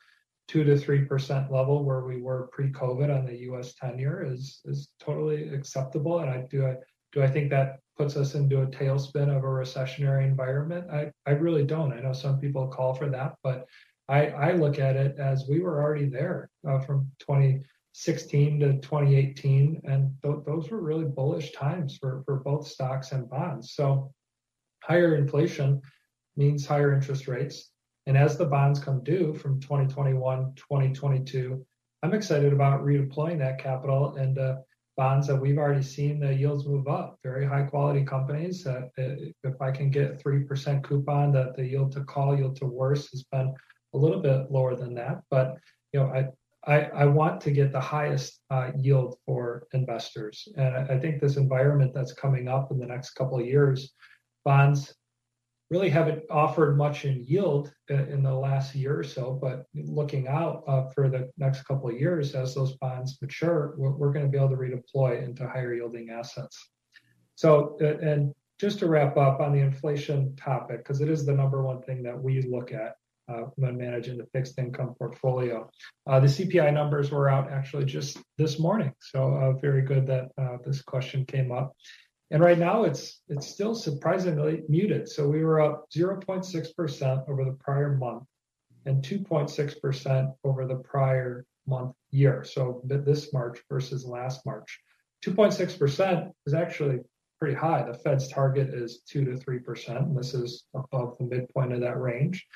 two 0.49 0.65
to 0.65 0.77
three 0.77 1.05
percent 1.05 1.53
level 1.53 1.85
where 1.85 2.05
we 2.05 2.21
were 2.21 2.49
pre-COVID 2.53 3.17
on 3.17 3.27
the 3.27 3.37
U.S. 3.41 3.75
ten-year 3.75 4.27
is 4.33 4.61
is 4.65 4.89
totally 4.99 5.55
acceptable. 5.55 6.19
And 6.21 6.31
I 6.31 6.45
do 6.51 6.67
I 6.67 6.77
do 7.13 7.23
I 7.23 7.29
think 7.29 7.51
that 7.51 7.79
puts 7.97 8.17
us 8.17 8.35
into 8.35 8.63
a 8.63 8.67
tailspin 8.67 9.35
of 9.35 9.45
a 9.45 9.47
recessionary 9.47 10.25
environment? 10.25 10.91
I 10.91 11.11
I 11.27 11.33
really 11.33 11.65
don't. 11.65 11.93
I 11.93 12.01
know 12.01 12.13
some 12.13 12.41
people 12.41 12.67
call 12.69 12.95
for 12.95 13.09
that, 13.11 13.35
but 13.43 13.67
I 14.09 14.29
I 14.29 14.53
look 14.53 14.79
at 14.79 14.97
it 14.97 15.17
as 15.19 15.47
we 15.49 15.61
were 15.61 15.81
already 15.81 16.07
there 16.07 16.51
uh, 16.69 16.81
from 16.81 17.11
2016 18.05 18.61
to 18.61 18.73
2018, 18.81 19.83
and 19.85 20.13
th- 20.23 20.45
those 20.47 20.71
were 20.71 20.81
really 20.81 21.05
bullish 21.05 21.53
times 21.53 21.97
for 21.97 22.23
for 22.25 22.37
both 22.37 22.67
stocks 22.67 23.13
and 23.13 23.29
bonds. 23.29 23.73
So 23.73 24.13
higher 24.83 25.17
inflation 25.17 25.83
means 26.37 26.67
higher 26.67 26.95
interest 26.95 27.29
rates 27.29 27.71
and 28.09 28.17
as 28.17 28.39
the 28.39 28.47
bonds 28.47 28.81
come 28.81 29.05
due 29.05 29.35
from 29.35 29.61
2021, 29.61 30.55
2022, 30.57 31.63
I'm 32.03 32.15
excited 32.15 32.55
about 32.55 32.83
redeploying 32.83 33.39
that 33.41 33.59
capital 33.59 34.17
into 34.17 34.63
bonds 34.97 35.27
that 35.27 35.37
we've 35.37 35.59
already 35.59 35.83
seen 35.83 36.19
the 36.19 36.33
yields 36.33 36.67
move 36.67 36.89
up. 36.89 37.19
Very 37.23 37.45
high 37.45 37.65
quality 37.65 38.07
companies. 38.07 38.67
Uh, 38.67 38.89
if 38.97 39.61
I 39.61 39.71
can 39.71 39.91
get 39.91 40.25
3% 40.25 40.83
coupon, 40.85 41.33
that 41.33 41.55
the 41.55 41.67
yield 41.67 41.93
to 41.93 42.05
call, 42.05 42.35
yield 42.35 42.57
to 42.57 42.65
worst 42.65 43.11
has 43.11 43.25
been 43.25 43.55
a 43.93 43.99
little 43.99 44.23
bit 44.23 44.51
lower 44.51 44.75
than 44.75 44.95
that. 44.95 45.21
But 45.31 45.59
you 45.93 46.01
know, 46.01 46.07
I 46.07 46.29
I, 46.67 46.83
I 46.83 47.05
want 47.07 47.41
to 47.43 47.51
get 47.51 47.73
the 47.73 47.81
highest 47.81 48.41
uh, 48.51 48.71
yield 48.77 49.17
for 49.25 49.67
investors, 49.73 50.49
and 50.57 50.77
I, 50.77 50.95
I 50.95 50.99
think 50.99 51.21
this 51.21 51.37
environment 51.37 51.93
that's 51.95 52.13
coming 52.13 52.49
up 52.49 52.71
in 52.71 52.79
the 52.79 52.87
next 52.87 53.11
couple 53.13 53.39
of 53.39 53.47
years, 53.47 53.93
bonds 54.45 54.95
really 55.71 55.91
haven't 55.91 56.23
offered 56.31 56.77
much 56.77 57.05
in 57.05 57.23
yield 57.25 57.73
in 57.91 58.23
the 58.23 58.33
last 58.33 58.75
year 58.75 58.99
or 58.99 59.05
so, 59.05 59.39
but 59.41 59.67
looking 59.75 60.27
out 60.27 60.65
uh, 60.67 60.89
for 60.95 61.11
the 61.11 61.31
next 61.37 61.63
couple 61.65 61.91
of 61.91 62.01
years 62.01 62.35
as 62.35 62.55
those 62.55 62.73
bonds 62.79 63.19
mature, 63.21 63.75
we're, 63.77 63.91
we're 63.91 64.13
going 64.13 64.25
to 64.25 64.31
be 64.31 64.39
able 64.39 64.49
to 64.49 64.57
redeploy 64.57 65.23
into 65.23 65.47
higher 65.47 65.75
yielding 65.75 66.09
assets. 66.09 66.71
So, 67.35 67.77
and 67.81 68.35
just 68.59 68.79
to 68.79 68.87
wrap 68.87 69.17
up 69.17 69.41
on 69.41 69.53
the 69.53 69.61
inflation 69.61 70.35
topic, 70.37 70.79
because 70.79 71.01
it 71.03 71.11
is 71.11 71.27
the 71.27 71.35
number 71.35 71.63
one 71.63 71.83
thing 71.83 72.03
that 72.03 72.21
we 72.21 72.41
look 72.43 72.73
at 72.73 72.95
uh, 73.29 73.45
when 73.57 73.77
managing 73.77 74.19
the 74.19 74.27
fixed 74.33 74.59
income 74.59 74.95
portfolio. 74.99 75.71
Uh, 76.07 76.21
the 76.21 76.27
CPI 76.27 76.73
numbers 76.73 77.11
were 77.11 77.29
out 77.29 77.51
actually 77.51 77.85
just 77.85 78.19
this 78.37 78.59
morning, 78.59 78.93
so 79.01 79.35
uh, 79.35 79.53
very 79.61 79.83
good 79.83 80.07
that 80.07 80.31
uh, 80.39 80.57
this 80.65 80.83
question 80.83 81.25
came 81.25 81.53
up. 81.53 81.75
And 82.31 82.43
right 82.43 82.59
now 82.59 82.85
it's 82.85 83.23
it's 83.29 83.47
still 83.47 83.75
surprisingly 83.75 84.63
muted. 84.69 85.09
So 85.09 85.27
we 85.29 85.45
were 85.45 85.61
up 85.61 85.87
0.6% 85.91 87.29
over 87.29 87.45
the 87.45 87.57
prior 87.59 87.97
month 87.97 88.25
and 88.85 89.03
2.6% 89.03 90.33
over 90.45 90.67
the 90.67 90.77
prior 90.77 91.47
month 91.67 91.95
year. 92.11 92.45
So 92.45 92.83
this 92.85 93.33
March 93.33 93.59
versus 93.71 94.05
last 94.05 94.45
March. 94.45 94.81
2.6% 95.25 96.31
is 96.47 96.55
actually 96.55 97.01
pretty 97.39 97.55
high. 97.55 97.83
The 97.83 97.95
Fed's 97.99 98.29
target 98.29 98.75
is 98.75 99.01
2 99.09 99.25
to 99.25 99.31
3%, 99.33 99.97
and 99.97 100.17
this 100.17 100.35
is 100.35 100.65
above 100.75 101.17
the 101.19 101.25
midpoint 101.25 101.73
of 101.73 101.81
that 101.81 102.01
range. 102.01 102.47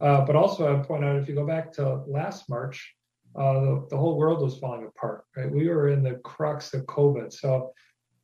Uh, 0.00 0.24
but 0.24 0.36
also, 0.36 0.66
I 0.66 0.72
would 0.72 0.86
point 0.86 1.04
out 1.04 1.16
if 1.16 1.28
you 1.28 1.34
go 1.34 1.46
back 1.46 1.72
to 1.74 2.02
last 2.06 2.48
March, 2.48 2.94
uh, 3.36 3.60
the, 3.60 3.86
the, 3.90 3.96
whole 3.96 4.16
world 4.16 4.42
was 4.42 4.58
falling 4.58 4.86
apart. 4.86 5.24
Right, 5.36 5.50
we 5.50 5.68
were 5.68 5.88
in 5.88 6.02
the 6.02 6.14
crux 6.24 6.74
of 6.74 6.86
COVID. 6.86 7.32
So 7.32 7.72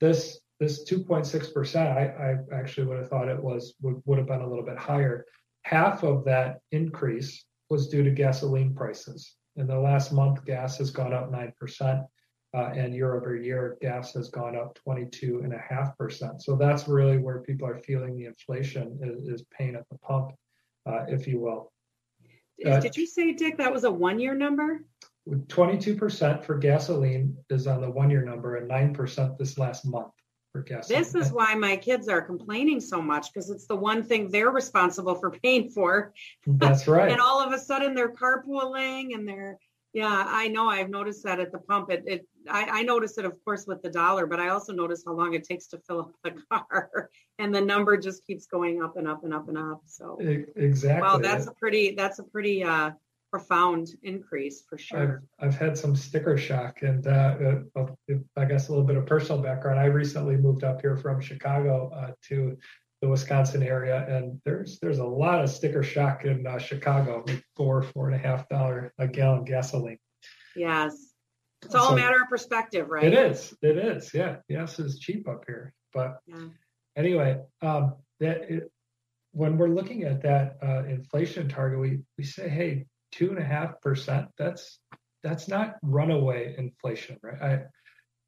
this 0.01 0.41
this 0.59 0.89
2.6%, 0.91 1.77
I, 1.77 2.31
I 2.31 2.59
actually 2.59 2.87
would 2.87 2.99
have 2.99 3.09
thought 3.09 3.29
it 3.29 3.43
was 3.43 3.75
would, 3.83 4.01
would 4.07 4.19
have 4.19 4.27
been 4.27 4.41
a 4.41 4.49
little 4.49 4.65
bit 4.65 4.79
higher. 4.79 5.27
Half 5.63 6.03
of 6.03 6.25
that 6.25 6.61
increase 6.73 7.45
was 7.69 7.89
due 7.89 8.03
to 8.03 8.11
gasoline 8.11 8.75
prices. 8.75 9.35
In 9.57 9.67
the 9.67 9.79
last 9.79 10.13
month, 10.13 10.45
gas 10.45 10.79
has 10.79 10.91
gone 10.91 11.13
up 11.13 11.31
9%. 11.31 12.07
uh, 12.55 12.71
and 12.75 12.95
year 12.95 13.15
over 13.17 13.37
year, 13.37 13.77
gas 13.83 14.15
has 14.15 14.31
gone 14.31 14.57
up 14.57 14.75
22 14.77 15.41
and 15.45 15.53
a 15.53 15.59
half 15.59 15.97
percent. 15.99 16.43
So 16.43 16.57
that's 16.57 16.89
really 16.89 17.19
where 17.19 17.41
people 17.41 17.69
are 17.69 17.79
feeling 17.81 18.17
the 18.17 18.25
inflation 18.27 18.99
is, 19.03 19.29
is 19.29 19.47
pain 19.57 19.77
at 19.77 19.87
the 19.91 19.99
pump, 19.99 20.33
uh, 20.87 21.05
if 21.09 21.27
you 21.27 21.41
will. 21.41 21.73
Uh, 22.65 22.81
Did 22.81 22.97
you 22.97 23.07
say, 23.07 23.33
Dick, 23.33 23.59
that 23.59 23.73
was 23.73 23.85
a 23.85 23.91
one 23.91 24.19
year 24.19 24.35
number? 24.35 24.85
22% 25.29 26.45
for 26.45 26.57
gasoline 26.57 27.37
is 27.51 27.67
on 27.67 27.81
the 27.81 27.91
one 27.91 28.11
year 28.11 28.25
number 28.25 28.57
and 28.57 28.71
9% 28.71 29.39
this 29.39 29.59
last 29.59 29.85
month 29.85 30.13
for 30.53 30.63
gasoline. 30.63 31.03
This 31.03 31.15
is 31.15 31.33
why 31.33 31.55
my 31.55 31.77
kids 31.77 32.09
are 32.09 32.23
complaining 32.23 32.81
so 32.81 33.03
much 33.03 33.33
because 33.33 33.51
it's 33.51 33.67
the 33.67 33.77
one 33.77 34.05
thing 34.05 34.31
they're 34.31 34.51
responsible 34.51 35.17
for 35.17 35.31
paying 35.31 35.69
for. 35.71 36.15
That's 36.47 36.87
right. 36.89 37.11
and 37.11 37.21
all 37.21 37.41
of 37.41 37.53
a 37.53 37.59
sudden 37.59 37.95
they're 37.95 38.13
carpooling 38.13 39.15
and 39.15 39.29
they're 39.29 39.59
yeah, 39.93 40.25
I 40.29 40.49
know. 40.49 40.69
I've 40.69 40.91
noticed 40.91 41.25
that 41.25 41.41
at 41.41 41.53
the 41.53 41.59
pump. 41.59 41.91
It, 41.91 42.05
it 42.07 42.27
I, 42.49 42.81
I 42.81 42.83
notice 42.83 43.19
it, 43.19 43.25
of 43.25 43.33
course, 43.45 43.67
with 43.67 43.83
the 43.83 43.91
dollar, 43.91 44.27
but 44.27 44.41
I 44.41 44.49
also 44.49 44.73
notice 44.73 45.03
how 45.07 45.13
long 45.13 45.35
it 45.35 45.45
takes 45.45 45.67
to 45.69 45.79
fill 45.79 46.01
up 46.01 46.13
the 46.25 46.35
car, 46.51 47.11
and 47.39 47.55
the 47.55 47.61
number 47.61 47.97
just 47.97 48.27
keeps 48.27 48.47
going 48.47 48.83
up 48.83 48.97
and 48.97 49.09
up 49.09 49.25
and 49.25 49.35
up 49.35 49.49
and 49.49 49.59
up. 49.59 49.83
So 49.87 50.19
exactly. 50.21 51.03
Well, 51.03 51.19
that's 51.19 51.47
a 51.47 51.53
pretty 51.53 51.95
that's 51.95 52.19
a 52.19 52.25
pretty 52.25 52.65
uh, 52.65 52.93
profound 53.31 53.89
increase 54.03 54.63
for 54.69 54.79
sure. 54.79 55.23
I've, 55.39 55.49
I've 55.49 55.59
had 55.59 55.77
some 55.77 55.95
sticker 55.97 56.39
shock, 56.39 56.83
and 56.83 57.07
uh, 57.07 57.61
uh, 57.77 57.87
I 58.37 58.45
guess 58.45 58.69
a 58.69 58.73
little 58.73 58.87
bit 58.87 58.97
of 58.97 59.07
personal 59.07 59.43
background. 59.43 59.79
I 59.79 59.87
recently 59.87 60.37
moved 60.37 60.65
up 60.65 60.81
here 60.81 60.97
from 60.97 61.21
Chicago 61.21 61.91
uh, 61.95 62.13
to 62.29 62.57
the 63.03 63.09
Wisconsin 63.09 63.63
area, 63.63 64.07
and 64.09 64.41
there's 64.45 64.79
there's 64.81 64.99
a 64.99 65.05
lot 65.05 65.43
of 65.43 65.51
sticker 65.51 65.83
shock 65.83 66.25
in 66.25 66.47
uh, 66.47 66.59
Chicago, 66.59 67.25
like 67.27 67.45
four 67.57 67.83
four 67.83 68.07
and 68.07 68.15
a 68.15 68.19
half 68.19 68.49
dollar 68.49 68.93
a 68.99 69.07
gallon 69.07 69.45
gasoline. 69.45 69.99
Yes, 70.55 71.06
it's 71.67 71.75
all 71.75 71.89
so, 71.89 71.93
a 71.95 71.97
matter 71.97 72.23
of 72.23 72.29
perspective, 72.29 72.89
right? 72.89 73.05
It 73.05 73.15
is. 73.15 73.55
It 73.63 73.77
is. 73.77 74.13
Yeah, 74.15 74.37
Yes 74.49 74.79
is 74.79 74.99
cheap 74.99 75.29
up 75.29 75.45
here, 75.47 75.75
but 75.93 76.19
yeah. 76.27 76.49
anyway, 76.97 77.39
um, 77.63 77.97
that 78.21 78.51
it, 78.51 78.71
when 79.33 79.59
we're 79.59 79.69
looking 79.69 80.05
at 80.05 80.23
that 80.23 80.57
uh, 80.63 80.85
inflation 80.85 81.49
target, 81.49 81.79
we 81.79 81.99
we 82.17 82.25
say, 82.25 82.49
hey, 82.49 82.87
two 83.13 83.31
and 83.31 83.39
a 83.39 83.45
half 83.45 83.81
percent. 83.83 84.29
That's 84.39 84.79
that's 85.23 85.49
not 85.49 85.77
runaway 85.83 86.55
inflation, 86.57 87.19
right? 87.23 87.43
I 87.43 87.63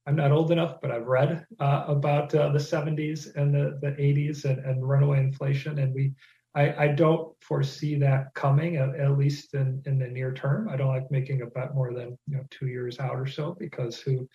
I'm 0.06 0.16
not 0.16 0.32
old 0.32 0.50
enough, 0.50 0.80
but 0.80 0.90
I've 0.90 1.06
read 1.06 1.44
uh, 1.60 1.84
about 1.86 2.34
uh, 2.34 2.48
the 2.48 2.58
70s 2.58 3.36
and 3.36 3.54
the, 3.54 3.78
the 3.82 3.90
80s 3.90 4.46
and, 4.46 4.58
and 4.64 4.88
runaway 4.88 5.18
inflation, 5.18 5.78
and 5.78 5.94
we 5.94 6.14
I, 6.58 6.86
I 6.86 6.88
don't 6.88 7.32
foresee 7.40 7.94
that 8.00 8.34
coming 8.34 8.76
at, 8.76 8.96
at, 8.96 9.16
least 9.16 9.54
in, 9.54 9.80
in 9.86 9.96
the 9.96 10.08
near 10.08 10.34
term. 10.34 10.68
I 10.68 10.76
don't 10.76 10.88
like 10.88 11.08
making 11.08 11.42
a 11.42 11.46
bet 11.46 11.72
more 11.72 11.94
than 11.94 12.18
you 12.26 12.36
know 12.36 12.44
two 12.50 12.66
years 12.66 12.98
out 12.98 13.14
or 13.14 13.26
so 13.26 13.56
because 13.60 14.00
who 14.00 14.28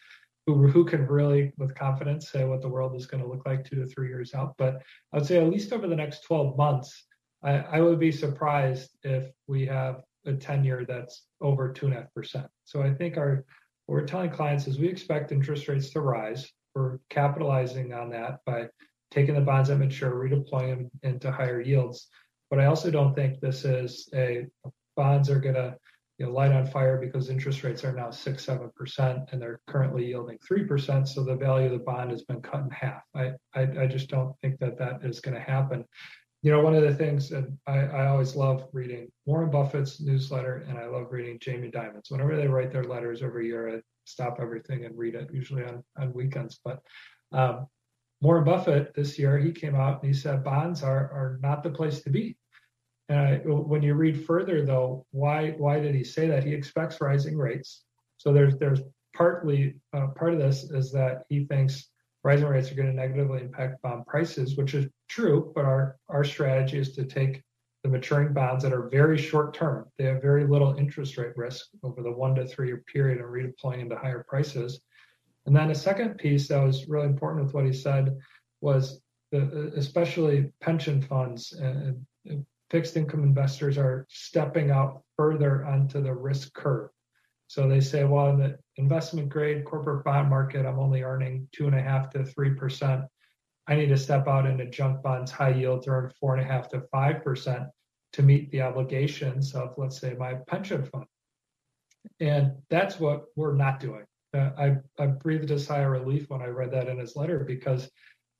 who 0.47 0.67
who 0.69 0.85
can 0.85 1.05
really 1.05 1.51
with 1.57 1.75
confidence 1.75 2.31
say 2.31 2.45
what 2.45 2.61
the 2.61 2.69
world 2.69 2.95
is 2.95 3.07
going 3.07 3.21
to 3.21 3.29
look 3.29 3.45
like 3.45 3.65
two 3.65 3.75
to 3.75 3.85
three 3.85 4.07
years 4.07 4.33
out. 4.33 4.53
But 4.57 4.81
I 5.11 5.17
would 5.17 5.25
say 5.25 5.37
at 5.37 5.51
least 5.51 5.73
over 5.73 5.85
the 5.85 5.97
next 5.97 6.21
12 6.21 6.55
months, 6.55 7.03
I, 7.43 7.57
I 7.59 7.81
would 7.81 7.99
be 7.99 8.11
surprised 8.11 8.91
if 9.03 9.29
we 9.47 9.65
have 9.65 10.01
a 10.25 10.31
10 10.31 10.63
year 10.63 10.85
that's 10.87 11.25
over 11.41 11.73
two 11.73 11.87
and 11.87 11.95
a 11.95 11.99
half 11.99 12.13
percent. 12.13 12.47
So 12.63 12.81
I 12.81 12.93
think 12.93 13.17
our 13.17 13.43
what 13.87 13.95
we're 13.95 14.07
telling 14.07 14.29
clients 14.29 14.65
is 14.67 14.79
we 14.79 14.87
expect 14.87 15.33
interest 15.33 15.67
rates 15.67 15.89
to 15.89 15.99
rise. 15.99 16.49
We're 16.73 16.99
capitalizing 17.09 17.91
on 17.91 18.09
that 18.11 18.39
by 18.45 18.69
taking 19.13 19.35
the 19.35 19.41
bonds 19.41 19.69
that 19.69 19.77
mature, 19.77 20.11
redeploying 20.11 20.69
them 20.69 20.91
into 21.03 21.31
higher 21.31 21.61
yields. 21.61 22.07
But 22.49 22.59
I 22.59 22.65
also 22.65 22.89
don't 22.89 23.13
think 23.13 23.39
this 23.39 23.65
is 23.65 24.09
a 24.13 24.47
bonds 24.95 25.29
are 25.29 25.39
going 25.39 25.55
to 25.55 25.75
you 26.19 26.27
know, 26.27 26.31
light 26.31 26.51
on 26.51 26.67
fire 26.67 26.99
because 26.99 27.29
interest 27.29 27.63
rates 27.63 27.83
are 27.83 27.93
now 27.93 28.11
six, 28.11 28.45
seven 28.45 28.69
percent, 28.75 29.29
and 29.31 29.41
they're 29.41 29.61
currently 29.67 30.05
yielding 30.05 30.37
three 30.47 30.63
percent. 30.63 31.07
So 31.07 31.23
the 31.23 31.35
value 31.35 31.67
of 31.67 31.71
the 31.73 31.79
bond 31.79 32.11
has 32.11 32.23
been 32.23 32.41
cut 32.41 32.61
in 32.61 32.69
half. 32.69 33.01
I, 33.15 33.31
I, 33.55 33.61
I 33.81 33.87
just 33.87 34.09
don't 34.09 34.35
think 34.41 34.59
that 34.59 34.77
that 34.77 35.03
is 35.03 35.19
going 35.19 35.35
to 35.35 35.41
happen 35.41 35.85
you 36.43 36.51
know, 36.51 36.59
one 36.59 36.75
of 36.75 36.83
the 36.83 36.93
things 36.93 37.29
that 37.29 37.45
I, 37.65 37.79
I, 37.79 38.07
always 38.07 38.35
love 38.35 38.67
reading 38.73 39.07
Warren 39.25 39.49
Buffett's 39.49 40.01
newsletter, 40.01 40.65
and 40.67 40.77
I 40.77 40.87
love 40.87 41.07
reading 41.09 41.39
Jamie 41.39 41.71
Dimon's. 41.71 42.11
Whenever 42.11 42.35
they 42.35 42.49
write 42.49 42.69
their 42.69 42.83
letters 42.83 43.23
every 43.23 43.47
year, 43.47 43.77
I 43.77 43.81
stop 44.03 44.39
everything 44.41 44.83
and 44.83 44.97
read 44.97 45.15
it, 45.15 45.29
usually 45.31 45.63
on, 45.63 45.81
on 45.97 46.11
weekends. 46.11 46.59
But 46.63 46.81
um, 47.31 47.67
Warren 48.23 48.45
Buffett 48.45 48.93
this 48.95 49.19
year, 49.19 49.37
he 49.37 49.51
came 49.51 49.75
out 49.75 50.01
and 50.01 50.13
he 50.13 50.17
said 50.17 50.43
bonds 50.43 50.81
are, 50.81 51.11
are 51.11 51.39
not 51.41 51.61
the 51.61 51.69
place 51.69 52.01
to 52.01 52.09
be. 52.09 52.37
And 53.09 53.19
I, 53.19 53.35
when 53.45 53.83
you 53.83 53.95
read 53.95 54.25
further, 54.25 54.65
though, 54.65 55.05
why 55.11 55.51
why 55.51 55.79
did 55.79 55.93
he 55.93 56.05
say 56.05 56.27
that? 56.27 56.43
He 56.43 56.53
expects 56.53 57.01
rising 57.01 57.37
rates. 57.37 57.83
So 58.17 58.31
there's 58.31 58.55
there's 58.57 58.79
partly 59.13 59.75
uh, 59.93 60.07
part 60.07 60.33
of 60.33 60.39
this 60.39 60.63
is 60.63 60.91
that 60.93 61.23
he 61.27 61.45
thinks 61.45 61.89
rising 62.23 62.47
rates 62.47 62.71
are 62.71 62.75
going 62.75 62.87
to 62.87 62.93
negatively 62.93 63.41
impact 63.41 63.81
bond 63.81 64.07
prices, 64.07 64.55
which 64.55 64.73
is 64.73 64.87
true, 65.09 65.51
but 65.53 65.65
our, 65.65 65.97
our 66.09 66.23
strategy 66.23 66.79
is 66.79 66.95
to 66.95 67.03
take 67.03 67.43
the 67.83 67.89
maturing 67.89 68.33
bonds 68.33 68.63
that 68.63 68.71
are 68.71 68.87
very 68.87 69.17
short 69.17 69.53
term. 69.53 69.85
They 69.97 70.05
have 70.05 70.21
very 70.21 70.47
little 70.47 70.75
interest 70.75 71.17
rate 71.17 71.35
risk 71.35 71.65
over 71.83 72.01
the 72.01 72.11
one 72.11 72.33
to 72.35 72.47
three 72.47 72.67
year 72.67 72.83
period 72.91 73.19
and 73.19 73.27
redeploying 73.27 73.81
into 73.81 73.97
higher 73.97 74.25
prices. 74.27 74.79
And 75.45 75.55
then 75.55 75.71
a 75.71 75.75
second 75.75 76.17
piece 76.17 76.47
that 76.47 76.63
was 76.63 76.87
really 76.87 77.07
important 77.07 77.45
with 77.45 77.53
what 77.53 77.65
he 77.65 77.73
said 77.73 78.17
was 78.61 79.01
the, 79.31 79.73
especially 79.75 80.51
pension 80.61 81.01
funds 81.01 81.53
and, 81.53 82.05
and 82.25 82.45
fixed 82.69 82.95
income 82.95 83.23
investors 83.23 83.77
are 83.77 84.05
stepping 84.09 84.71
out 84.71 85.03
further 85.17 85.65
onto 85.65 86.01
the 86.01 86.13
risk 86.13 86.53
curve. 86.53 86.89
So 87.47 87.67
they 87.67 87.81
say, 87.81 88.03
well, 88.03 88.29
in 88.29 88.39
the 88.39 88.57
investment 88.77 89.29
grade 89.29 89.65
corporate 89.65 90.05
bond 90.05 90.29
market, 90.29 90.65
I'm 90.65 90.79
only 90.79 91.03
earning 91.03 91.47
two 91.51 91.67
and 91.67 91.75
a 91.75 91.81
half 91.81 92.09
to 92.11 92.23
three 92.23 92.55
percent. 92.55 93.01
I 93.67 93.75
need 93.75 93.89
to 93.89 93.97
step 93.97 94.27
out 94.27 94.45
into 94.45 94.65
junk 94.69 95.03
bonds, 95.03 95.31
high 95.31 95.53
yield, 95.53 95.83
to 95.83 95.91
earn 95.91 96.11
four 96.19 96.35
and 96.35 96.43
a 96.43 96.51
half 96.51 96.69
to 96.69 96.81
five 96.91 97.23
percent 97.23 97.63
to 98.13 98.23
meet 98.23 98.49
the 98.51 98.61
obligations 98.61 99.53
of, 99.53 99.73
let's 99.77 99.99
say, 99.99 100.13
my 100.13 100.35
pension 100.47 100.85
fund. 100.85 101.05
And 102.19 102.53
that's 102.69 102.99
what 102.99 103.25
we're 103.35 103.55
not 103.55 103.79
doing. 103.79 104.05
Uh, 104.33 104.49
I, 104.57 104.77
I 105.01 105.07
breathed 105.07 105.51
a 105.51 105.59
sigh 105.59 105.81
of 105.81 105.91
relief 105.91 106.29
when 106.29 106.41
I 106.41 106.47
read 106.47 106.71
that 106.71 106.87
in 106.87 106.97
his 106.97 107.15
letter 107.15 107.39
because 107.39 107.83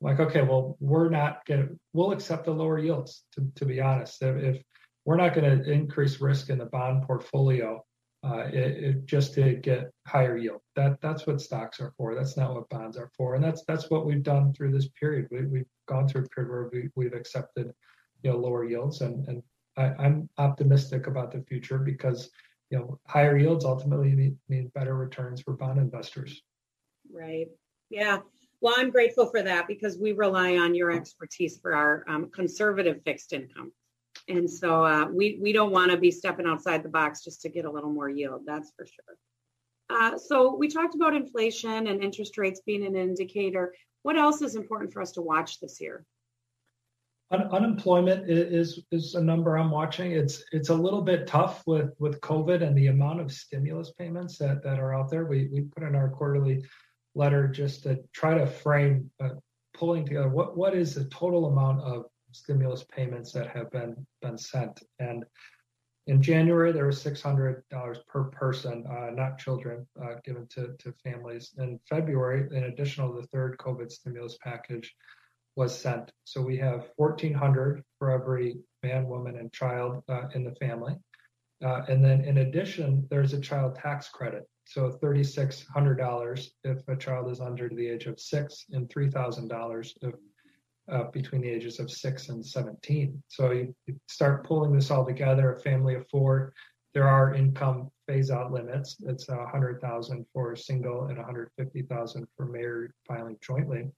I'm 0.01 0.07
like, 0.07 0.19
okay, 0.19 0.41
well, 0.41 0.75
we're 0.79 1.09
not 1.09 1.45
going 1.45 1.67
to, 1.67 1.79
we'll 1.93 2.11
accept 2.11 2.45
the 2.45 2.51
lower 2.51 2.79
yields, 2.79 3.23
to, 3.33 3.47
to 3.55 3.65
be 3.65 3.79
honest. 3.79 4.21
If, 4.21 4.35
if 4.37 4.63
we're 5.05 5.17
not 5.17 5.33
going 5.33 5.59
to 5.59 5.71
increase 5.71 6.21
risk 6.21 6.49
in 6.49 6.57
the 6.57 6.65
bond 6.65 7.03
portfolio, 7.03 7.83
uh, 8.23 8.47
it, 8.53 8.83
it, 8.83 9.05
just 9.05 9.33
to 9.33 9.55
get 9.55 9.91
higher 10.07 10.37
yield. 10.37 10.61
That 10.75 11.01
that's 11.01 11.27
what 11.27 11.41
stocks 11.41 11.81
are 11.81 11.93
for. 11.97 12.15
That's 12.15 12.37
not 12.37 12.53
what 12.53 12.69
bonds 12.69 12.97
are 12.97 13.11
for, 13.17 13.35
and 13.35 13.43
that's 13.43 13.63
that's 13.65 13.89
what 13.89 14.05
we've 14.05 14.23
done 14.23 14.53
through 14.53 14.71
this 14.71 14.87
period. 14.97 15.27
We, 15.29 15.59
have 15.59 15.67
gone 15.87 16.07
through 16.07 16.23
a 16.23 16.29
period 16.29 16.49
where 16.49 16.69
we, 16.71 16.89
we've 16.95 17.13
accepted 17.13 17.73
you 18.23 18.31
know 18.31 18.37
lower 18.37 18.63
yields, 18.63 19.01
and 19.01 19.27
and 19.27 19.43
I, 19.75 20.05
am 20.05 20.29
optimistic 20.37 21.07
about 21.07 21.31
the 21.31 21.41
future 21.41 21.77
because 21.77 22.29
you 22.73 22.79
know 22.79 22.99
higher 23.05 23.37
yields 23.37 23.65
ultimately 23.65 24.35
mean, 24.49 24.71
better 24.73 24.95
returns 24.95 25.41
for 25.41 25.53
bond 25.53 25.77
investors. 25.77 26.41
Right. 27.11 27.47
Yeah. 27.91 28.21
Well, 28.61 28.73
I'm 28.75 28.89
grateful 28.89 29.27
for 29.27 29.43
that 29.43 29.67
because 29.67 29.99
we 29.99 30.13
rely 30.13 30.57
on 30.57 30.73
your 30.73 30.91
expertise 30.91 31.59
for 31.61 31.75
our 31.75 32.03
um, 32.07 32.31
conservative 32.31 33.01
fixed 33.05 33.31
income. 33.31 33.71
And 34.27 34.49
so 34.49 34.83
uh, 34.83 35.05
we, 35.05 35.37
we 35.39 35.53
don't 35.53 35.71
want 35.71 35.91
to 35.91 35.97
be 35.97 36.09
stepping 36.09 36.47
outside 36.47 36.81
the 36.81 36.89
box 36.89 37.23
just 37.23 37.41
to 37.41 37.49
get 37.49 37.65
a 37.65 37.71
little 37.71 37.91
more 37.91 38.09
yield, 38.09 38.41
that's 38.47 38.71
for 38.75 38.87
sure. 38.87 39.17
Uh, 39.91 40.17
so 40.17 40.55
we 40.55 40.67
talked 40.67 40.95
about 40.95 41.13
inflation 41.13 41.85
and 41.85 42.03
interest 42.03 42.39
rates 42.39 42.61
being 42.65 42.83
an 42.85 42.95
indicator. 42.95 43.75
What 44.01 44.17
else 44.17 44.41
is 44.41 44.55
important 44.55 44.93
for 44.93 45.01
us 45.01 45.11
to 45.11 45.21
watch 45.21 45.59
this 45.59 45.79
year? 45.79 46.05
Un- 47.31 47.49
unemployment 47.51 48.29
is 48.29 48.83
is 48.91 49.15
a 49.15 49.23
number 49.23 49.57
I'm 49.57 49.71
watching. 49.71 50.11
It's 50.11 50.43
it's 50.51 50.69
a 50.69 50.75
little 50.75 51.01
bit 51.01 51.27
tough 51.27 51.63
with 51.65 51.91
with 51.99 52.21
COVID 52.21 52.61
and 52.61 52.77
the 52.77 52.87
amount 52.87 53.21
of 53.21 53.31
stimulus 53.31 53.91
payments 53.97 54.37
that 54.37 54.63
that 54.63 54.79
are 54.79 54.93
out 54.93 55.09
there. 55.09 55.25
We 55.25 55.49
we 55.51 55.61
put 55.61 55.83
in 55.83 55.95
our 55.95 56.09
quarterly 56.09 56.63
letter 57.15 57.47
just 57.47 57.83
to 57.83 57.99
try 58.11 58.37
to 58.37 58.45
frame 58.45 59.09
uh, 59.19 59.29
pulling 59.73 60.05
together 60.05 60.29
what 60.29 60.57
what 60.57 60.75
is 60.75 60.93
the 60.93 61.05
total 61.05 61.47
amount 61.47 61.81
of 61.81 62.05
stimulus 62.31 62.83
payments 62.83 63.31
that 63.31 63.49
have 63.49 63.71
been 63.71 64.05
been 64.21 64.37
sent. 64.37 64.83
And 64.99 65.25
in 66.07 66.21
January, 66.21 66.73
there 66.73 66.85
was 66.85 67.01
$600 67.01 67.61
per 68.07 68.23
person, 68.25 68.83
uh, 68.89 69.11
not 69.11 69.37
children, 69.37 69.87
uh, 70.01 70.15
given 70.25 70.45
to, 70.47 70.75
to 70.79 70.93
families. 71.03 71.53
In 71.57 71.79
February, 71.87 72.45
in 72.55 72.65
addition 72.65 73.07
to 73.07 73.21
the 73.21 73.27
third 73.27 73.57
COVID 73.57 73.89
stimulus 73.89 74.37
package, 74.43 74.93
was 75.55 75.79
sent. 75.79 76.11
So 76.23 76.41
we 76.41 76.57
have 76.57 76.89
1,400 76.97 77.83
for 77.99 78.11
every 78.11 78.57
man, 78.81 79.07
woman, 79.07 79.37
and 79.37 79.51
child 79.53 80.03
uh, 80.09 80.27
in 80.33 80.43
the 80.43 80.55
family. 80.55 80.95
Uh, 81.63 81.83
and 81.87 82.03
then 82.03 82.21
in 82.25 82.39
addition, 82.39 83.07
there's 83.09 83.33
a 83.33 83.39
child 83.39 83.75
tax 83.75 84.09
credit. 84.09 84.43
So 84.65 84.89
$3,600 84.91 86.47
if 86.63 86.87
a 86.87 86.95
child 86.95 87.29
is 87.31 87.39
under 87.39 87.69
the 87.69 87.87
age 87.87 88.05
of 88.05 88.19
six, 88.19 88.65
and 88.71 88.89
$3,000 88.89 89.93
if 90.01 90.15
uh, 90.91 91.03
between 91.11 91.41
the 91.41 91.49
ages 91.49 91.79
of 91.79 91.89
six 91.89 92.27
and 92.27 92.45
17. 92.45 93.23
So 93.29 93.51
you, 93.51 93.73
you, 93.85 93.95
start 94.09 94.45
pulling 94.45 94.73
this 94.73 94.91
all 94.91 95.05
together, 95.05 95.53
a 95.53 95.59
family 95.61 95.95
of 95.95 96.05
four 96.09 96.53
there 96.93 97.07
are 97.07 97.33
income 97.33 97.89
phase 98.07 98.29
out 98.29 98.51
limits. 98.51 98.97
It's 99.05 99.27
a 99.29 99.45
hundred 99.47 99.81
thousand 99.81 100.25
for 100.31 100.51
a 100.51 100.57
single 100.57 101.05
and 101.05 101.17
150,000 101.17 102.27
for 102.37 102.45
married 102.45 102.91
filing 103.07 103.37
jointly. 103.41 103.89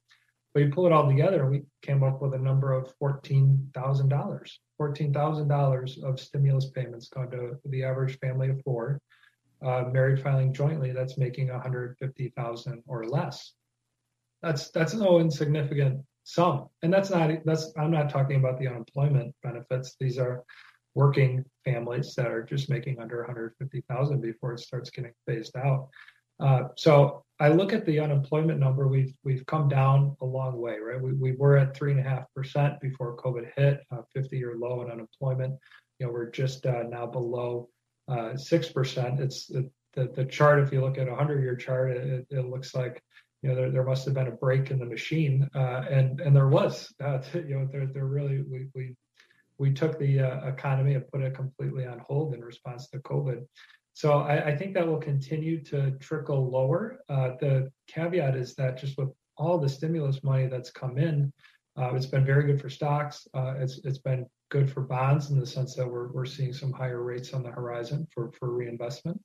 But 0.56 0.64
you 0.64 0.70
pull 0.70 0.86
it 0.86 0.94
all 0.94 1.06
together, 1.06 1.42
and 1.42 1.52
we 1.52 1.64
came 1.82 2.02
up 2.02 2.22
with 2.22 2.34
a 2.34 2.40
number 2.40 2.72
of 2.72 2.90
fourteen 2.98 3.70
thousand 3.74 4.08
dollars. 4.08 4.58
Fourteen 4.78 5.12
thousand 5.12 5.50
dollars 5.50 6.00
of 6.02 6.18
stimulus 6.18 6.70
payments 6.70 7.10
going 7.10 7.30
to 7.32 7.60
the 7.66 7.84
average 7.84 8.18
family 8.20 8.50
of 8.50 8.62
four. 8.62 9.02
Uh, 9.62 9.84
married 9.92 10.24
filing 10.24 10.54
jointly, 10.54 10.94
that's 10.94 11.18
making 11.18 11.50
150,000 11.50 12.84
or 12.88 13.04
less. 13.06 13.54
That's 14.42 14.70
that's 14.70 14.94
no 14.94 15.20
insignificant 15.20 16.00
sum, 16.24 16.70
and 16.84 16.94
that's 16.94 17.10
not 17.10 17.32
that's 17.44 17.74
I'm 17.78 17.92
not 17.92 18.10
talking 18.10 18.38
about 18.38 18.58
the 18.58 18.68
unemployment 18.68 19.36
benefits. 19.44 19.98
These 20.00 20.18
are 20.18 20.42
working 20.94 21.44
families 21.66 22.16
that 22.16 22.28
are 22.28 22.44
just 22.44 22.70
making 22.70 23.02
under 23.02 23.18
150,000 23.18 24.22
before 24.22 24.54
it 24.54 24.62
starts 24.62 24.90
getting 24.90 25.12
phased 25.28 25.58
out. 25.58 25.90
Uh, 26.40 26.64
so 26.76 27.26
I 27.40 27.50
look 27.50 27.74
at 27.74 27.86
the 27.86 28.00
unemployment 28.00 28.60
number. 28.60 28.88
We've 28.88 29.14
we've 29.24 29.46
come 29.46 29.68
down 29.68 30.16
a 30.22 30.26
long 30.26 30.58
way, 30.58 30.78
right? 30.80 31.02
We, 31.02 31.14
we 31.14 31.34
were 31.34 31.58
at 31.58 31.76
three 31.76 31.92
and 31.92 32.00
a 32.00 32.04
half 32.04 32.26
percent 32.34 32.80
before 32.80 33.18
COVID 33.18 33.52
hit, 33.58 33.82
50-year 33.92 34.56
low 34.58 34.82
in 34.84 34.92
unemployment. 34.92 35.56
You 36.00 36.06
know, 36.06 36.14
we're 36.14 36.30
just 36.30 36.66
uh, 36.66 36.84
now 36.84 37.06
below 37.08 37.70
uh, 38.08 38.38
six 38.38 38.70
percent. 38.70 39.20
It's 39.20 39.48
the, 39.48 39.70
the, 39.94 40.12
the 40.16 40.26
chart. 40.26 40.60
If 40.60 40.72
you 40.72 40.82
look 40.82 40.98
at 40.98 41.10
a 41.10 41.12
100-year 41.12 41.58
chart, 41.58 41.92
it, 41.92 42.26
it 42.30 42.46
looks 42.46 42.74
like 42.74 43.02
you 43.42 43.50
know 43.50 43.56
there, 43.56 43.72
there 43.72 43.84
must 43.84 44.06
have 44.06 44.14
been 44.14 44.28
a 44.28 44.32
break 44.32 44.72
in 44.72 44.80
the 44.80 44.86
machine, 44.86 45.50
uh, 45.56 45.84
and 45.90 46.22
and 46.22 46.36
there 46.36 46.48
was. 46.48 46.94
You 47.34 47.60
know, 47.60 47.68
there 47.70 47.88
there 47.88 48.06
really 48.06 48.44
we 48.44 48.68
we 48.74 48.96
we 49.58 49.74
took 49.74 50.00
the 50.00 50.20
economy 50.48 50.94
and 50.94 51.08
put 51.10 51.22
it 51.22 51.36
completely 51.36 51.86
on 51.86 52.00
hold 52.00 52.34
in 52.34 52.42
response 52.42 52.88
to 52.90 53.00
COVID. 53.00 53.46
So 53.96 54.20
I, 54.20 54.50
I 54.50 54.58
think 54.58 54.74
that 54.74 54.86
will 54.86 55.00
continue 55.00 55.64
to 55.64 55.92
trickle 56.00 56.52
lower. 56.52 57.00
Uh, 57.08 57.32
the 57.40 57.72
caveat 57.88 58.36
is 58.36 58.54
that 58.56 58.78
just 58.78 58.98
with 58.98 59.10
all 59.38 59.58
the 59.58 59.70
stimulus 59.70 60.22
money 60.22 60.48
that's 60.48 60.70
come 60.70 60.98
in, 60.98 61.32
uh, 61.78 61.96
it's 61.96 62.06
been 62.06 62.26
very 62.26 62.44
good 62.44 62.62
for 62.62 62.70
stocks. 62.70 63.26
Uh, 63.34 63.54
it's 63.58 63.80
it's 63.86 63.98
been 63.98 64.26
good 64.50 64.70
for 64.70 64.82
bonds 64.82 65.30
in 65.30 65.40
the 65.40 65.46
sense 65.46 65.76
that 65.76 65.90
we're 65.90 66.12
we're 66.12 66.26
seeing 66.26 66.52
some 66.52 66.74
higher 66.74 67.04
rates 67.04 67.34
on 67.34 67.42
the 67.42 67.50
horizon 67.50 68.06
for 68.14 68.34
for 68.34 68.52
reinvestment, 68.52 69.20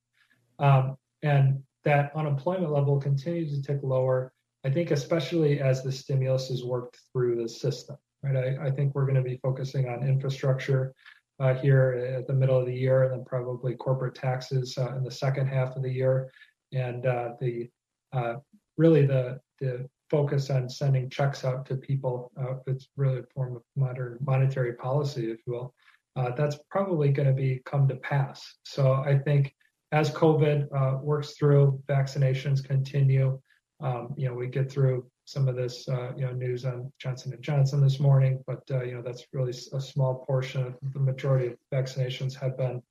um, 0.61 0.97
and 1.25 1.61
that 1.83 2.13
unemployment 2.15 2.73
level 2.73 3.01
continues 3.01 3.53
to 3.53 3.63
tick 3.63 3.81
lower. 3.83 4.33
I 4.65 4.71
think 4.71 4.93
especially 4.93 5.61
as 5.61 5.83
the 5.83 5.91
stimulus 5.91 6.49
is 6.49 6.65
worked 6.65 6.97
through 7.13 7.43
the 7.43 7.49
system. 7.49 7.97
Right, 8.23 8.37
I, 8.37 8.69
I 8.69 8.71
think 8.71 8.95
we're 8.95 9.07
going 9.07 9.17
to 9.17 9.29
be 9.29 9.41
focusing 9.43 9.89
on 9.89 10.07
infrastructure 10.07 10.95
uh, 11.41 11.55
here 11.55 12.17
at 12.19 12.27
the 12.27 12.33
middle 12.33 12.59
of 12.59 12.67
the 12.67 12.75
year, 12.75 13.05
and 13.05 13.13
then 13.13 13.25
probably 13.25 13.75
corporate 13.75 14.15
taxes 14.15 14.77
uh, 14.79 14.95
in 14.97 15.03
the 15.03 15.11
second 15.11 15.47
half 15.47 15.75
of 15.75 15.83
the 15.83 15.91
year, 15.91 16.31
and 16.73 17.07
uh, 17.07 17.31
the 17.41 17.69
uh, 18.13 18.35
really 18.77 19.07
the 19.07 19.41
the 19.61 19.89
focus 20.11 20.51
on 20.51 20.69
sending 20.69 21.09
checks 21.09 21.45
out 21.45 21.65
to 21.65 21.77
people. 21.77 22.31
Uh, 22.41 22.55
it's 22.67 22.89
really 22.97 23.21
a 23.21 23.25
form 23.35 23.57
of 23.57 23.63
modern 23.77 24.19
monetary 24.21 24.75
policy, 24.75 25.31
if 25.31 25.39
you 25.47 25.53
will. 25.53 25.75
Uh, 26.17 26.31
that's 26.37 26.59
probably 26.71 27.11
going 27.11 27.29
to 27.29 27.35
be 27.35 27.63
come 27.65 27.87
to 27.87 27.95
pass. 27.97 28.57
So 28.65 28.95
I 28.95 29.17
think 29.17 29.55
as 29.93 30.11
COVID 30.11 31.03
works 31.03 31.35
through, 31.39 31.81
vaccinations 31.89 32.63
continue. 32.63 33.41
Um, 33.81 34.15
you 34.17 34.29
know, 34.29 34.35
we 34.35 34.49
get 34.49 34.71
through 34.71 35.09
some 35.31 35.47
of 35.47 35.55
this, 35.55 35.89
uh, 35.89 36.11
you 36.17 36.27
know, 36.27 36.33
news 36.33 36.65
on 36.65 36.93
Johnson 36.99 37.33
and 37.33 37.41
Johnson 37.41 37.81
this 37.81 38.01
morning, 38.01 38.43
but 38.49 38.63
uh, 38.73 38.83
you 38.83 38.95
know 38.95 39.03
that's 39.03 39.25
really 39.33 39.53
a 39.73 39.81
small 39.81 40.25
portion. 40.27 40.67
of 40.67 40.93
The 40.93 40.99
majority 40.99 41.47
of 41.47 41.57
vaccinations 41.73 42.35
have 42.35 42.59
been 42.59 42.83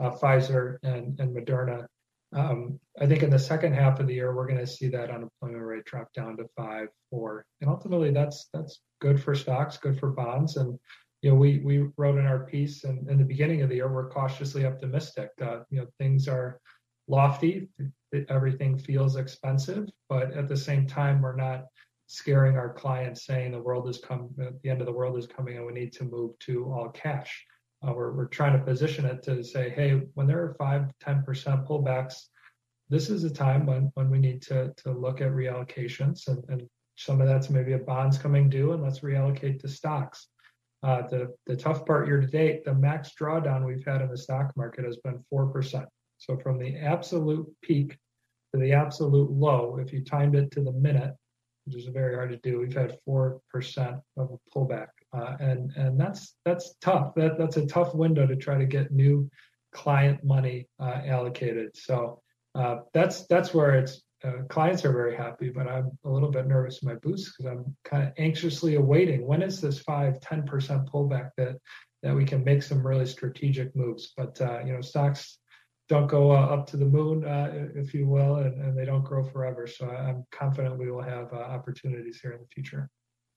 uh, 0.00 0.10
Pfizer 0.10 0.78
and, 0.82 1.18
and 1.20 1.36
Moderna. 1.36 1.86
Um, 2.34 2.80
I 3.00 3.06
think 3.06 3.22
in 3.22 3.30
the 3.30 3.38
second 3.38 3.74
half 3.74 4.00
of 4.00 4.08
the 4.08 4.14
year, 4.14 4.34
we're 4.34 4.48
going 4.48 4.58
to 4.58 4.66
see 4.66 4.88
that 4.88 5.10
unemployment 5.10 5.62
rate 5.62 5.84
drop 5.84 6.12
down 6.12 6.36
to 6.38 6.46
five, 6.56 6.88
four, 7.10 7.46
and 7.60 7.70
ultimately 7.70 8.10
that's 8.10 8.48
that's 8.52 8.80
good 9.00 9.22
for 9.22 9.36
stocks, 9.36 9.76
good 9.76 9.96
for 9.96 10.10
bonds, 10.10 10.56
and 10.56 10.76
you 11.22 11.30
know 11.30 11.36
we 11.36 11.60
we 11.60 11.86
wrote 11.96 12.18
in 12.18 12.26
our 12.26 12.44
piece, 12.44 12.82
and 12.82 13.08
in 13.08 13.18
the 13.18 13.24
beginning 13.24 13.62
of 13.62 13.68
the 13.68 13.76
year, 13.76 13.88
we're 13.88 14.10
cautiously 14.10 14.66
optimistic. 14.66 15.30
Uh, 15.40 15.60
you 15.70 15.78
know 15.78 15.86
things 16.00 16.26
are 16.26 16.58
lofty, 17.06 17.68
everything 18.28 18.78
feels 18.78 19.14
expensive, 19.14 19.88
but 20.08 20.32
at 20.32 20.48
the 20.48 20.56
same 20.56 20.88
time, 20.88 21.22
we're 21.22 21.36
not 21.36 21.66
scaring 22.06 22.56
our 22.56 22.72
clients 22.72 23.24
saying 23.24 23.52
the 23.52 23.62
world 23.62 23.88
is 23.88 23.98
coming, 23.98 24.28
the 24.36 24.70
end 24.70 24.80
of 24.80 24.86
the 24.86 24.92
world 24.92 25.18
is 25.18 25.26
coming 25.26 25.56
and 25.56 25.66
we 25.66 25.72
need 25.72 25.92
to 25.92 26.04
move 26.04 26.38
to 26.40 26.64
all 26.72 26.88
cash. 26.90 27.44
Uh, 27.86 27.92
we're, 27.92 28.12
we're 28.12 28.26
trying 28.26 28.58
to 28.58 28.64
position 28.64 29.04
it 29.04 29.22
to 29.22 29.42
say 29.42 29.70
hey 29.70 30.00
when 30.14 30.26
there 30.26 30.42
are 30.42 30.54
5 30.54 30.90
10% 31.04 31.66
pullbacks 31.66 32.14
this 32.90 33.10
is 33.10 33.24
a 33.24 33.30
time 33.30 33.66
when, 33.66 33.90
when 33.94 34.10
we 34.10 34.18
need 34.18 34.42
to, 34.42 34.72
to 34.76 34.92
look 34.92 35.20
at 35.20 35.32
reallocations 35.32 36.28
and, 36.28 36.44
and 36.48 36.68
some 36.96 37.20
of 37.20 37.26
that's 37.26 37.50
maybe 37.50 37.72
a 37.72 37.78
bonds 37.78 38.18
coming 38.18 38.48
due 38.48 38.72
and 38.72 38.82
let's 38.82 39.00
reallocate 39.00 39.60
to 39.60 39.68
stocks. 39.68 40.28
Uh, 40.82 41.02
the, 41.08 41.34
the 41.46 41.56
tough 41.56 41.84
part 41.86 42.06
year 42.06 42.20
to 42.20 42.26
date 42.26 42.62
the 42.64 42.74
max 42.74 43.12
drawdown 43.18 43.64
we've 43.64 43.86
had 43.86 44.02
in 44.02 44.08
the 44.10 44.18
stock 44.18 44.52
market 44.54 44.84
has 44.84 44.98
been 44.98 45.18
4% 45.32 45.86
so 46.18 46.36
from 46.36 46.58
the 46.58 46.76
absolute 46.76 47.46
peak 47.62 47.96
to 48.52 48.60
the 48.60 48.72
absolute 48.72 49.30
low 49.30 49.78
if 49.78 49.94
you 49.94 50.04
timed 50.04 50.36
it 50.36 50.50
to 50.50 50.62
the 50.62 50.72
minute 50.72 51.14
which 51.64 51.76
is 51.76 51.86
very 51.86 52.14
hard 52.14 52.30
to 52.30 52.36
do. 52.38 52.60
We've 52.60 52.74
had 52.74 52.98
four 53.04 53.40
percent 53.50 53.96
of 54.16 54.30
a 54.30 54.58
pullback, 54.58 54.88
uh, 55.12 55.36
and 55.40 55.70
and 55.76 55.98
that's 55.98 56.36
that's 56.44 56.74
tough. 56.80 57.14
That 57.14 57.38
that's 57.38 57.56
a 57.56 57.66
tough 57.66 57.94
window 57.94 58.26
to 58.26 58.36
try 58.36 58.58
to 58.58 58.66
get 58.66 58.92
new 58.92 59.30
client 59.72 60.24
money 60.24 60.68
uh, 60.78 61.00
allocated. 61.06 61.76
So 61.76 62.22
uh, 62.54 62.76
that's 62.92 63.26
that's 63.26 63.52
where 63.52 63.74
it's 63.74 64.02
uh, 64.24 64.42
clients 64.48 64.84
are 64.84 64.92
very 64.92 65.16
happy, 65.16 65.50
but 65.50 65.66
I'm 65.68 65.90
a 66.04 66.10
little 66.10 66.30
bit 66.30 66.46
nervous 66.46 66.82
in 66.82 66.88
my 66.88 66.94
boots 66.94 67.32
because 67.32 67.52
I'm 67.52 67.76
kind 67.84 68.04
of 68.04 68.12
anxiously 68.16 68.76
awaiting 68.76 69.26
when 69.26 69.42
is 69.42 69.60
this 69.60 69.80
five 69.80 70.20
ten 70.20 70.44
percent 70.44 70.90
pullback 70.90 71.30
that 71.36 71.56
that 72.02 72.14
we 72.14 72.24
can 72.24 72.44
make 72.44 72.62
some 72.62 72.86
really 72.86 73.06
strategic 73.06 73.74
moves. 73.74 74.12
But 74.16 74.40
uh, 74.40 74.60
you 74.64 74.72
know, 74.72 74.80
stocks 74.80 75.38
don't 75.88 76.06
go 76.06 76.32
uh, 76.32 76.46
up 76.46 76.66
to 76.68 76.76
the 76.76 76.84
moon, 76.84 77.24
uh, 77.24 77.68
if 77.74 77.92
you 77.92 78.06
will, 78.06 78.36
and, 78.36 78.60
and, 78.60 78.78
they 78.78 78.86
don't 78.86 79.04
grow 79.04 79.22
forever. 79.22 79.66
So 79.66 79.88
I'm 79.88 80.24
confident 80.30 80.78
we 80.78 80.90
will 80.90 81.02
have 81.02 81.32
uh, 81.32 81.36
opportunities 81.36 82.20
here 82.20 82.32
in 82.32 82.40
the 82.40 82.46
future. 82.46 82.88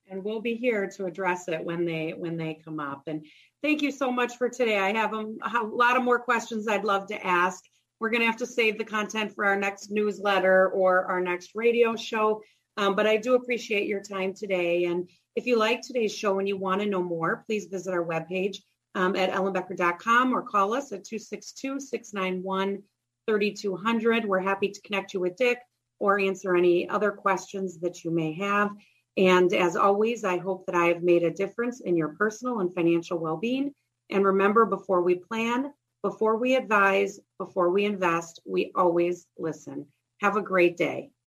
And 0.09 0.23
we'll 0.23 0.41
be 0.41 0.55
here 0.55 0.89
to 0.95 1.05
address 1.05 1.49
it 1.49 1.61
when 1.61 1.83
they 1.83 2.13
when 2.17 2.37
they 2.37 2.61
come 2.63 2.79
up. 2.79 3.03
And 3.07 3.25
thank 3.61 3.81
you 3.81 3.91
so 3.91 4.09
much 4.09 4.37
for 4.37 4.47
today. 4.47 4.79
I 4.79 4.93
have 4.93 5.13
a, 5.13 5.25
a 5.41 5.65
lot 5.65 5.97
of 5.97 6.03
more 6.03 6.19
questions 6.19 6.67
I'd 6.67 6.85
love 6.85 7.07
to 7.07 7.25
ask. 7.25 7.61
We're 7.99 8.11
going 8.11 8.21
to 8.21 8.27
have 8.27 8.37
to 8.37 8.45
save 8.45 8.77
the 8.77 8.85
content 8.85 9.33
for 9.33 9.43
our 9.43 9.57
next 9.57 9.91
newsletter 9.91 10.69
or 10.69 11.05
our 11.05 11.19
next 11.19 11.51
radio 11.55 11.97
show. 11.97 12.41
Um, 12.77 12.95
but 12.95 13.07
I 13.07 13.17
do 13.17 13.33
appreciate 13.33 13.87
your 13.87 14.01
time 14.01 14.33
today. 14.33 14.85
And 14.85 15.09
if 15.35 15.45
you 15.45 15.57
like 15.57 15.81
today's 15.81 16.15
show 16.15 16.39
and 16.39 16.47
you 16.47 16.57
want 16.57 16.79
to 16.81 16.87
know 16.87 17.03
more, 17.03 17.43
please 17.45 17.65
visit 17.65 17.91
our 17.91 18.05
webpage 18.05 18.57
um, 18.97 19.15
at 19.15 19.31
ellenbecker.com 19.31 20.33
or 20.33 20.41
call 20.41 20.73
us 20.73 20.91
at 20.91 21.03
262 21.03 21.79
691 21.79 22.81
3200. 23.27 24.25
We're 24.25 24.39
happy 24.39 24.69
to 24.69 24.81
connect 24.81 25.13
you 25.13 25.19
with 25.19 25.35
Dick 25.35 25.59
or 25.99 26.19
answer 26.19 26.55
any 26.55 26.89
other 26.89 27.11
questions 27.11 27.77
that 27.79 28.03
you 28.03 28.11
may 28.11 28.33
have. 28.33 28.71
And 29.15 29.53
as 29.53 29.75
always, 29.75 30.23
I 30.23 30.37
hope 30.37 30.65
that 30.65 30.75
I 30.75 30.85
have 30.85 31.03
made 31.03 31.23
a 31.23 31.31
difference 31.31 31.81
in 31.81 31.95
your 31.95 32.09
personal 32.09 32.59
and 32.59 32.73
financial 32.73 33.19
well 33.19 33.37
being. 33.37 33.73
And 34.09 34.25
remember, 34.25 34.65
before 34.65 35.01
we 35.03 35.15
plan, 35.15 35.73
before 36.01 36.37
we 36.37 36.55
advise, 36.55 37.19
before 37.37 37.69
we 37.69 37.85
invest, 37.85 38.41
we 38.45 38.71
always 38.75 39.27
listen. 39.37 39.85
Have 40.21 40.37
a 40.37 40.41
great 40.41 40.75
day. 40.75 41.11